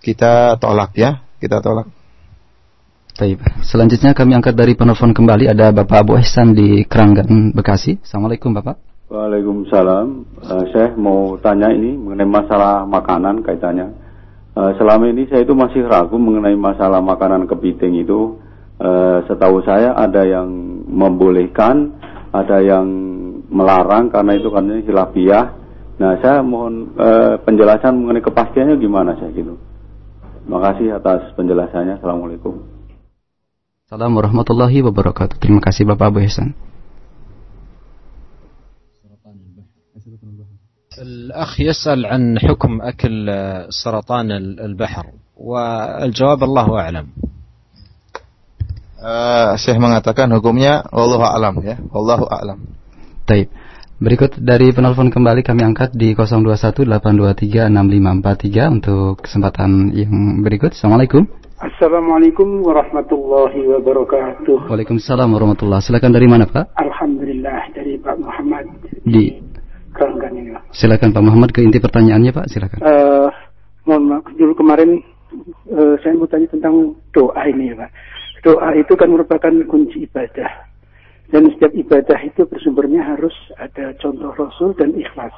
[0.00, 1.90] kita tolak ya, kita tolak.
[3.16, 3.40] Baik.
[3.64, 7.96] Selanjutnya kami angkat dari penelpon kembali ada Bapak Abu Ihsan di Keranggan Bekasi.
[8.04, 8.76] Assalamualaikum Bapak.
[9.08, 10.06] Waalaikumsalam.
[10.44, 13.94] Uh, saya mau tanya ini mengenai masalah makanan kaitannya.
[14.52, 18.36] Uh, selama ini saya itu masih ragu mengenai masalah makanan kepiting itu.
[18.76, 20.52] Uh, setahu saya ada yang
[20.84, 21.96] membolehkan,
[22.36, 22.84] ada yang
[23.48, 25.56] melarang karena itu karena hilafiah.
[26.01, 29.59] Nah, saya mohon uh, penjelasan mengenai kepastiannya gimana saya gitu.
[30.41, 32.01] Terima kasih atas penjelasannya.
[32.01, 32.65] Assalamualaikum.
[33.85, 35.37] Assalamualaikum warahmatullahi wabarakatuh.
[35.37, 36.57] Terima kasih Bapak Abu Hasan.
[41.01, 43.25] الأخ يسأل عن حكم أكل
[43.73, 45.05] سرطان البحر
[45.37, 47.07] والجواب الله أعلم
[49.01, 52.59] uh, Syekh mengatakan hukumnya Allah alam ya Allah alam
[53.25, 53.49] Taib
[53.96, 60.76] Berikut dari penelpon kembali kami angkat di 0218236543 untuk kesempatan yang berikut.
[60.76, 61.24] Assalamualaikum.
[61.56, 64.68] Assalamualaikum warahmatullahi wabarakatuh.
[64.68, 66.76] Waalaikumsalam warahmatullahi Silakan dari mana Pak?
[66.76, 68.68] Alhamdulillah dari Pak Muhammad
[69.00, 69.40] di
[69.96, 70.52] Keranggan ini.
[70.76, 72.52] Silakan Pak Muhammad ke inti pertanyaannya Pak.
[72.52, 72.84] Silakan.
[72.84, 73.32] Uh,
[73.88, 75.00] mohon maaf dulu kemarin
[75.72, 77.90] uh, saya mau tanya tentang doa ini ya Pak.
[78.44, 80.75] Doa itu kan merupakan kunci ibadah
[81.34, 85.34] dan setiap ibadah itu bersumbernya harus ada contoh Rasul dan ikhlas.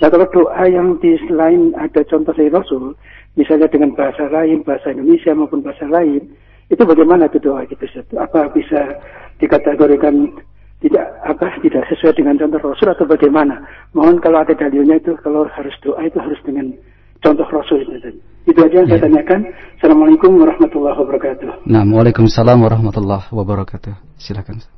[0.00, 2.96] Nah kalau doa yang di selain ada contoh dari Rasul,
[3.36, 6.24] misalnya dengan bahasa lain, bahasa Indonesia maupun bahasa lain,
[6.72, 7.84] itu bagaimana itu doa gitu?
[8.16, 8.96] Apa bisa
[9.36, 10.32] dikategorikan
[10.80, 13.60] tidak apa tidak sesuai dengan contoh Rasul atau bagaimana?
[13.92, 16.72] Mohon kalau ada dalilnya itu kalau harus doa itu harus dengan
[17.20, 18.20] contoh Rasul itu.
[18.46, 18.92] Itu aja yang ya.
[18.96, 19.40] saya tanyakan.
[19.82, 21.66] Assalamualaikum warahmatullahi wabarakatuh.
[21.66, 23.92] Nah, waalaikumsalam warahmatullahi wabarakatuh.
[24.22, 24.75] Silakan.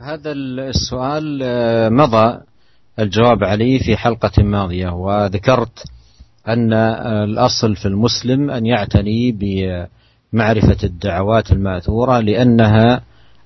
[0.00, 2.38] هذا السؤال آه، مضى
[2.98, 5.84] الجواب عليه في حلقة ماضية وذكرت
[6.48, 13.00] أن الأصل في المسلم أن يعتني بمعرفة الدعوات المأثورة لأنها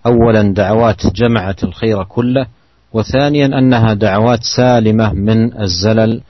[0.07, 2.47] أولا دعوات جمعت الخير كله
[2.93, 6.21] وثانيا أنها دعوات سالمة من الزلل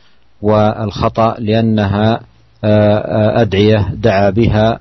[0.43, 2.21] والخطأ لأنها
[2.65, 4.81] آه، آه، أدعية دعا بها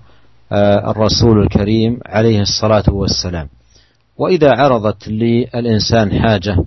[0.89, 3.47] الرسول الكريم عليه الصلاة والسلام.
[4.19, 6.57] وإذا عرضت للإنسان حاجة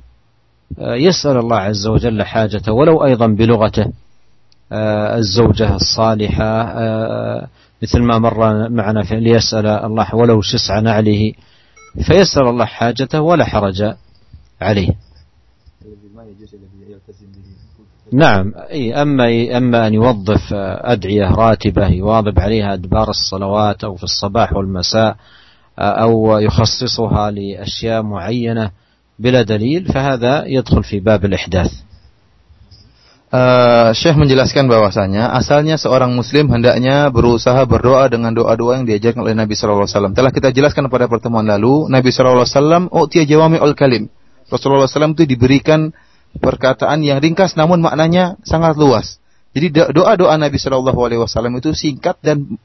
[0.79, 3.87] آه، يسأل الله عز وجل حاجته ولو أيضا بلغته
[4.73, 7.49] آه، الزوجة الصالحة آه،
[7.83, 11.33] مثل ما مر معنا في ليسأل الله ولو شسع نعله
[12.07, 13.95] فيسأل الله حاجته ولا حرج
[14.61, 14.89] عليه.
[18.13, 20.53] نعم أي أما أما أن يوظف
[20.85, 25.17] أدعية راتبة يواظب عليها أدبار الصلوات أو في الصباح والمساء
[25.80, 28.72] أو يخصصها لأشياء معينة
[29.20, 31.88] بلا دليل فهذا يدخل في باب الإحداث
[33.28, 39.36] Uh, Syekh menjelaskan bahwasanya asalnya seorang muslim hendaknya berusaha berdoa dengan doa-doa yang diajarkan oleh
[39.36, 40.14] Nabi sallallahu alaihi wasallam.
[40.16, 44.08] Telah kita jelaskan pada pertemuan lalu, Nabi sallallahu alaihi wasallam utiya jawami'ul kalim.
[44.48, 45.92] Rasulullah SAW itu diberikan
[46.40, 49.20] perkataan yang ringkas namun maknanya sangat luas.
[49.52, 52.56] Jadi doa-doa Nabi sallallahu alaihi wasallam itu singkat dan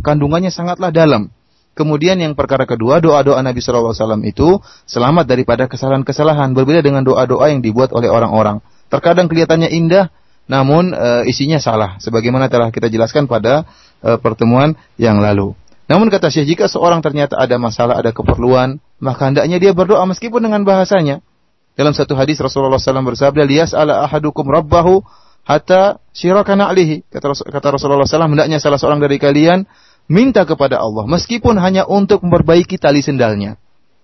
[0.00, 1.28] kandungannya sangatlah dalam.
[1.73, 3.97] Kemudian yang perkara kedua, doa-doa Nabi SAW
[4.29, 6.53] itu selamat daripada kesalahan-kesalahan.
[6.53, 8.61] Berbeda dengan doa-doa yang dibuat oleh orang-orang.
[8.93, 10.13] Terkadang kelihatannya indah,
[10.45, 11.97] namun e, isinya salah.
[11.97, 13.65] Sebagaimana telah kita jelaskan pada
[14.05, 15.57] e, pertemuan yang lalu.
[15.89, 20.45] Namun kata Syekh, jika seorang ternyata ada masalah, ada keperluan, maka hendaknya dia berdoa meskipun
[20.45, 21.25] dengan bahasanya.
[21.73, 25.01] Dalam satu hadis Rasulullah SAW bersabda, lias ala ahadukum rabbahu
[25.41, 27.01] hatta syirakana alihi.
[27.09, 29.65] Kata, kata Rasulullah SAW, hendaknya salah seorang dari kalian
[30.07, 33.59] minta kepada Allah, meskipun hanya untuk memperbaiki tali sendalnya.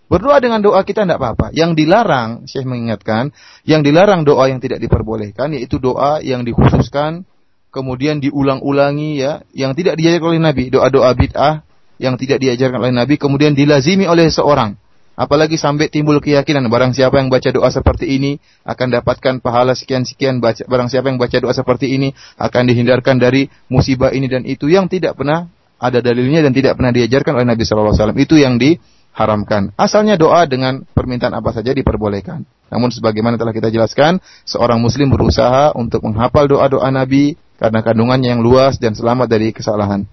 [0.09, 1.53] Berdoa dengan doa kita tidak apa-apa.
[1.53, 3.29] Yang dilarang, Syekh mengingatkan,
[3.61, 7.29] yang dilarang doa yang tidak diperbolehkan, yaitu doa yang dikhususkan,
[7.69, 10.63] kemudian diulang-ulangi ya, yang tidak diajarkan oleh Nabi.
[10.73, 11.61] Doa-doa bid'ah
[12.01, 14.81] yang tidak diajarkan oleh Nabi, kemudian dilazimi oleh seorang.
[15.19, 20.39] Apalagi sampai timbul keyakinan barang siapa yang baca doa seperti ini akan dapatkan pahala sekian-sekian
[20.39, 24.87] barang siapa yang baca doa seperti ini akan dihindarkan dari musibah ini dan itu yang
[24.87, 27.95] tidak pernah ada dalilnya dan tidak pernah diajarkan oleh Nabi SAW.
[28.19, 29.71] Itu yang diharamkan.
[29.79, 32.43] Asalnya doa dengan permintaan apa saja diperbolehkan.
[32.69, 38.43] Namun sebagaimana telah kita jelaskan, seorang muslim berusaha untuk menghafal doa-doa Nabi karena kandungannya yang
[38.43, 40.05] luas dan selamat dari kesalahan.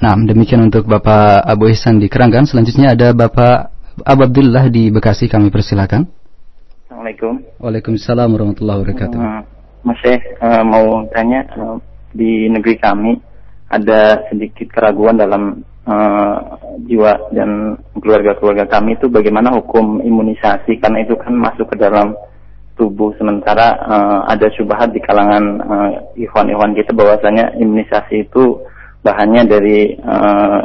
[0.00, 2.48] Nah, demikian untuk Bapak Abu Ihsan di Keranggan.
[2.48, 3.68] Selanjutnya ada Bapak
[4.00, 6.08] Abu Abdullah di Bekasi kami persilakan.
[6.88, 7.44] Assalamualaikum.
[7.60, 9.18] Waalaikumsalam warahmatullahi wabarakatuh.
[9.20, 9.42] Uh,
[9.84, 11.76] Mas Syekh uh, mau tanya uh,
[12.16, 13.20] di negeri kami
[13.68, 16.36] ada sedikit keraguan dalam uh,
[16.88, 22.16] jiwa dan keluarga-keluarga kami itu bagaimana hukum imunisasi karena itu kan masuk ke dalam
[22.80, 23.12] tubuh.
[23.20, 28.64] Sementara uh, ada syubhat di kalangan uh, ikhwan-ikhwan kita bahwasanya imunisasi itu
[29.04, 30.60] bahannya dari uh,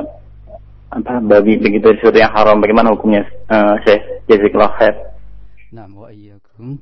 [0.94, 2.62] apa babi begitu sesuatu yang haram.
[2.62, 4.24] Bagaimana hukumnya uh, Syekh?
[4.30, 4.96] Jazakallahu khair.
[5.74, 5.90] Nah,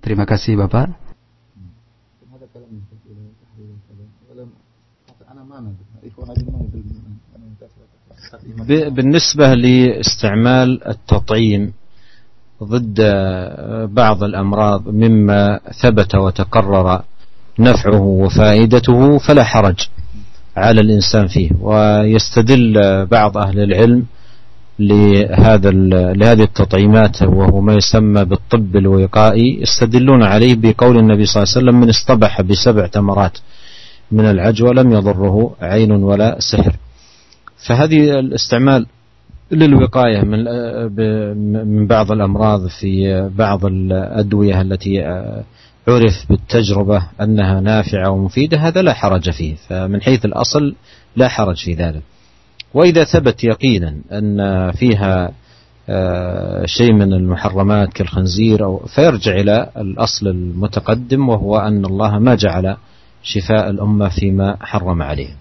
[0.03, 1.00] Terima kasih Bapak.
[8.67, 11.73] بالنسبة لاستعمال التطعيم
[12.63, 12.97] ضد
[13.93, 17.01] بعض الأمراض مما ثبت وتقرر
[17.59, 19.79] نفعه وفائدته فلا حرج
[20.57, 21.49] على الإنسان فيه.
[21.61, 24.05] ويستدل بعض أهل العلم
[24.79, 25.69] لهذا
[26.13, 31.79] لهذه التطعيمات وهو ما يسمى بالطب الوقائي يستدلون عليه بقول النبي صلى الله عليه وسلم
[31.81, 33.37] من اصطبح بسبع تمرات
[34.11, 36.75] من العجوة لم يضره عين ولا سحر.
[37.67, 38.85] فهذه الاستعمال
[39.51, 40.43] للوقاية من
[41.67, 45.01] من بعض الأمراض في بعض الأدوية التي
[45.87, 50.75] عرف بالتجربة أنها نافعة ومفيدة هذا لا حرج فيه فمن حيث الأصل
[51.15, 52.01] لا حرج في ذلك.
[52.73, 55.31] وإذا ثبت يقينا أن فيها
[56.65, 62.77] شيء من المحرمات كالخنزير أو فيرجع إلى الأصل المتقدم وهو أن الله ما جعل
[63.22, 65.32] شفاء الأمة فيما حرم عليه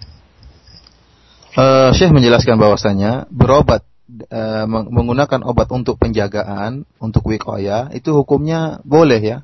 [1.56, 3.80] Uh, Syekh menjelaskan bahwasanya berobat
[4.28, 9.38] uh, menggunakan obat untuk penjagaan, untuk wikoya itu hukumnya boleh ya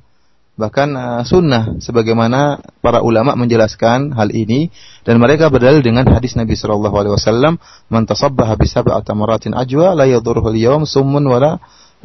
[0.53, 4.69] bahkan uh, sunnah sebagaimana para ulama menjelaskan hal ini
[5.09, 7.57] dan mereka berdalil dengan hadis Nabi sallallahu alaihi wasallam
[7.89, 11.57] man tasabbaha bi sab'ati tamaratin ajwa la yadurruhu al-yawm summun wala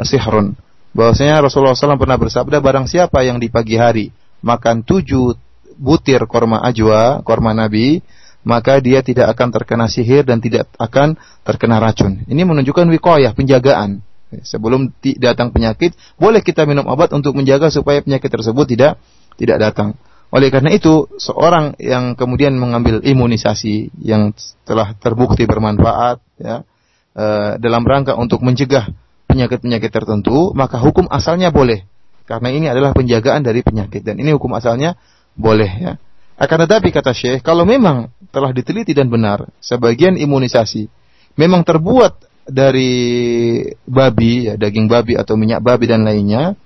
[0.08, 0.56] sihrun
[0.96, 5.36] bahwasanya Rasulullah SAW pernah bersabda barang siapa yang di pagi hari makan tujuh
[5.83, 7.99] butir korma ajwa korma Nabi
[8.43, 11.15] maka dia tidak akan terkena sihir dan tidak akan
[11.47, 12.27] terkena racun.
[12.27, 14.03] Ini menunjukkan wiqayah, penjagaan.
[14.33, 14.91] Sebelum
[15.21, 18.99] datang penyakit, boleh kita minum obat untuk menjaga supaya penyakit tersebut tidak
[19.37, 19.95] tidak datang.
[20.33, 24.33] Oleh karena itu, seorang yang kemudian mengambil imunisasi yang
[24.65, 26.65] telah terbukti bermanfaat ya,
[27.13, 27.27] e,
[27.61, 28.89] dalam rangka untuk mencegah
[29.29, 31.85] penyakit-penyakit tertentu, maka hukum asalnya boleh.
[32.25, 34.97] Karena ini adalah penjagaan dari penyakit dan ini hukum asalnya
[35.37, 35.93] boleh ya.
[36.41, 40.91] Akan tetapi kata Syekh, kalau memang telah diteliti dan benar, sebagian imunisasi
[41.39, 42.19] memang terbuat
[42.49, 46.59] dari babi, ya, daging babi atau minyak babi dan lainnya,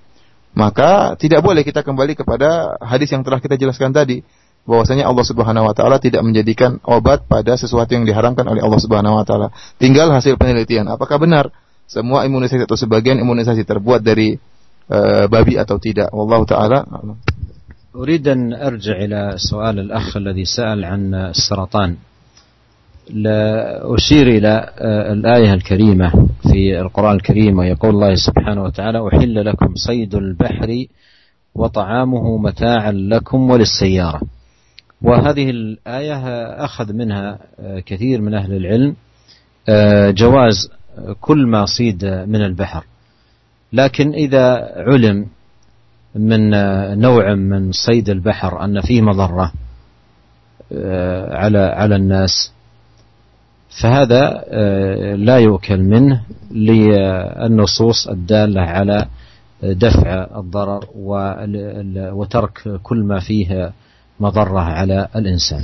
[0.56, 4.24] maka tidak boleh kita kembali kepada hadis yang telah kita jelaskan tadi
[4.64, 9.20] bahwasanya Allah Subhanahu wa taala tidak menjadikan obat pada sesuatu yang diharamkan oleh Allah Subhanahu
[9.20, 9.52] wa taala.
[9.76, 11.52] Tinggal hasil penelitian apakah benar
[11.86, 14.34] semua imunisasi atau sebagian imunisasi terbuat dari
[14.90, 16.10] uh, babi atau tidak.
[16.10, 16.82] Wallahu taala
[17.96, 21.96] أريد أن أرجع إلى سؤال الأخ الذي سأل عن السرطان.
[23.94, 24.70] أشير إلى
[25.12, 30.86] الآية الكريمة في القرآن الكريم ويقول الله سبحانه وتعالى أحل لكم صيد البحر
[31.54, 34.20] وطعامه متاعا لكم وللسيارة.
[35.02, 36.16] وهذه الآية
[36.64, 37.38] أخذ منها
[37.86, 38.96] كثير من أهل العلم
[40.12, 40.70] جواز
[41.20, 42.84] كل ما صيد من البحر.
[43.72, 45.26] لكن إذا علم
[46.16, 46.50] من
[47.00, 49.52] نوع من صيد البحر أن فيه مضرة
[51.30, 52.52] على على الناس
[53.82, 54.44] فهذا
[55.16, 59.06] لا يؤكل منه للنصوص الدالة على
[59.62, 60.82] دفع الضرر
[62.12, 63.72] وترك كل ما فيه
[64.20, 65.62] مضرة على الإنسان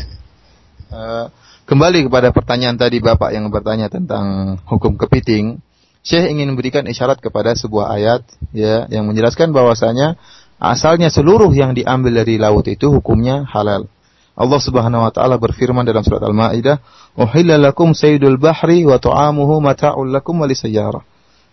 [1.63, 5.63] Kembali kepada pertanyaan tadi Bapak yang bertanya tentang hukum kepiting,
[6.03, 10.19] Syekh ingin memberikan isyarat kepada sebuah ayat ya yang menjelaskan bahwasanya
[10.63, 13.91] asalnya seluruh yang diambil dari laut itu hukumnya halal.
[14.33, 16.81] Allah Subhanahu wa taala berfirman dalam surat Al-Maidah,
[17.19, 21.05] "Uhilla lakum saydul bahri wa ta'amuhu mata'ul lakum wa lisayyarah."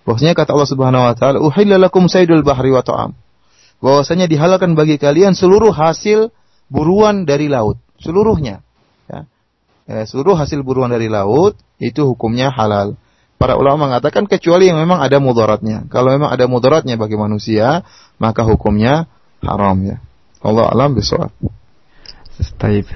[0.07, 3.18] Bahwasanya kata Allah Subhanahu wa taala, "Uhilla lakum saydul bahri wa ta'am."
[3.84, 6.31] Bahwasanya dihalalkan bagi kalian seluruh hasil
[6.72, 8.64] buruan dari laut, seluruhnya.
[9.11, 9.27] Ya.
[9.90, 12.95] Eh, seluruh hasil buruan dari laut itu hukumnya halal.
[13.40, 15.88] Para ulama mengatakan kecuali yang memang ada mudaratnya.
[15.88, 17.88] Kalau memang ada mudaratnya bagi manusia,
[18.20, 19.07] maka hukumnya
[19.40, 20.03] haram ya.
[20.44, 21.32] Allah alam bisawab.
[22.60, 22.91] Taib.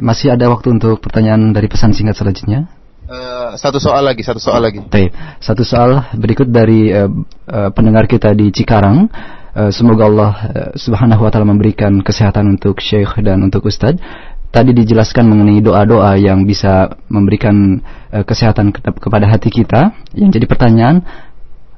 [0.00, 2.64] Masih ada waktu untuk pertanyaan dari pesan singkat selanjutnya?
[3.08, 4.80] Uh, satu soal lagi, satu soal lagi.
[4.88, 5.12] Taib.
[5.40, 7.08] Satu soal berikut dari uh,
[7.48, 9.08] uh, pendengar kita di Cikarang.
[9.52, 14.00] Uh, semoga Allah uh, Subhanahu wa taala memberikan kesehatan untuk Syekh dan untuk Ustadz
[14.53, 17.81] Tadi dijelaskan mengenai doa-doa yang bisa memberikan
[18.13, 19.97] uh, kesehatan ke kepada hati kita.
[20.13, 21.01] Yang jadi pertanyaan,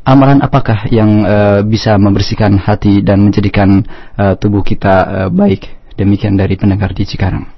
[0.03, 3.79] amalan apakah yang uh, bisa membersihkan hati dan menjadikan
[4.19, 5.71] uh, tubuh kita uh, baik?
[5.95, 7.55] Demikian dari pendengar di Cikarang.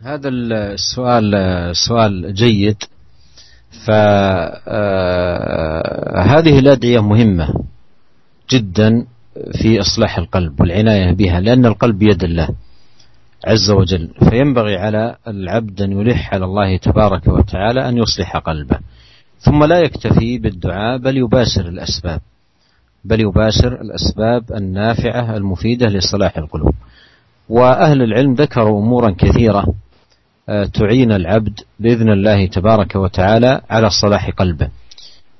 [0.00, 1.32] هذا السؤال
[1.76, 2.76] سؤال جيد
[3.84, 4.64] فهذه
[6.58, 7.48] الأدعية مهمة
[8.51, 9.05] جدا
[9.61, 12.49] في إصلاح القلب والعناية بها لأن القلب بيد الله
[13.47, 14.09] عز وجل.
[14.29, 18.77] فينبغي على العبد أن يلح على الله تبارك وتعالى أن يصلح قلبه.
[19.39, 22.21] ثم لا يكتفي بالدعاء بل يباشر الأسباب.
[23.05, 26.73] بل يباشر الأسباب النافعة المفيدة لصلاح القلوب.
[27.49, 29.65] وأهل العلم ذكروا أمورا كثيرة
[30.73, 34.69] تعين العبد بإذن الله تبارك وتعالى على صلاح قلبه.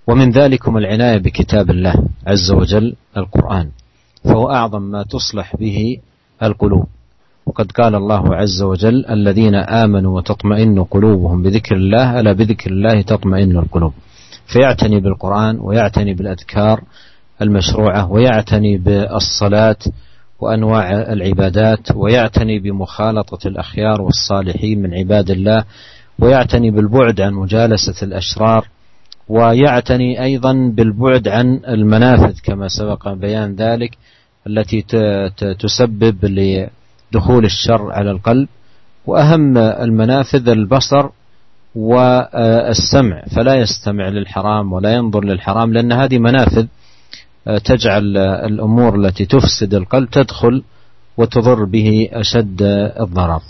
[0.08, 1.94] ومن ذلكم العناية بكتاب الله
[2.28, 3.70] عز وجل القرآن
[4.24, 5.98] فهو أعظم ما تصلح به
[6.44, 6.88] القلوب.
[7.46, 13.58] وقد قال الله عز وجل الذين آمنوا وتطمئن قلوبهم بذكر الله ألا بذكر الله تطمئن
[13.58, 13.94] القلوب.
[14.54, 16.82] فيعتني بالقرآن ويعتني بالأذكار
[17.42, 19.78] المشروعة ويعتني بالصلاة
[20.40, 25.64] وأنواع العبادات ويعتني بمخالطة الأخيار والصالحين من عباد الله
[26.20, 28.68] ويعتني بالبعد عن مجالسة الأشرار
[29.30, 33.98] ويعتني أيضا بالبعد عن المنافذ كما سبق بيان ذلك
[34.48, 34.82] التي
[35.60, 38.48] تسبب لدخول الشر على القلب
[39.06, 41.10] وأهم المنافذ البصر
[41.76, 43.22] والسمع.
[43.36, 46.66] فلا يستمع للحرام ولا ينظر للحرام لأن هذه منافذ
[47.46, 50.64] تجعل الأمور التي تفسد القلب تدخل
[51.18, 52.62] وتضر به أشد
[53.00, 53.42] الضرر.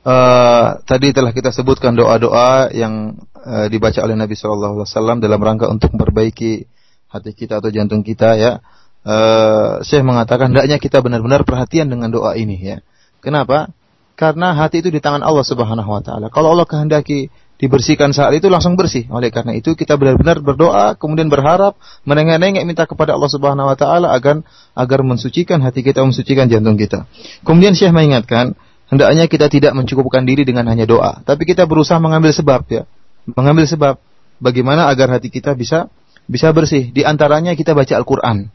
[0.00, 5.40] Uh, tadi telah kita sebutkan doa-doa yang uh, dibaca oleh Nabi Shallallahu Alaihi Wasallam dalam
[5.40, 6.64] rangka untuk memperbaiki
[7.10, 8.60] hati kita atau jantung kita ya.
[9.00, 12.78] Uh, Syekh mengatakan hendaknya kita benar-benar perhatian dengan doa ini ya.
[13.24, 13.72] Kenapa?
[14.16, 16.28] Karena hati itu di tangan Allah Subhanahu Wa Taala.
[16.28, 19.04] Kalau Allah kehendaki dibersihkan saat itu langsung bersih.
[19.12, 21.76] Oleh karena itu kita benar-benar berdoa, kemudian berharap,
[22.08, 24.40] menengah-nengah minta kepada Allah Subhanahu wa taala agar
[24.72, 27.04] agar mensucikan hati kita, mensucikan jantung kita.
[27.44, 28.56] Kemudian Syekh mengingatkan,
[28.88, 32.88] hendaknya kita tidak mencukupkan diri dengan hanya doa, tapi kita berusaha mengambil sebab ya.
[33.34, 33.98] Mengambil sebab
[34.42, 35.90] bagaimana agar hati kita bisa
[36.30, 36.90] bisa bersih.
[36.94, 38.48] Di antaranya kita baca Al-Qur'an.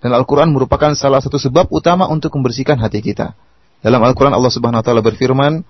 [0.00, 3.36] Dan Al-Qur'an merupakan salah satu sebab utama untuk membersihkan hati kita.
[3.84, 5.60] Dalam Al-Qur'an Allah Subhanahu wa taala berfirman,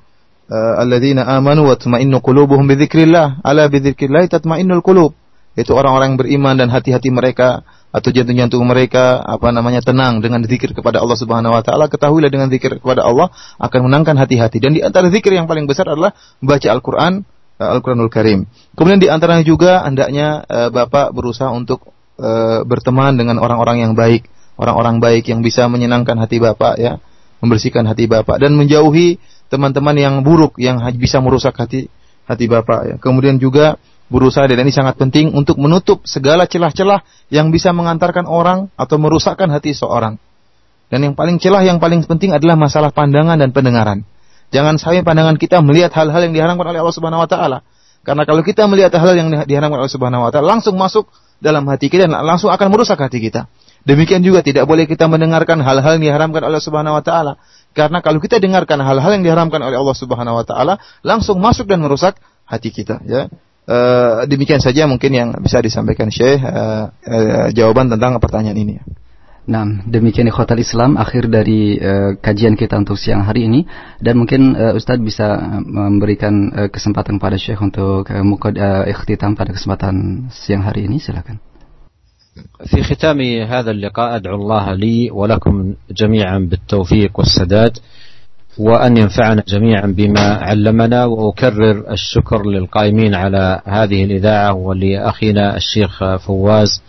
[0.50, 5.14] Eh, alladzina amanu wa tatma'innu qulubuhum bi dzikrillah ala bi dzikrillah tatma'innul qulub
[5.54, 7.62] itu orang-orang yang beriman dan hati-hati mereka
[7.94, 12.50] atau jantung-jantung mereka apa namanya tenang dengan zikir kepada Allah Subhanahu wa taala ketahuilah dengan
[12.50, 13.30] zikir kepada Allah
[13.62, 17.22] akan menangkan hati-hati dan di antara zikir yang paling besar adalah baca Al-Qur'an
[17.60, 18.48] Al-Qur'anul Karim.
[18.72, 19.08] Kemudian di
[19.44, 24.24] juga hendaknya uh, Bapak berusaha untuk uh, berteman dengan orang-orang yang baik,
[24.56, 26.96] orang-orang baik yang bisa menyenangkan hati Bapak ya,
[27.44, 29.20] membersihkan hati Bapak dan menjauhi
[29.52, 31.92] teman-teman yang buruk yang bisa merusak hati
[32.24, 32.94] hati Bapak ya.
[32.96, 33.76] Kemudian juga
[34.10, 39.52] berusaha dan ini sangat penting untuk menutup segala celah-celah yang bisa mengantarkan orang atau merusakkan
[39.52, 40.18] hati seorang.
[40.90, 44.02] Dan yang paling celah yang paling penting adalah masalah pandangan dan pendengaran.
[44.50, 47.58] Jangan sampai pandangan kita melihat hal-hal yang diharamkan oleh Allah Subhanahu wa taala.
[48.02, 51.06] Karena kalau kita melihat hal-hal yang diharamkan oleh Subhanahu wa taala langsung masuk
[51.40, 53.46] dalam hati kita dan langsung akan merusak hati kita.
[53.80, 57.40] Demikian juga tidak boleh kita mendengarkan hal-hal yang diharamkan oleh Subhanahu wa taala.
[57.72, 61.80] Karena kalau kita dengarkan hal-hal yang diharamkan oleh Allah Subhanahu wa taala, langsung masuk dan
[61.80, 63.30] merusak hati kita, ya.
[63.64, 63.78] E,
[64.28, 66.62] demikian saja mungkin yang bisa disampaikan Syekh e,
[67.06, 67.16] e,
[67.56, 68.74] jawaban tentang pertanyaan ini.
[69.48, 73.64] Nah, demikian ikhwatal Islam akhir dari uh, kajian kita untuk siang hari ini
[73.96, 79.32] dan mungkin uh, Ustadz bisa memberikan uh, kesempatan kepada Syekh untuk uh, mukad, uh, ikhtitam
[79.32, 81.40] pada kesempatan siang hari ini silakan.
[82.66, 87.78] في ختام هذا اللقاء أدعو الله لي ولكم جميعا بالتوفيق والسداد
[88.58, 96.82] وأن ينفعنا جميعا بما علمنا وأكرر الشكر للقائمين على هذه الإذاعة ولأخينا الشيخ فواز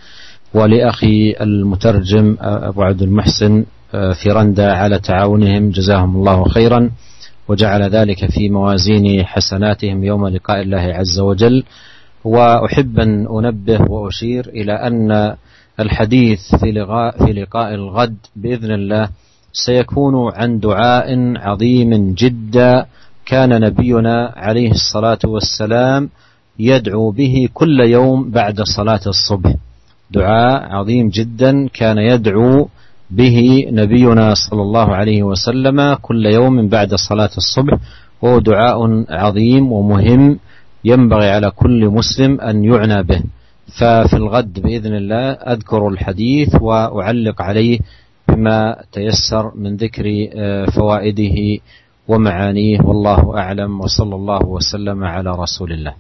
[0.54, 6.90] ولأخي المترجم أبو عبد المحسن في رندا على تعاونهم جزاهم الله خيرا
[7.48, 11.64] وجعل ذلك في موازين حسناتهم يوم لقاء الله عز وجل.
[12.24, 15.36] وأحب أن أنبه وأشير إلى أن
[15.80, 19.10] الحديث في لقاء, في لقاء الغد بإذن الله
[19.54, 21.08] سيكون عن دعاء
[21.38, 22.86] عظيم جدا
[23.26, 26.10] كان نبينا عليه الصلاة والسلام
[26.60, 29.54] يدعو به كل يوم بعد صلاة الصبح.
[30.14, 32.68] دعاء عظيم جدا كان يدعو
[33.12, 37.78] به نبينا صلى الله عليه وسلم كل يوم بعد صلاة الصبح.
[38.22, 40.40] وهو دعاء عظيم ومهم
[40.86, 43.22] ينبغي على كل مسلم أن يعنى به.
[43.78, 47.80] ففي الغد بإذن الله أذكر الحديث وأعلق عليه
[48.28, 50.06] بما تيسر من ذكر
[50.76, 51.38] فوائده
[52.08, 52.80] ومعانيه.
[52.82, 55.94] والله أعلم وصلى الله وسلم على رسول الله.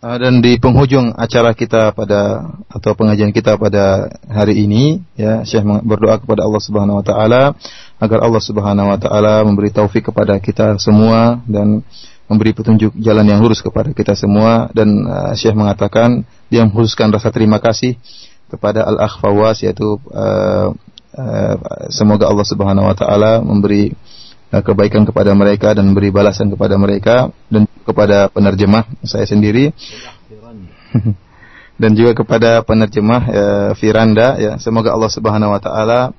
[0.00, 6.16] Dan di penghujung acara kita pada atau pengajian kita pada hari ini ya Syekh berdoa
[6.16, 7.52] kepada Allah Subhanahu wa taala
[8.00, 11.84] agar Allah Subhanahu wa taala memberi taufik kepada kita semua dan
[12.32, 14.72] memberi petunjuk jalan yang lurus kepada kita semua.
[14.72, 18.00] Dan uh, Syekh mengatakan dia menghususkan rasa terima kasih
[18.48, 20.72] kepada Al-Akh Fawaz yaitu uh,
[21.12, 21.54] uh,
[21.92, 23.92] semoga Allah Subhanahu wa taala memberi
[24.58, 29.70] kebaikan kepada mereka dan beri balasan kepada mereka dan kepada penerjemah saya sendiri.
[31.80, 34.60] Dan juga kepada penerjemah ya, Firanda ya.
[34.60, 36.12] Semoga Allah Subhanahu wa taala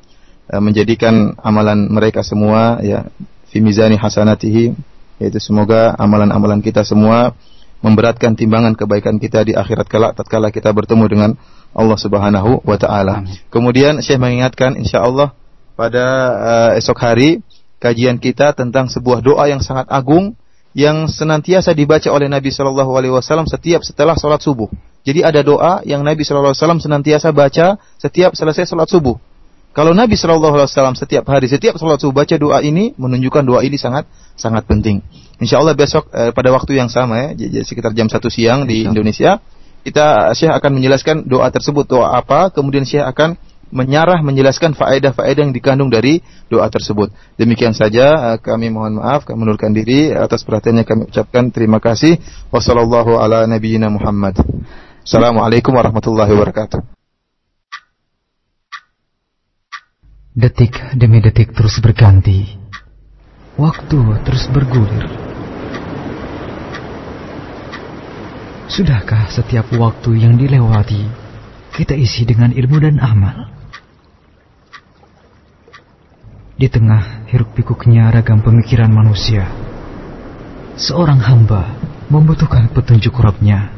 [0.50, 3.06] ya, menjadikan amalan mereka semua ya
[3.46, 4.74] fi mizani hasanatihi.
[5.22, 7.38] Yaitu semoga amalan-amalan kita semua
[7.86, 11.32] memberatkan timbangan kebaikan kita di akhirat kelak tatkala kita bertemu dengan
[11.78, 13.22] Allah Subhanahu wa taala.
[13.54, 15.38] Kemudian Syekh mengingatkan insyaallah
[15.78, 16.06] pada
[16.42, 17.46] uh, esok hari
[17.82, 20.38] kajian kita tentang sebuah doa yang sangat agung
[20.72, 24.72] yang senantiasa dibaca oleh Nabi Shallallahu Alaihi Wasallam setiap setelah sholat subuh.
[25.02, 29.18] Jadi ada doa yang Nabi Shallallahu Alaihi Wasallam senantiasa baca setiap selesai sholat subuh.
[29.76, 33.66] Kalau Nabi Shallallahu Alaihi Wasallam setiap hari, setiap sholat subuh baca doa ini, menunjukkan doa
[33.66, 35.04] ini sangat sangat penting.
[35.42, 39.42] Insya Allah besok eh, pada waktu yang sama ya, sekitar jam satu siang di Indonesia,
[39.82, 43.36] kita Syekh akan menjelaskan doa tersebut doa apa, kemudian Syekh akan
[43.72, 46.20] menyarah menjelaskan faedah-faedah yang dikandung dari
[46.52, 47.10] doa tersebut.
[47.40, 52.20] Demikian saja uh, kami mohon maaf kami menurunkan diri atas perhatiannya kami ucapkan terima kasih.
[52.52, 54.38] Wassallallahu ala nabiyyina Muhammad.
[55.02, 57.02] Assalamualaikum warahmatullahi wabarakatuh.
[60.32, 62.56] Detik demi detik terus berganti.
[63.60, 65.12] Waktu terus bergulir.
[68.72, 71.04] Sudahkah setiap waktu yang dilewati
[71.76, 73.51] kita isi dengan ilmu dan amal?
[76.62, 79.50] Di tengah hiruk pikuknya ragam pemikiran manusia,
[80.78, 81.74] seorang hamba
[82.06, 83.74] membutuhkan petunjuk Rabbnya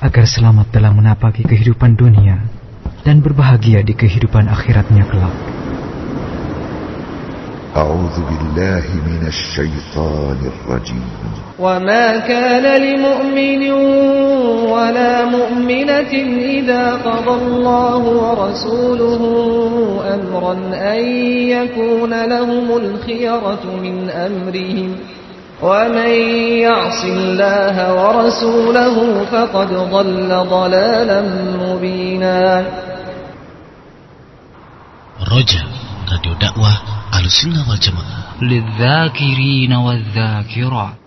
[0.00, 2.48] agar selamat dalam menapaki kehidupan dunia
[3.04, 5.36] dan berbahagia di kehidupan akhiratnya kelak.
[7.76, 11.08] أعوذ بالله من الشيطان الرجيم.
[11.58, 13.72] وما كان لمؤمن
[14.68, 16.12] ولا مؤمنة
[16.58, 19.22] إذا قضى الله ورسوله
[20.14, 21.00] أمرا أن
[21.48, 24.96] يكون لهم الخيرة من أمرهم.
[25.62, 26.12] ومن
[26.60, 31.22] يعص الله ورسوله فقد ضل ضلالا
[31.62, 32.64] مبينا.
[35.36, 35.62] رجع
[36.12, 38.42] راديو دعوة أهل السنة والجماعة.
[38.42, 41.01] للذاكرين والذاكرات.